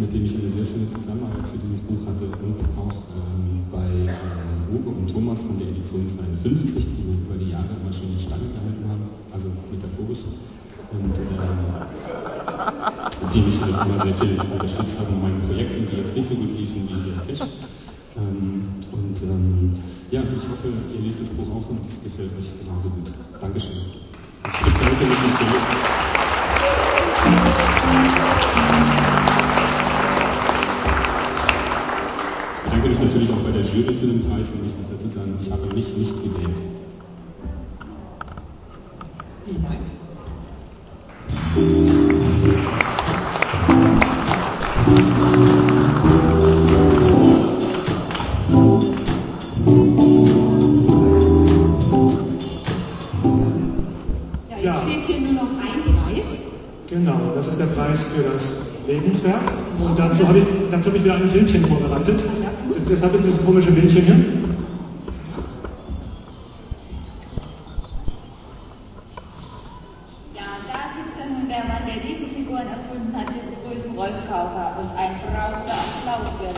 mit 0.00 0.08
dem 0.16 0.24
ich 0.24 0.32
eine 0.32 0.48
sehr 0.48 0.64
schöne 0.64 0.88
Zusammenarbeit 0.88 1.44
für 1.44 1.60
dieses 1.60 1.84
Buch 1.84 2.08
hatte. 2.08 2.24
Und 2.40 2.56
auch 2.80 2.96
ähm, 3.20 3.68
bei 3.68 3.84
äh, 3.84 4.72
Uwe 4.72 4.96
und 4.96 5.12
Thomas 5.12 5.44
von 5.44 5.60
der 5.60 5.68
Edition 5.76 6.00
52, 6.08 6.72
die 6.96 7.04
mir 7.04 7.20
über 7.20 7.36
die 7.36 7.52
Jahre 7.52 7.68
immer 7.68 7.92
schon 7.92 8.08
die 8.16 8.22
Stange 8.24 8.48
gehalten 8.48 8.80
haben, 8.88 9.12
also 9.28 9.52
metaphorisch. 9.68 10.24
Und 10.88 11.12
ähm, 11.20 11.60
die 13.28 13.44
mich 13.44 13.60
halt 13.60 13.76
immer 13.76 14.00
sehr 14.00 14.16
viel 14.16 14.40
unterstützt 14.40 15.04
haben 15.04 15.12
in 15.12 15.20
meinen 15.20 15.40
Projekten, 15.52 15.84
die 15.84 16.00
jetzt 16.00 16.16
nicht 16.16 16.32
so 16.32 16.32
gut 16.32 16.56
liefen 16.56 16.88
wie 16.88 17.12
der 17.12 17.20
Cash. 17.28 17.44
Ähm, 18.18 18.62
und 18.92 19.22
ähm, 19.22 19.72
ja, 20.10 20.22
ich 20.22 20.48
hoffe, 20.48 20.68
ihr 20.94 21.04
lest 21.04 21.20
das 21.20 21.30
Buch 21.30 21.48
auch 21.50 21.68
und 21.68 21.84
es 21.86 22.02
gefällt 22.02 22.30
euch 22.38 22.52
genauso 22.64 22.88
gut. 22.88 23.10
Dankeschön. 23.40 23.76
Ich 24.46 24.72
bedanke 24.72 25.04
mich 25.04 25.18
natürlich. 25.20 25.62
Ich 32.54 32.62
bedanke 32.64 32.88
mich 32.88 33.00
natürlich 33.00 33.30
auch 33.30 33.42
bei 33.44 33.50
der 33.50 33.62
Jury 33.62 33.94
zu 33.94 34.06
dem 34.06 34.20
Preis 34.22 34.52
und 34.52 34.66
ich 34.66 34.74
muss 34.76 34.90
dazu 34.90 35.08
sagen, 35.08 35.34
ich 35.40 35.50
habe 35.50 35.66
mich 35.74 35.96
nicht 35.96 36.22
gewählt. 36.22 36.58
Vielen 39.44 39.62
Dank. 39.62 40.05
Für 58.16 58.22
das 58.22 58.72
Lebenswerk. 58.86 59.42
Und 59.78 59.98
dazu 59.98 60.26
habe 60.26 60.38
ich, 60.38 60.44
dazu 60.70 60.88
habe 60.88 60.96
ich 60.98 61.04
wieder 61.04 61.16
ein 61.16 61.28
Filmchen 61.28 61.64
vorbereitet. 61.66 62.24
Deshalb 62.88 63.14
ist 63.14 63.24
dieses 63.24 63.44
komische 63.44 63.70
Bildchen 63.72 64.02
hier. 64.04 64.14
Ja, 70.34 70.48
da 70.64 70.80
sitzt 70.96 71.18
ja 71.20 71.26
nun 71.28 71.48
der 71.48 71.64
Mann, 71.68 71.84
der 71.84 72.00
diese 72.00 72.26
Figuren 72.32 72.64
erfunden 72.64 73.12
hat. 73.12 73.28
Wir 73.34 73.44
begrüßen 73.52 73.90
Rolf 73.98 74.16
Kauka 74.30 74.80
und 74.80 74.88
ein 74.96 75.20
brauchender 75.20 75.76
Applaus 75.76 76.32
wäre 76.40 76.56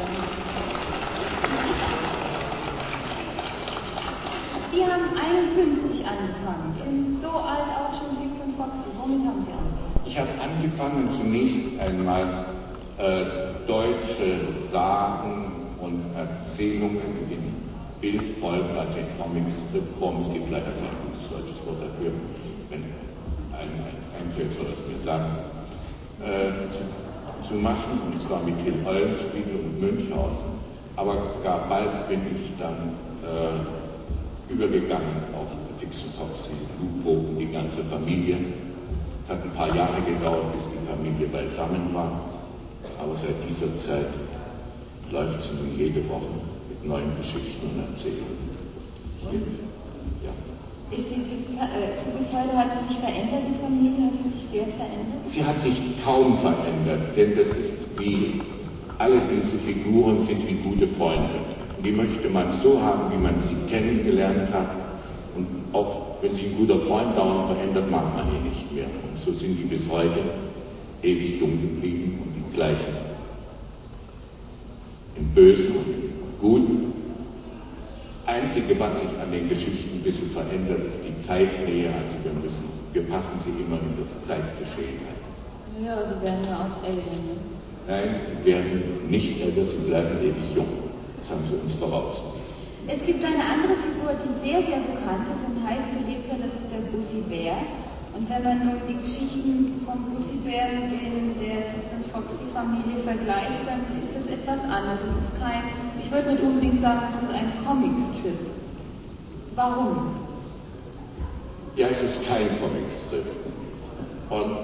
Die 4.70 4.84
haben 4.84 5.10
51 5.10 6.06
angefangen, 6.06 6.72
sind 6.72 7.20
so 7.20 7.28
alt 7.28 7.66
auch 7.74 7.90
schon 7.98 8.14
Fix 8.14 8.38
und 8.44 8.54
Foxy. 8.54 8.86
Womit 9.00 9.26
haben 9.26 9.42
sie 9.42 9.50
angefangen? 9.50 9.97
Ich 10.08 10.18
habe 10.18 10.30
angefangen 10.40 11.10
zunächst 11.12 11.78
einmal 11.78 12.46
äh, 12.96 13.24
deutsche 13.66 14.40
Sagen 14.50 15.52
und 15.80 16.02
Erzählungen 16.16 16.96
in 17.30 17.52
bildvoll 18.00 18.62
als 18.78 18.96
in 18.96 19.04
Comicstrip-Form. 19.20 20.20
Es 20.20 20.32
gibt 20.32 20.50
leider 20.50 20.72
kein 20.80 20.96
gutes 21.04 21.28
deutsches 21.28 21.66
Wort 21.66 21.82
dafür. 21.82 22.12
Wenn 22.70 22.84
einem 23.52 23.84
eins 23.84 24.08
einfällt, 24.18 24.54
soll 24.54 24.66
es 24.72 24.80
mir 24.90 24.98
sagen. 24.98 25.28
Äh, 26.24 26.72
zu, 26.72 27.48
zu, 27.48 27.54
machen, 27.54 28.00
und 28.10 28.22
zwar 28.22 28.42
mit 28.44 28.54
Till 28.64 28.80
Eulenspiegel 28.86 29.60
und 29.60 29.78
Münchhausen. 29.78 30.56
Aber 30.96 31.16
gar 31.44 31.68
bald 31.68 32.08
bin 32.08 32.22
ich 32.34 32.50
dann 32.58 32.96
äh, 33.28 34.52
übergegangen 34.52 35.20
auf 35.36 35.48
Fix 35.78 36.02
und 36.02 36.14
Foxy, 36.14 36.56
Lupo 36.80 37.28
und 37.28 37.38
die 37.38 37.52
ganze 37.52 37.84
Familie. 37.84 38.38
Es 39.28 39.34
hat 39.34 39.44
ein 39.44 39.50
paar 39.50 39.76
Jahre 39.76 40.00
gedauert, 40.00 40.56
bis 40.56 40.64
die 40.72 40.80
Familie 40.88 41.28
beisammen 41.28 41.92
war. 41.92 42.18
Aber 42.98 43.14
seit 43.14 43.36
dieser 43.46 43.68
Zeit 43.76 44.08
läuft 45.12 45.42
sie 45.42 45.52
nun 45.52 45.76
jede 45.76 46.00
Woche 46.08 46.32
mit 46.70 46.88
neuen 46.88 47.12
Geschichten 47.14 47.68
und 47.68 47.92
Erzählungen. 47.92 48.40
Ja. 50.24 50.32
Ist 50.96 51.10
sie 51.10 51.20
bis, 51.28 51.44
äh, 51.60 51.92
bis 52.16 52.32
heute 52.32 52.56
hat 52.56 52.68
sie 52.72 52.88
sich 52.88 52.96
verändert, 52.96 53.42
die 53.52 53.60
Familie? 53.60 54.06
Hat 54.06 54.16
sie 54.16 54.30
sich 54.30 54.48
sehr 54.48 54.64
verändert? 54.64 55.20
Sie 55.26 55.44
hat 55.44 55.60
sich 55.60 55.76
kaum 56.02 56.38
verändert, 56.38 57.14
denn 57.14 57.36
das 57.36 57.50
ist 57.50 58.00
wie 58.00 58.40
alle 58.96 59.20
diese 59.28 59.58
Figuren 59.58 60.20
sind 60.20 60.40
wie 60.48 60.54
gute 60.54 60.88
Freunde. 60.88 61.36
Und 61.76 61.84
die 61.84 61.92
möchte 61.92 62.30
man 62.30 62.46
so 62.62 62.80
haben, 62.80 63.12
wie 63.12 63.22
man 63.22 63.38
sie 63.42 63.56
kennengelernt 63.68 64.48
hat. 64.54 64.68
Und 65.38 65.74
auch 65.74 66.16
wenn 66.20 66.34
sich 66.34 66.46
ein 66.46 66.56
guter 66.56 66.78
Freund 66.78 67.16
dauernd 67.16 67.46
verändert, 67.46 67.90
mag 67.90 68.14
man 68.16 68.26
ihn 68.34 68.50
nicht 68.50 68.72
mehr. 68.74 68.86
Und 68.86 69.18
so 69.18 69.32
sind 69.32 69.56
die 69.56 69.64
bis 69.64 69.88
heute 69.88 70.18
ewig 71.02 71.40
jung 71.40 71.52
geblieben 71.60 72.20
und 72.24 72.34
die 72.34 72.54
gleichen 72.54 73.08
im 75.16 75.26
Bösen 75.28 75.76
und 75.76 75.86
im 75.86 76.12
Guten. 76.40 76.92
Das 78.08 78.34
Einzige, 78.34 78.78
was 78.78 78.98
sich 78.98 79.08
an 79.22 79.30
den 79.32 79.48
Geschichten 79.48 79.98
ein 79.98 80.02
bisschen 80.02 80.30
verändert, 80.30 80.84
ist 80.86 81.00
die 81.02 81.18
Zeitnähe. 81.24 81.88
Also 81.88 82.16
wir 82.22 82.32
müssen, 82.42 82.64
wir 82.92 83.02
passen 83.02 83.38
sie 83.38 83.50
immer 83.50 83.78
in 83.78 83.98
das 83.98 84.22
Zeitgeschehen 84.26 84.98
ein. 85.06 85.84
Ja, 85.84 85.98
sie 86.04 86.20
werden 86.24 86.44
ja 86.48 86.56
auch 86.56 86.84
älter. 86.86 86.98
Ne? 86.98 87.38
Nein, 87.86 88.16
sie 88.18 88.50
werden 88.50 88.82
nicht 89.08 89.40
älter, 89.40 89.64
sie 89.64 89.76
bleiben 89.88 90.18
ewig 90.20 90.54
jung. 90.54 90.66
Das 91.18 91.30
haben 91.30 91.42
sie 91.48 91.54
uns 91.62 91.74
voraus. 91.74 92.20
Es 92.90 93.04
gibt 93.04 93.22
eine 93.22 93.44
andere 93.44 93.76
Figur, 93.76 94.16
die 94.16 94.32
sehr, 94.40 94.62
sehr 94.64 94.80
bekannt 94.80 95.28
ist 95.28 95.44
und 95.44 95.60
heiß 95.60 95.92
gelebt 95.92 96.32
hat, 96.32 96.40
das 96.40 96.56
ist 96.56 96.72
der 96.72 96.88
Bussi 96.88 97.20
Bär. 97.28 97.52
Und 98.16 98.24
wenn 98.30 98.42
man 98.42 98.64
nun 98.64 98.80
die 98.88 98.96
Geschichten 98.96 99.84
von 99.84 100.08
Bussi 100.08 100.40
Bär 100.40 100.72
mit 100.72 100.90
denen 100.90 101.36
der 101.36 101.68
Fix 101.68 101.92
und 101.92 102.08
Foxy 102.08 102.48
Familie 102.54 103.04
vergleicht, 103.04 103.68
dann 103.68 103.84
ist 104.00 104.16
das 104.16 104.26
etwas 104.32 104.64
anders. 104.64 105.00
Es 105.04 105.28
ist 105.28 105.38
kein, 105.38 105.68
ich 106.00 106.10
würde 106.10 106.32
nicht 106.32 106.42
unbedingt 106.42 106.80
sagen, 106.80 107.02
es 107.10 107.16
ist 107.16 107.30
ein 107.30 107.52
Comicstrip. 107.62 108.40
Warum? 109.54 110.08
Ja, 111.76 111.88
es 111.88 112.02
ist 112.02 112.26
kein 112.26 112.48
Comicstrip. 112.58 113.28
Und 114.30 114.56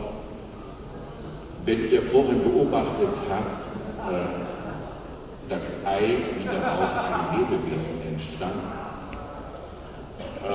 wenn 1.67 1.91
ihr 1.91 2.03
vorhin 2.03 2.43
beobachtet 2.43 3.21
habt, 3.29 4.11
äh, 4.11 4.45
das 5.49 5.71
Ei 5.85 6.17
wieder 6.39 6.73
aus 6.79 6.93
einem 6.95 7.41
Lebewesen 7.41 7.95
entstand, 8.11 8.55
äh, 10.45 10.49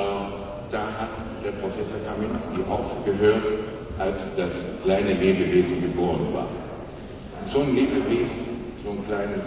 da 0.71 0.79
hat 0.79 1.09
der 1.43 1.51
Professor 1.51 1.97
Kaminski 2.05 2.61
aufgehört, 2.69 3.43
als 3.97 4.35
das 4.35 4.65
kleine 4.83 5.13
Lebewesen 5.13 5.81
geboren 5.81 6.27
war. 6.33 6.47
So 7.45 7.61
ein 7.61 7.75
Lebewesen, 7.75 8.39
so 8.83 8.91
ein 8.91 9.05
kleines, 9.07 9.43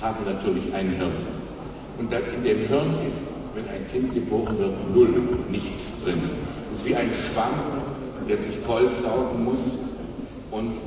haben 0.00 0.24
natürlich 0.24 0.72
ein 0.74 0.90
Hirn. 0.90 1.12
Und 1.98 2.12
dann 2.12 2.22
in 2.36 2.44
dem 2.44 2.68
Hirn 2.68 2.94
ist, 3.08 3.22
wenn 3.54 3.68
ein 3.68 3.90
Kind 3.90 4.14
geboren 4.14 4.58
wird, 4.58 4.94
null, 4.94 5.22
nichts 5.50 6.04
drin. 6.04 6.22
Das 6.70 6.80
ist 6.80 6.86
wie 6.86 6.94
ein 6.94 7.10
Schwamm, 7.12 7.54
der 8.28 8.36
sich 8.36 8.56
vollsaugen 8.58 9.44
muss. 9.44 9.78
Und 10.50 10.78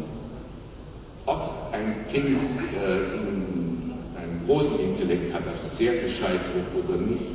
ein 1.82 1.96
Kind 2.12 2.38
äh, 2.78 4.20
einen 4.20 4.42
großen 4.46 4.80
Intellekt 4.80 5.34
hat, 5.34 5.44
also 5.48 5.68
sehr 5.68 5.94
gescheit 5.98 6.42
wird 6.54 6.86
oder 6.86 6.98
nicht, 6.98 7.26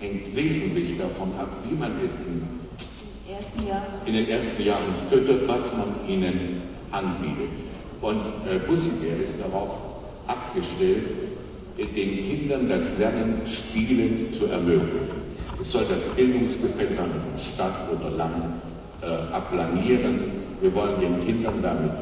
hängt 0.00 0.36
wesentlich 0.36 0.98
davon 0.98 1.28
ab, 1.38 1.48
wie 1.68 1.76
man 1.76 1.92
es 2.04 2.16
in, 2.16 2.42
in 4.06 4.14
den 4.14 4.28
ersten 4.28 4.62
Jahren 4.64 4.94
füttert, 5.08 5.46
was 5.48 5.72
man 5.72 5.94
ihnen 6.08 6.60
anbietet. 6.90 7.50
Und 8.00 8.18
äh, 8.50 8.58
Bussiger 8.66 9.16
ist 9.22 9.38
darauf 9.40 9.78
abgestellt, 10.26 11.04
den 11.78 11.94
Kindern 11.94 12.68
das 12.68 12.98
Lernen 12.98 13.42
spielend 13.46 14.34
zu 14.34 14.46
ermöglichen. 14.46 15.22
Es 15.60 15.72
soll 15.72 15.84
das 15.88 16.02
Bildungsgefälle 16.14 16.90
von 16.90 17.08
Stadt 17.38 17.88
oder 17.92 18.10
Land 18.10 18.54
äh, 19.02 19.32
aplanieren. 19.32 20.20
Wir 20.60 20.74
wollen 20.74 21.00
den 21.00 21.24
Kindern 21.24 21.62
damit 21.62 21.92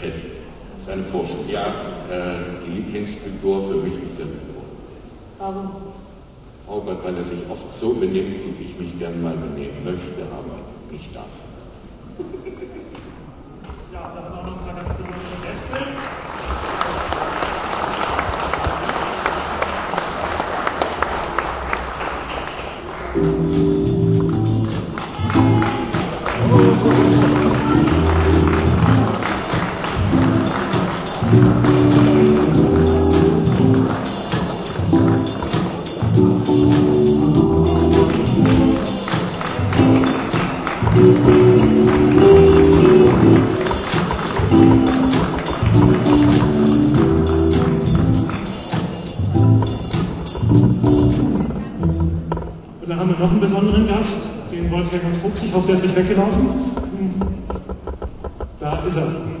helfen. 0.00 0.38
Ist 0.88 0.94
eine 0.94 1.04
Forschung. 1.04 1.44
Ja, 1.50 1.66
äh, 2.10 2.64
die 2.66 2.78
Lieblingsfigur 2.78 3.62
für 3.68 3.74
mich 3.74 4.02
ist 4.02 4.18
der 4.20 4.24
Figur. 4.24 4.64
Warum? 5.36 5.70
Oh 6.66 6.80
Gott, 6.80 7.04
weil 7.04 7.14
er 7.14 7.24
sich 7.24 7.40
oft 7.50 7.70
so 7.70 7.92
benimmt, 7.92 8.40
wie 8.58 8.64
ich 8.64 8.78
mich 8.78 8.98
gern 8.98 9.22
mal 9.22 9.34
benehmen 9.34 9.84
möchte, 9.84 10.22
aber 10.32 10.56
nicht 10.90 11.14
darf. 11.14 11.26
Ja, 13.92 14.12
dann 14.14 14.32
auch 14.32 14.46
noch 14.46 14.60
ein 14.60 14.64
paar 14.64 14.82
ganz 14.82 14.94
besondere 14.94 15.36
Gäste. 15.42 15.76
Und 52.80 52.88
dann 52.88 52.98
haben 52.98 53.10
wir 53.10 53.18
noch 53.18 53.30
einen 53.30 53.40
besonderen 53.40 53.86
Gast, 53.86 54.50
den 54.52 54.70
Wolfgang 54.70 55.14
Fuchs. 55.16 55.42
Ich 55.42 55.54
hoffe, 55.54 55.66
der 55.66 55.74
ist 55.76 55.84
nicht 55.84 55.96
weggelaufen. 55.96 56.48
Da 58.60 58.82
ist 58.86 58.96
er. 58.96 59.37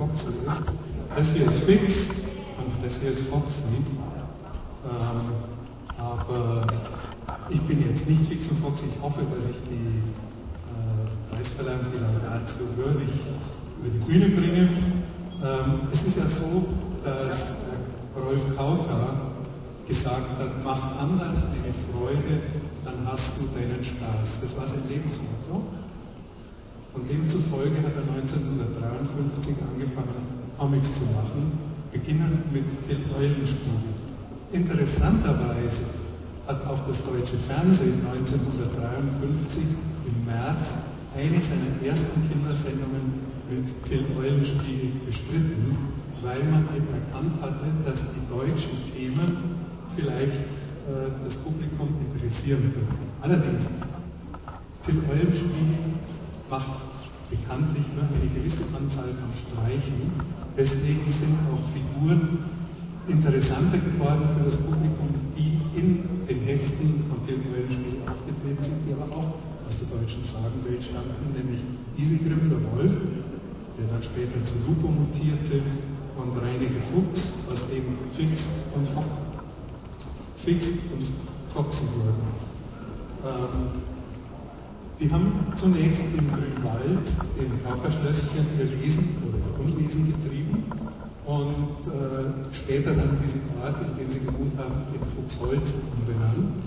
Foxy 0.00 0.28
ist. 0.28 0.62
Das 1.14 1.32
hier 1.32 1.46
ist 1.46 1.64
Fix 1.64 2.10
und 2.56 2.72
das 2.82 3.00
hier 3.00 3.10
ist 3.10 3.28
Foxy. 3.28 3.64
Ähm, 4.88 5.20
aber 5.98 6.62
ich 7.50 7.60
bin 7.62 7.86
jetzt 7.86 8.08
nicht 8.08 8.24
Fix 8.26 8.48
und 8.48 8.60
Foxy. 8.60 8.86
Ich 8.86 9.02
hoffe, 9.02 9.20
dass 9.34 9.44
ich 9.44 9.60
die 9.68 10.00
äh, 10.72 11.34
Preisverleihung, 11.34 11.84
die 11.92 11.98
Laudatio 11.98 12.64
würdig 12.76 13.10
über 13.78 13.90
die 13.90 14.10
Bühne 14.10 14.28
bringe. 14.30 14.68
Ähm, 15.42 15.80
es 15.92 16.06
ist 16.06 16.16
ja 16.16 16.26
so, 16.26 16.64
dass 17.04 17.64
Rolf 18.16 18.56
Kauka 18.56 19.32
gesagt 19.86 20.38
hat, 20.38 20.64
mach 20.64 20.98
anderen 20.98 21.36
eine 21.36 21.74
Freude, 21.92 22.40
dann 22.86 23.06
hast 23.06 23.40
du 23.40 23.44
deinen 23.54 23.84
Spaß. 23.84 24.40
Das 24.40 24.56
war 24.56 24.66
sein 24.66 24.82
Lebensmotto. 24.88 25.62
Und 26.94 27.08
demzufolge 27.08 27.76
hat 27.86 27.94
er 27.94 28.06
1953 28.18 29.54
angefangen, 29.62 30.40
Comics 30.58 30.98
zu 30.98 31.04
machen, 31.14 31.52
beginnend 31.92 32.52
mit 32.52 32.64
Till 32.86 32.98
Eulenspiegel. 33.16 33.94
Interessanterweise 34.52 35.84
hat 36.46 36.66
auch 36.66 36.86
das 36.88 37.04
deutsche 37.04 37.38
Fernsehen 37.38 37.94
1953 38.12 39.62
im 40.04 40.26
März 40.26 40.74
eine 41.16 41.40
seiner 41.40 41.78
ersten 41.86 42.28
Kindersendungen 42.28 43.22
mit 43.48 43.66
Till 43.84 44.04
Eulenspiegel 44.18 44.90
bestritten, 45.06 45.76
weil 46.22 46.42
man 46.50 46.66
eben 46.74 46.90
erkannt 46.90 47.40
hatte, 47.40 47.66
dass 47.86 48.04
die 48.14 48.26
deutschen 48.28 48.78
Themen 48.92 49.36
vielleicht 49.96 50.42
äh, 50.90 51.10
das 51.24 51.36
Publikum 51.38 51.88
interessieren 52.12 52.72
können. 52.74 52.98
Allerdings, 53.22 53.68
Till 54.82 54.98
Eulenspiegel 55.08 55.94
macht 56.50 56.70
bekanntlich 57.30 57.86
nur 57.94 58.04
eine 58.04 58.28
gewisse 58.34 58.66
Anzahl 58.76 59.08
von 59.14 59.30
Streichen. 59.30 60.10
Deswegen 60.56 61.06
sind 61.06 61.38
auch 61.46 61.62
Figuren 61.70 62.42
interessanter 63.06 63.78
geworden 63.78 64.26
für 64.36 64.44
das 64.44 64.56
Publikum, 64.58 65.14
die 65.38 65.56
in 65.78 66.04
den 66.28 66.40
Heften 66.42 67.06
von 67.08 67.22
dem 67.26 67.40
Eulenspiel 67.54 68.02
aufgetreten 68.06 68.62
sind, 68.62 68.78
die 68.86 68.92
aber 68.92 69.08
auch 69.14 69.30
aus 69.66 69.78
der 69.78 69.88
deutschen 69.94 70.26
Sagenwelt 70.26 70.82
stammten, 70.82 71.30
nämlich 71.32 71.62
Isigrim, 71.96 72.50
der 72.50 72.60
Wolf, 72.74 72.92
der 73.78 73.86
dann 73.86 74.02
später 74.02 74.42
zu 74.44 74.54
Lupo 74.66 74.90
mutierte, 74.90 75.62
und 76.16 76.36
Reineke 76.36 76.80
Fuchs, 76.92 77.48
aus 77.50 77.68
dem 77.68 77.84
Fix 78.12 78.48
und, 78.74 78.86
Fo 78.88 79.04
Fix 80.36 80.68
und 80.92 81.06
Foxy 81.54 81.84
wurden. 81.96 82.22
Ähm, 83.24 83.99
die 85.00 85.10
haben 85.10 85.32
zunächst 85.54 86.02
im 86.16 86.28
Grünwald, 86.28 87.08
im 87.38 87.64
Kaukerschlösschen, 87.64 88.44
ihr 88.58 88.66
Lesen 88.66 89.16
oder 89.26 89.38
ihr 89.38 89.60
Unwesen 89.64 90.06
getrieben 90.06 90.64
und 91.26 91.86
äh, 91.86 92.54
später 92.54 92.92
dann 92.92 93.18
diesen 93.22 93.40
Ort, 93.62 93.76
in 93.80 93.96
dem 93.96 94.10
sie 94.10 94.20
gewohnt 94.20 94.58
haben, 94.58 94.82
in 94.92 95.00
Fuchsholz 95.00 95.74
umbenannt. 95.96 96.62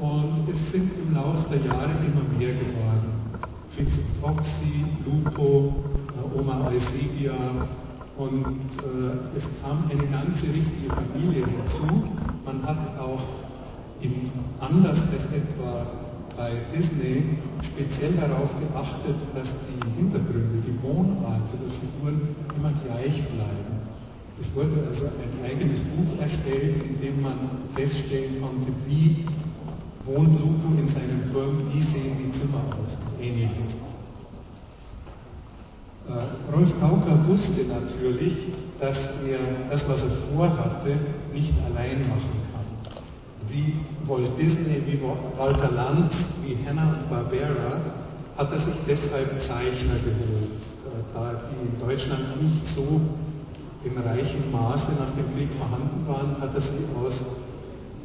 Und 0.00 0.48
es 0.52 0.72
sind 0.72 0.90
im 1.02 1.14
Laufe 1.14 1.46
der 1.50 1.66
Jahre 1.66 1.90
immer 2.06 2.38
mehr 2.38 2.54
geworden. 2.54 3.20
Fix 3.68 3.98
und 3.98 4.36
Foxy, 4.36 4.84
Lupo, 5.04 5.74
äh, 6.16 6.38
Oma 6.38 6.66
Alsebia 6.66 7.32
und 8.16 8.44
äh, 8.44 9.36
es 9.36 9.48
kam 9.62 9.84
eine 9.90 10.06
ganze 10.06 10.46
richtige 10.46 10.92
Familie 10.94 11.44
hinzu. 11.46 12.04
Man 12.44 12.62
hat 12.64 12.98
auch 12.98 13.22
im, 14.02 14.30
anders 14.60 15.02
als 15.12 15.26
etwa 15.32 15.86
bei 16.40 16.52
Disney 16.74 17.36
speziell 17.60 18.12
darauf 18.12 18.48
geachtet, 18.58 19.16
dass 19.34 19.52
die 19.68 20.00
Hintergründe, 20.00 20.56
die 20.66 20.82
Wohnarten 20.82 21.58
der 21.60 21.68
Figuren 21.68 22.34
immer 22.56 22.72
gleich 22.80 23.20
bleiben. 23.28 23.76
Es 24.40 24.54
wurde 24.54 24.86
also 24.88 25.04
ein 25.04 25.44
eigenes 25.44 25.80
Buch 25.80 26.18
erstellt, 26.18 26.80
in 26.88 26.98
dem 26.98 27.20
man 27.20 27.36
feststellen 27.76 28.40
konnte, 28.40 28.68
wie 28.88 29.26
wohnt 30.06 30.32
Lupo 30.40 30.80
in 30.80 30.88
seinem 30.88 31.30
Turm, 31.30 31.60
wie 31.74 31.82
sehen 31.82 32.16
die 32.24 32.30
Zimmer 32.30 32.64
aus 32.82 32.96
und 32.96 33.22
ähnliches. 33.22 33.76
Äh, 36.08 36.56
Rolf 36.56 36.72
Kauker 36.80 37.18
wusste 37.28 37.66
natürlich, 37.68 38.32
dass 38.80 39.24
er 39.24 39.40
das, 39.68 39.86
was 39.90 40.04
er 40.04 40.10
vorhatte, 40.34 40.96
nicht 41.34 41.52
allein 41.66 42.08
machen 42.08 42.32
kann. 42.50 42.59
Wie 43.52 43.74
Walt 44.06 44.38
Disney, 44.38 44.82
wie 44.86 45.00
Walter 45.36 45.70
Lanz, 45.72 46.42
wie 46.44 46.56
Hanna-Barbera 46.66 47.80
hat 48.36 48.52
er 48.52 48.58
sich 48.58 48.74
deshalb 48.88 49.40
Zeichner 49.40 49.98
geholt, 50.04 50.62
äh, 50.86 51.02
da 51.12 51.42
die 51.50 51.66
in 51.66 51.78
Deutschland 51.78 52.40
nicht 52.40 52.66
so 52.66 53.00
in 53.84 53.96
reichem 53.98 54.50
Maße 54.52 54.92
nach 54.92 55.10
dem 55.16 55.34
Krieg 55.34 55.48
vorhanden 55.52 56.06
waren, 56.06 56.40
hat 56.40 56.54
er 56.54 56.60
sie 56.60 56.86
aus 57.04 57.22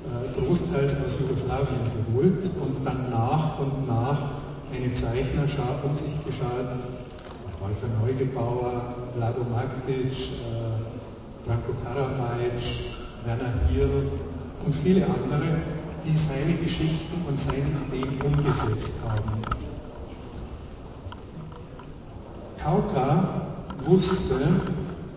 äh, 0.06 0.40
großteils 0.40 0.96
aus 1.06 1.20
Jugoslawien 1.20 1.88
geholt 1.96 2.52
und 2.62 2.86
dann 2.86 3.10
nach 3.10 3.60
und 3.60 3.88
nach 3.88 4.20
eine 4.74 4.94
Zeichnerschar 4.94 5.80
um 5.84 5.96
sich 5.96 6.26
geschart, 6.26 6.68
Walter 7.62 7.88
Neugebauer, 8.02 8.94
Vlado 9.16 9.46
Magdic, 9.52 10.12
äh, 10.12 11.48
Branko 11.48 11.74
Karabajic, 11.84 12.62
Werner 13.24 13.54
Hirl 13.72 14.04
und 14.64 14.74
viele 14.74 15.06
andere, 15.06 15.58
die 16.06 16.16
seine 16.16 16.54
Geschichten 16.54 17.22
und 17.28 17.40
seine 17.40 17.66
Ideen 17.88 18.22
umgesetzt 18.22 18.94
haben. 19.08 19.32
Kauka 22.62 23.42
wusste, 23.86 24.36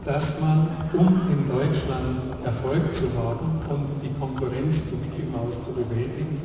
dass 0.05 0.41
man, 0.41 0.68
um 0.93 1.20
in 1.30 1.49
Deutschland 1.49 2.45
Erfolg 2.45 2.95
zu 2.95 3.07
haben 3.18 3.61
und 3.68 3.86
die 4.03 4.12
Konkurrenz 4.18 4.89
zu 4.89 4.97
Mickey 4.97 5.24
Mouse 5.30 5.64
zu 5.64 5.72
bewältigen, 5.72 6.41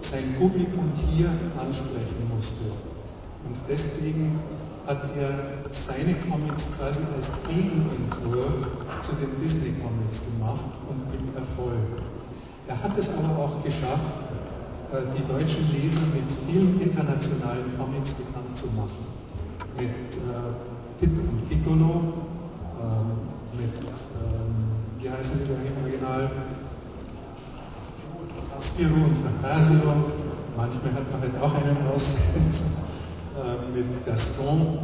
sein 0.00 0.34
Publikum 0.38 0.92
hier 1.10 1.28
ansprechen 1.58 2.30
musste. 2.34 2.64
Und 3.46 3.56
deswegen 3.68 4.38
hat 4.86 5.00
er 5.16 5.72
seine 5.72 6.14
Comics 6.28 6.68
quasi 6.76 7.00
als 7.16 7.32
Gegenentwurf 7.48 8.52
zu 9.02 9.12
den 9.16 9.40
Disney-Comics 9.40 10.22
gemacht 10.32 10.70
und 10.88 11.10
mit 11.10 11.34
Erfolg. 11.34 12.04
Er 12.68 12.82
hat 12.82 12.96
es 12.98 13.08
aber 13.10 13.44
auch 13.44 13.62
geschafft, 13.64 14.16
äh, 14.92 14.96
die 15.16 15.24
deutschen 15.30 15.64
Leser 15.72 16.00
mit 16.12 16.28
vielen 16.46 16.80
internationalen 16.80 17.76
Comics 17.78 18.12
bekannt 18.14 18.56
zu 18.56 18.66
machen. 18.76 19.04
Mit 19.76 19.88
äh, 19.88 21.00
Pit 21.00 21.18
und 21.18 21.48
Piccolo, 21.48 22.14
ähm, 22.80 23.58
mit, 23.58 23.74
ähm, 23.74 24.54
wie 24.98 25.10
heißen 25.10 25.40
die 25.40 25.48
da 25.48 25.54
im 25.54 25.82
Original? 25.82 26.30
Spiro 28.60 28.94
und 28.94 29.16
Fantasio. 29.16 29.74
Manchmal 30.56 30.94
hat 30.94 31.10
man 31.10 31.20
halt 31.20 31.42
auch 31.42 31.54
einen 31.54 31.76
Aussetzer. 31.92 32.84
Äh, 33.34 33.76
mit 33.76 34.06
Gaston, 34.06 34.78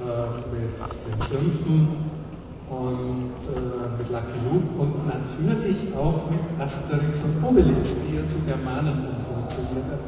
äh, 0.00 0.40
mit 0.48 0.72
den 1.04 1.22
Schlümpfen 1.28 1.88
und 2.70 3.36
äh, 3.52 4.00
mit 4.00 4.08
Lucky 4.08 4.38
Luke 4.48 4.80
und 4.80 5.06
natürlich 5.06 5.92
auch 5.94 6.30
mit 6.30 6.40
Asterix 6.58 7.20
und 7.20 7.44
Obelix, 7.44 7.92
die 8.08 8.16
ja 8.16 8.26
zu 8.26 8.38
Germanen 8.48 9.12
umfunktioniert 9.12 9.92
hat, 9.92 10.00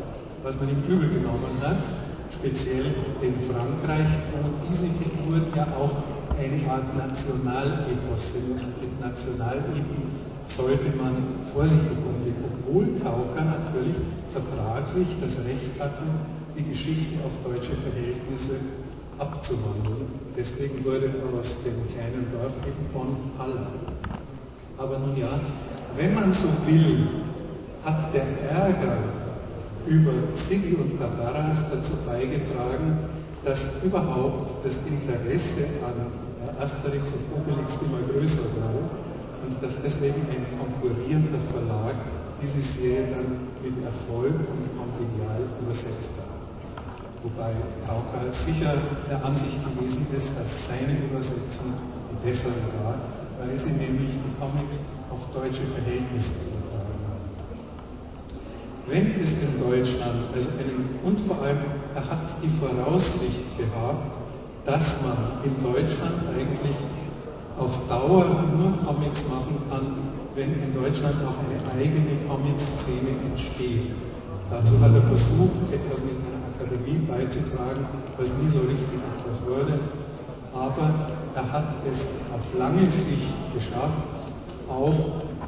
was 0.43 0.59
man 0.59 0.71
ihm 0.71 0.83
übel 0.89 1.11
genommen 1.11 1.61
hat, 1.61 1.85
speziell 2.33 2.87
in 3.21 3.35
Frankreich, 3.53 4.09
wo 4.33 4.49
diese 4.67 4.87
Figuren 4.87 5.45
ja 5.55 5.67
auch 5.77 5.93
eine 6.41 6.73
Art 6.73 6.89
Nationalepos 6.97 8.33
sind. 8.33 8.65
Mit 8.81 8.99
Nationalepen 8.99 9.85
sollte 10.47 10.93
man 10.97 11.17
vorsichtig 11.53 11.99
umgehen, 12.05 12.37
obwohl 12.45 12.87
Kauka 13.03 13.45
natürlich 13.45 13.97
vertraglich 14.31 15.09
das 15.21 15.39
Recht 15.47 15.81
hatte, 15.81 16.05
die 16.57 16.65
Geschichte 16.65 17.17
auf 17.25 17.33
deutsche 17.45 17.73
Verhältnisse 17.75 18.55
abzuwandeln. 19.19 20.07
Deswegen 20.37 20.85
wurde 20.85 21.11
aus 21.39 21.63
dem 21.65 21.79
kleinen 21.95 22.27
Dorf 22.33 22.53
eben 22.67 22.85
von 22.93 23.17
Halle. 23.39 23.67
Aber 24.79 24.99
nun 24.99 25.17
ja, 25.17 25.41
wenn 25.97 26.15
man 26.15 26.33
so 26.33 26.49
will, 26.67 27.07
hat 27.85 28.13
der 28.13 28.27
Ärger 28.51 28.99
über 29.87 30.13
Siggi 30.35 30.75
und 30.75 30.99
Barbaras 30.99 31.67
dazu 31.71 31.93
beigetragen, 32.07 32.99
dass 33.45 33.85
überhaupt 33.85 34.65
das 34.65 34.79
Interesse 34.89 35.67
an 35.85 36.59
Asterix 36.61 37.09
und 37.09 37.39
Obelix 37.39 37.79
immer 37.83 38.01
größer 38.13 38.43
wurde 38.57 39.04
und 39.45 39.63
dass 39.63 39.77
deswegen 39.83 40.23
ein 40.33 40.45
konkurrierender 40.59 41.41
Verlag 41.53 41.95
diese 42.41 42.61
Serie 42.61 43.09
dann 43.13 43.49
mit 43.63 43.85
Erfolg 43.85 44.35
und 44.35 44.65
Convivial 44.77 45.43
übersetzt 45.63 46.13
hat 46.19 46.35
wobei 47.25 47.57
Taucher 47.89 48.31
sicher 48.31 48.77
der 49.09 49.25
Ansicht 49.25 49.59
gewesen 49.65 50.07
ist, 50.15 50.39
dass 50.39 50.69
seine 50.69 50.93
Übersetzung 51.09 51.73
die 52.13 52.27
bessere 52.27 52.53
war, 52.85 53.01
weil 53.41 53.59
sie 53.59 53.73
nämlich 53.73 54.13
die 54.13 54.35
Comics 54.39 54.77
auf 55.11 55.27
deutsche 55.33 55.65
Verhältnisse 55.73 56.53
übertragen 56.53 57.01
hat. 57.09 57.25
Wenn 58.87 59.07
es 59.17 59.33
in 59.41 59.59
Deutschland, 59.59 60.21
also 60.35 60.51
einen, 60.61 61.01
und 61.03 61.19
vor 61.23 61.41
allem, 61.43 61.65
er 61.95 62.05
hat 62.05 62.29
die 62.45 62.53
Voraussicht 62.61 63.57
gehabt, 63.57 64.19
dass 64.67 65.03
man 65.03 65.17
in 65.45 65.57
Deutschland 65.65 66.29
eigentlich 66.29 66.77
auf 67.59 67.87
Dauer 67.89 68.25
nur 68.57 68.73
Comics 68.85 69.29
machen 69.29 69.57
kann, 69.71 69.87
wenn 70.35 70.55
in 70.63 70.75
Deutschland 70.75 71.15
auch 71.27 71.37
eine 71.39 71.81
eigene 71.81 72.17
Comic-Szene 72.29 73.11
entsteht. 73.31 73.95
Dazu 74.51 74.79
hat 74.81 74.95
er 74.95 75.03
versucht, 75.03 75.73
etwas 75.73 76.03
mit 76.03 76.15
Akademie 76.55 76.99
beizutragen, 77.07 77.87
was 78.19 78.31
nie 78.41 78.49
so 78.49 78.61
richtig 78.61 78.99
etwas 79.17 79.41
wurde. 79.47 79.79
Aber 80.55 80.95
er 81.35 81.53
hat 81.53 81.75
es 81.89 82.23
auf 82.35 82.59
lange 82.59 82.91
Sicht 82.91 83.35
geschafft, 83.55 84.03
auch 84.69 84.95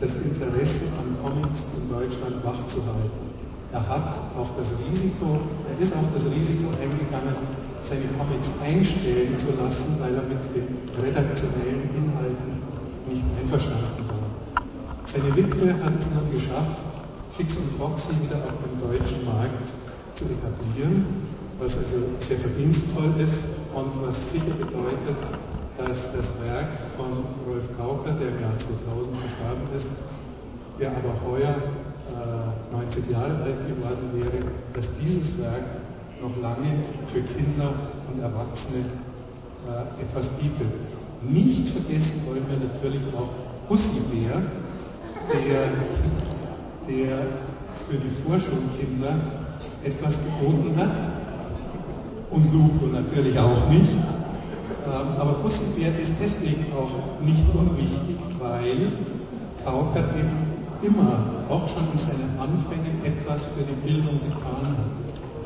das 0.00 0.14
Interesse 0.16 0.84
an 0.98 1.16
Comics 1.22 1.64
in 1.76 1.88
Deutschland 1.88 2.44
wachzuhalten. 2.44 3.35
Er 3.76 3.86
hat 3.92 4.16
auch 4.40 4.48
das 4.56 4.72
Risiko, 4.88 5.36
er 5.68 5.76
ist 5.76 5.92
auch 5.92 6.08
das 6.14 6.24
Risiko 6.32 6.72
eingegangen, 6.80 7.36
seine 7.82 8.08
Comics 8.16 8.52
einstellen 8.64 9.36
zu 9.36 9.52
lassen, 9.60 10.00
weil 10.00 10.14
er 10.16 10.24
mit 10.24 10.40
den 10.56 10.80
redaktionellen 10.96 11.84
Inhalten 11.92 12.56
nicht 13.04 13.24
einverstanden 13.38 14.08
war. 14.08 14.32
Seine 15.04 15.28
Witwe 15.36 15.76
hat 15.84 15.92
es 16.00 16.08
nun 16.08 16.24
geschafft, 16.32 16.80
Fix 17.36 17.58
und 17.58 17.68
Foxy 17.76 18.16
wieder 18.24 18.40
auf 18.48 18.56
dem 18.64 18.80
deutschen 18.80 19.22
Markt 19.26 19.68
zu 20.14 20.24
etablieren, 20.24 21.04
was 21.60 21.76
also 21.76 21.96
sehr 22.18 22.38
verdienstvoll 22.38 23.12
ist 23.20 23.60
und 23.76 23.92
was 24.00 24.32
sicher 24.32 24.56
bedeutet, 24.56 25.20
dass 25.76 26.16
das 26.16 26.32
Werk 26.48 26.80
von 26.96 27.28
Rolf 27.44 27.68
Kauker, 27.76 28.16
der 28.16 28.28
im 28.32 28.40
Jahr 28.40 28.56
2000 28.56 29.20
verstorben 29.20 29.68
ist, 29.76 29.88
der 30.80 30.96
aber 30.96 31.12
heuer 31.28 31.60
äh, 32.12 32.74
90 32.74 33.10
Jahre 33.10 33.42
alt 33.42 33.66
geworden 33.66 34.10
wäre, 34.14 34.44
dass 34.74 34.90
dieses 35.00 35.38
Werk 35.38 35.64
noch 36.20 36.36
lange 36.42 36.70
für 37.06 37.20
Kinder 37.20 37.72
und 38.08 38.22
Erwachsene 38.22 38.84
äh, 39.66 40.02
etwas 40.02 40.28
bietet. 40.28 40.72
Nicht 41.22 41.68
vergessen 41.68 42.22
wollen 42.26 42.44
wir 42.48 42.68
natürlich 42.68 43.02
auch 43.16 43.30
Bussi 43.68 44.00
Bär, 44.10 44.42
der, 45.32 45.68
der 46.88 47.18
für 47.88 47.96
die 47.96 48.10
Vorschulkinder 48.24 49.16
etwas 49.84 50.20
geboten 50.24 50.74
hat. 50.76 51.10
Und 52.30 52.52
Lupo 52.52 52.86
natürlich 52.86 53.38
auch 53.38 53.68
nicht. 53.70 53.92
Ähm, 54.86 55.06
aber 55.18 55.32
Bussenbär 55.42 55.88
ist 56.00 56.14
deswegen 56.22 56.66
auch 56.76 57.24
nicht 57.24 57.44
unwichtig, 57.54 58.16
weil 58.38 58.92
Kauker 59.64 60.04
eben 60.16 60.45
immer, 60.82 61.46
auch 61.48 61.68
schon 61.68 61.84
in 61.92 61.98
seinen 61.98 62.38
Anfängen, 62.38 63.04
etwas 63.04 63.44
für 63.44 63.64
die 63.64 63.78
Bildung 63.86 64.18
getan 64.20 64.66
hat. 64.66 64.92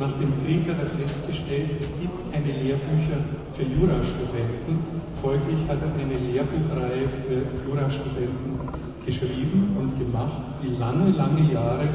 Nach 0.01 0.12
dem 0.18 0.33
Krieg 0.45 0.66
hat 0.68 0.81
er 0.81 0.89
festgestellt, 0.89 1.70
es 1.78 2.01
gibt 2.01 2.33
keine 2.33 2.53
Lehrbücher 2.62 3.20
für 3.53 3.64
Jurastudenten. 3.64 4.81
Folglich 5.14 5.61
hat 5.68 5.78
er 5.83 5.93
eine 6.01 6.18
Lehrbuchreihe 6.33 7.05
für 7.28 7.68
Jurastudenten 7.68 8.59
geschrieben 9.05 9.76
und 9.78 9.99
gemacht, 9.99 10.43
die 10.62 10.74
lange, 10.81 11.11
lange 11.11 11.53
Jahre 11.53 11.89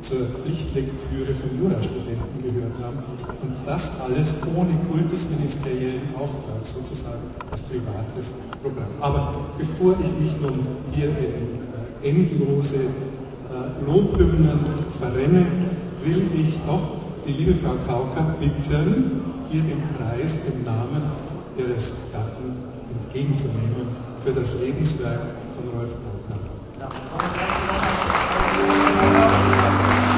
zur 0.00 0.18
Pflichtlektüre 0.18 1.32
von 1.32 1.50
Jurastudenten 1.58 2.42
gehört 2.42 2.76
haben. 2.82 2.98
Und 3.42 3.54
das 3.64 4.02
alles 4.02 4.34
ohne 4.54 4.76
kultusministeriellen 4.90 6.14
Auftrag, 6.14 6.60
sozusagen 6.64 7.24
als 7.50 7.62
privates 7.62 8.32
Programm. 8.62 8.92
Aber 9.00 9.34
bevor 9.58 9.92
ich 9.92 10.12
mich 10.20 10.32
nun 10.40 10.66
hier 10.92 11.08
in 11.08 11.64
äh, 11.72 11.85
endlose 12.02 12.76
äh, 12.76 13.84
Lobhymnen 13.86 14.60
verrenne, 14.98 15.46
will 16.04 16.22
ich 16.34 16.58
doch 16.66 16.82
die 17.26 17.32
liebe 17.32 17.54
Frau 17.54 17.74
Kauker 17.86 18.34
bitten, 18.40 19.20
hier 19.50 19.62
den 19.62 19.82
Preis 19.96 20.40
im 20.52 20.64
Namen 20.64 21.02
ihres 21.56 22.10
Gatten 22.12 22.54
entgegenzunehmen 22.90 23.88
für 24.24 24.32
das 24.32 24.52
Lebenswerk 24.60 25.20
von 25.54 25.78
Rolf 25.78 25.90
Kauka. 25.92 26.36
lieber 29.46 30.15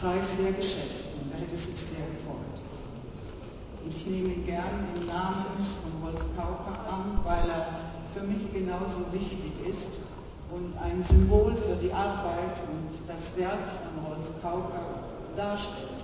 Preis 0.00 0.38
sehr 0.38 0.52
geschätzt 0.52 1.12
und 1.20 1.32
er 1.32 1.40
hätte 1.40 1.56
sich 1.56 1.76
sehr 1.78 2.06
gefreut. 2.06 2.56
Und 3.84 3.94
ich 3.94 4.06
nehme 4.06 4.34
gern 4.46 4.88
im 4.96 5.06
Namen 5.06 5.66
von 5.82 6.08
Rolf 6.08 6.24
Kauka 6.36 6.72
an, 6.88 7.20
weil 7.24 7.50
er 7.50 7.66
für 8.06 8.26
mich 8.26 8.52
genauso 8.52 9.12
wichtig 9.12 9.52
ist 9.68 10.00
und 10.50 10.74
ein 10.82 11.02
Symbol 11.02 11.54
für 11.54 11.76
die 11.76 11.92
Arbeit 11.92 12.56
und 12.72 13.08
das 13.08 13.36
Werk 13.36 13.68
von 13.68 14.12
Rolf 14.12 14.30
Kauka 14.42 14.80
darstellt. 15.36 16.00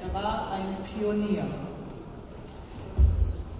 Er 0.00 0.14
war 0.14 0.52
ein 0.52 0.76
Pionier 0.84 1.44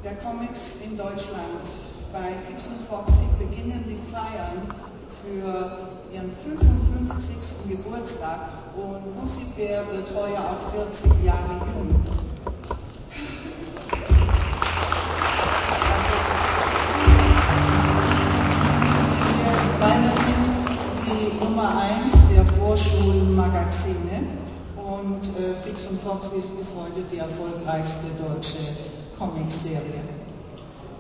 der 0.05 0.17
Comics 0.17 0.77
in 0.85 0.97
Deutschland. 0.97 1.69
Bei 2.13 2.33
Fix 2.47 2.67
und 2.67 2.79
Foxy 2.79 3.23
beginnen 3.39 3.85
die 3.89 3.97
Feiern 3.97 4.69
für 5.07 5.92
ihren 6.15 6.31
55. 6.31 7.35
Geburtstag 7.69 8.41
und 8.77 9.21
Lucy 9.21 9.45
Bär 9.57 9.83
wird 9.93 10.11
heuer 10.15 10.41
auch 10.41 10.71
40 10.73 11.25
Jahre 11.25 11.61
jung. 11.75 12.01
die 21.05 21.45
Nummer 21.45 21.81
1 22.03 22.13
der 22.35 22.45
Vorschulmagazine 22.45 24.27
und 24.77 25.21
äh, 25.39 25.55
Fix 25.63 25.87
und 25.87 26.01
Foxy 26.01 26.37
ist 26.37 26.57
bis 26.57 26.75
heute 26.75 27.03
die 27.13 27.19
erfolgreichste 27.19 28.07
deutsche 28.27 28.59
Comicserie. 29.19 30.03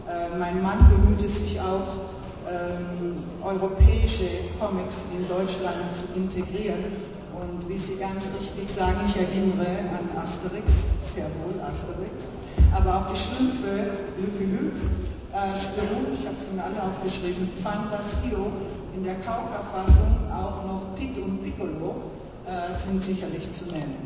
Äh, 0.09 0.37
mein 0.39 0.63
Mann 0.63 0.89
bemühte 0.91 1.29
sich 1.29 1.61
auch, 1.61 2.22
ähm, 2.53 3.17
europäische 3.43 4.29
Comics 4.61 5.07
in 5.17 5.27
Deutschland 5.29 5.89
zu 5.91 6.13
integrieren. 6.15 6.85
Und 7.33 7.69
wie 7.69 7.79
Sie 7.79 7.97
ganz 7.97 8.31
richtig 8.39 8.71
sagen, 8.71 9.01
ich 9.07 9.17
erinnere 9.17 9.67
an 9.97 10.23
Asterix, 10.23 11.15
sehr 11.15 11.25
wohl 11.41 11.59
Asterix, 11.63 12.29
aber 12.77 12.99
auch 12.99 13.07
die 13.07 13.17
Schlümpfe, 13.17 13.91
Lucky 14.21 14.45
Luke, 14.45 14.79
äh, 15.33 15.57
Spirou, 15.57 16.13
ich 16.13 16.27
habe 16.27 16.37
sie 16.37 16.55
mir 16.55 16.63
alle 16.63 16.83
aufgeschrieben, 16.83 17.49
Fantasio, 17.57 18.53
in 18.95 19.05
der 19.05 19.15
Kauka-Fassung 19.25 20.31
auch 20.31 20.65
noch 20.67 20.95
Pit 20.97 21.17
und 21.17 21.43
Piccolo 21.43 22.13
äh, 22.47 22.75
sind 22.75 23.03
sicherlich 23.03 23.51
zu 23.51 23.65
nennen. 23.67 23.97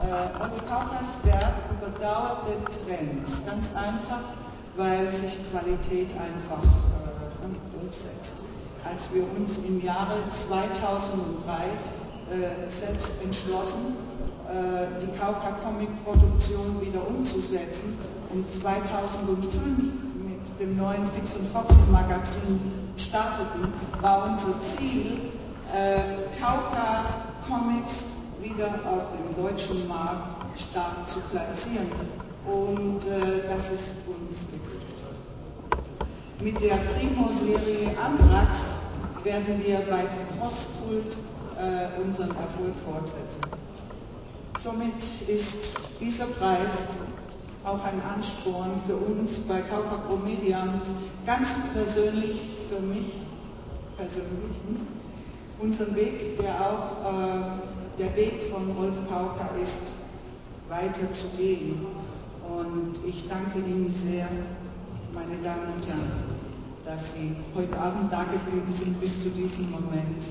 Äh, 0.00 0.38
Rolf 0.42 0.66
Kaukas 0.66 1.18
Werk 1.24 1.52
überdauerte 1.70 2.52
Trends, 2.64 3.42
ganz 3.46 3.70
einfach, 3.76 4.24
weil 4.76 5.10
sich 5.10 5.36
Qualität 5.50 6.08
einfach 6.16 6.64
äh, 6.64 7.01
durchsetzt. 7.92 8.36
Als 8.84 9.12
wir 9.12 9.24
uns 9.36 9.58
im 9.58 9.82
Jahre 9.84 10.16
2003 10.30 11.52
äh, 12.34 12.70
selbst 12.70 13.22
entschlossen, 13.22 13.94
äh, 14.48 14.86
die 15.02 15.18
Kauka-Comic-Produktion 15.18 16.80
wieder 16.80 17.06
umzusetzen 17.06 17.98
und 18.32 18.48
2005 18.48 19.52
mit 20.24 20.60
dem 20.60 20.76
neuen 20.76 21.06
Fix 21.06 21.36
und 21.36 21.46
Foxy 21.48 21.78
Magazin 21.92 22.60
starteten, 22.96 23.72
war 24.00 24.30
unser 24.30 24.58
Ziel, 24.60 25.30
äh, 25.72 26.40
Kauka 26.40 27.04
Comics 27.46 28.04
wieder 28.40 28.66
auf 28.90 29.06
dem 29.12 29.42
deutschen 29.42 29.86
Markt 29.86 30.34
stark 30.58 31.08
zu 31.08 31.20
platzieren. 31.30 31.86
Und 32.44 33.06
äh, 33.06 33.48
das 33.48 33.70
ist 33.70 34.08
uns 34.08 34.46
geglückt. 34.50 34.71
Mit 36.42 36.60
der 36.60 36.74
Primo-Serie 36.74 37.96
Andrax 38.02 38.64
werden 39.22 39.62
wir 39.64 39.76
bei 39.88 40.02
Postkult 40.40 41.16
äh, 41.56 42.02
unseren 42.02 42.30
Erfolg 42.30 42.74
fortsetzen. 42.76 43.42
Somit 44.58 45.04
ist 45.28 45.78
dieser 46.00 46.24
Preis 46.24 46.88
auch 47.64 47.84
ein 47.84 48.02
Ansporn 48.12 48.72
für 48.84 48.96
uns 48.96 49.38
bei 49.40 49.60
Kauka 49.60 49.98
Pro 50.08 50.16
Media 50.16 50.62
und 50.62 50.82
ganz 51.26 51.50
persönlich 51.74 52.40
für 52.68 52.80
mich 52.80 53.12
persönlich 53.96 54.56
hm, 54.66 54.86
unseren 55.60 55.94
Weg, 55.94 56.38
der 56.40 56.54
auch 56.60 57.06
äh, 57.06 58.00
der 58.00 58.16
Weg 58.16 58.42
von 58.42 58.68
Rolf 58.72 58.98
Kauka 59.08 59.48
ist, 59.62 59.92
weiter 60.68 61.12
zu 61.12 61.28
gehen. 61.36 61.86
Und 62.48 62.94
ich 63.06 63.28
danke 63.28 63.58
Ihnen 63.58 63.88
sehr, 63.92 64.28
meine 65.14 65.42
Damen 65.42 65.74
und 65.76 65.86
Herren, 65.86 66.10
dass 66.84 67.14
Sie 67.14 67.36
heute 67.54 67.78
Abend 67.78 68.12
da 68.12 68.24
geblieben 68.24 68.72
sind 68.72 69.00
bis 69.00 69.22
zu 69.22 69.30
diesem 69.30 69.70
Moment. 69.70 70.24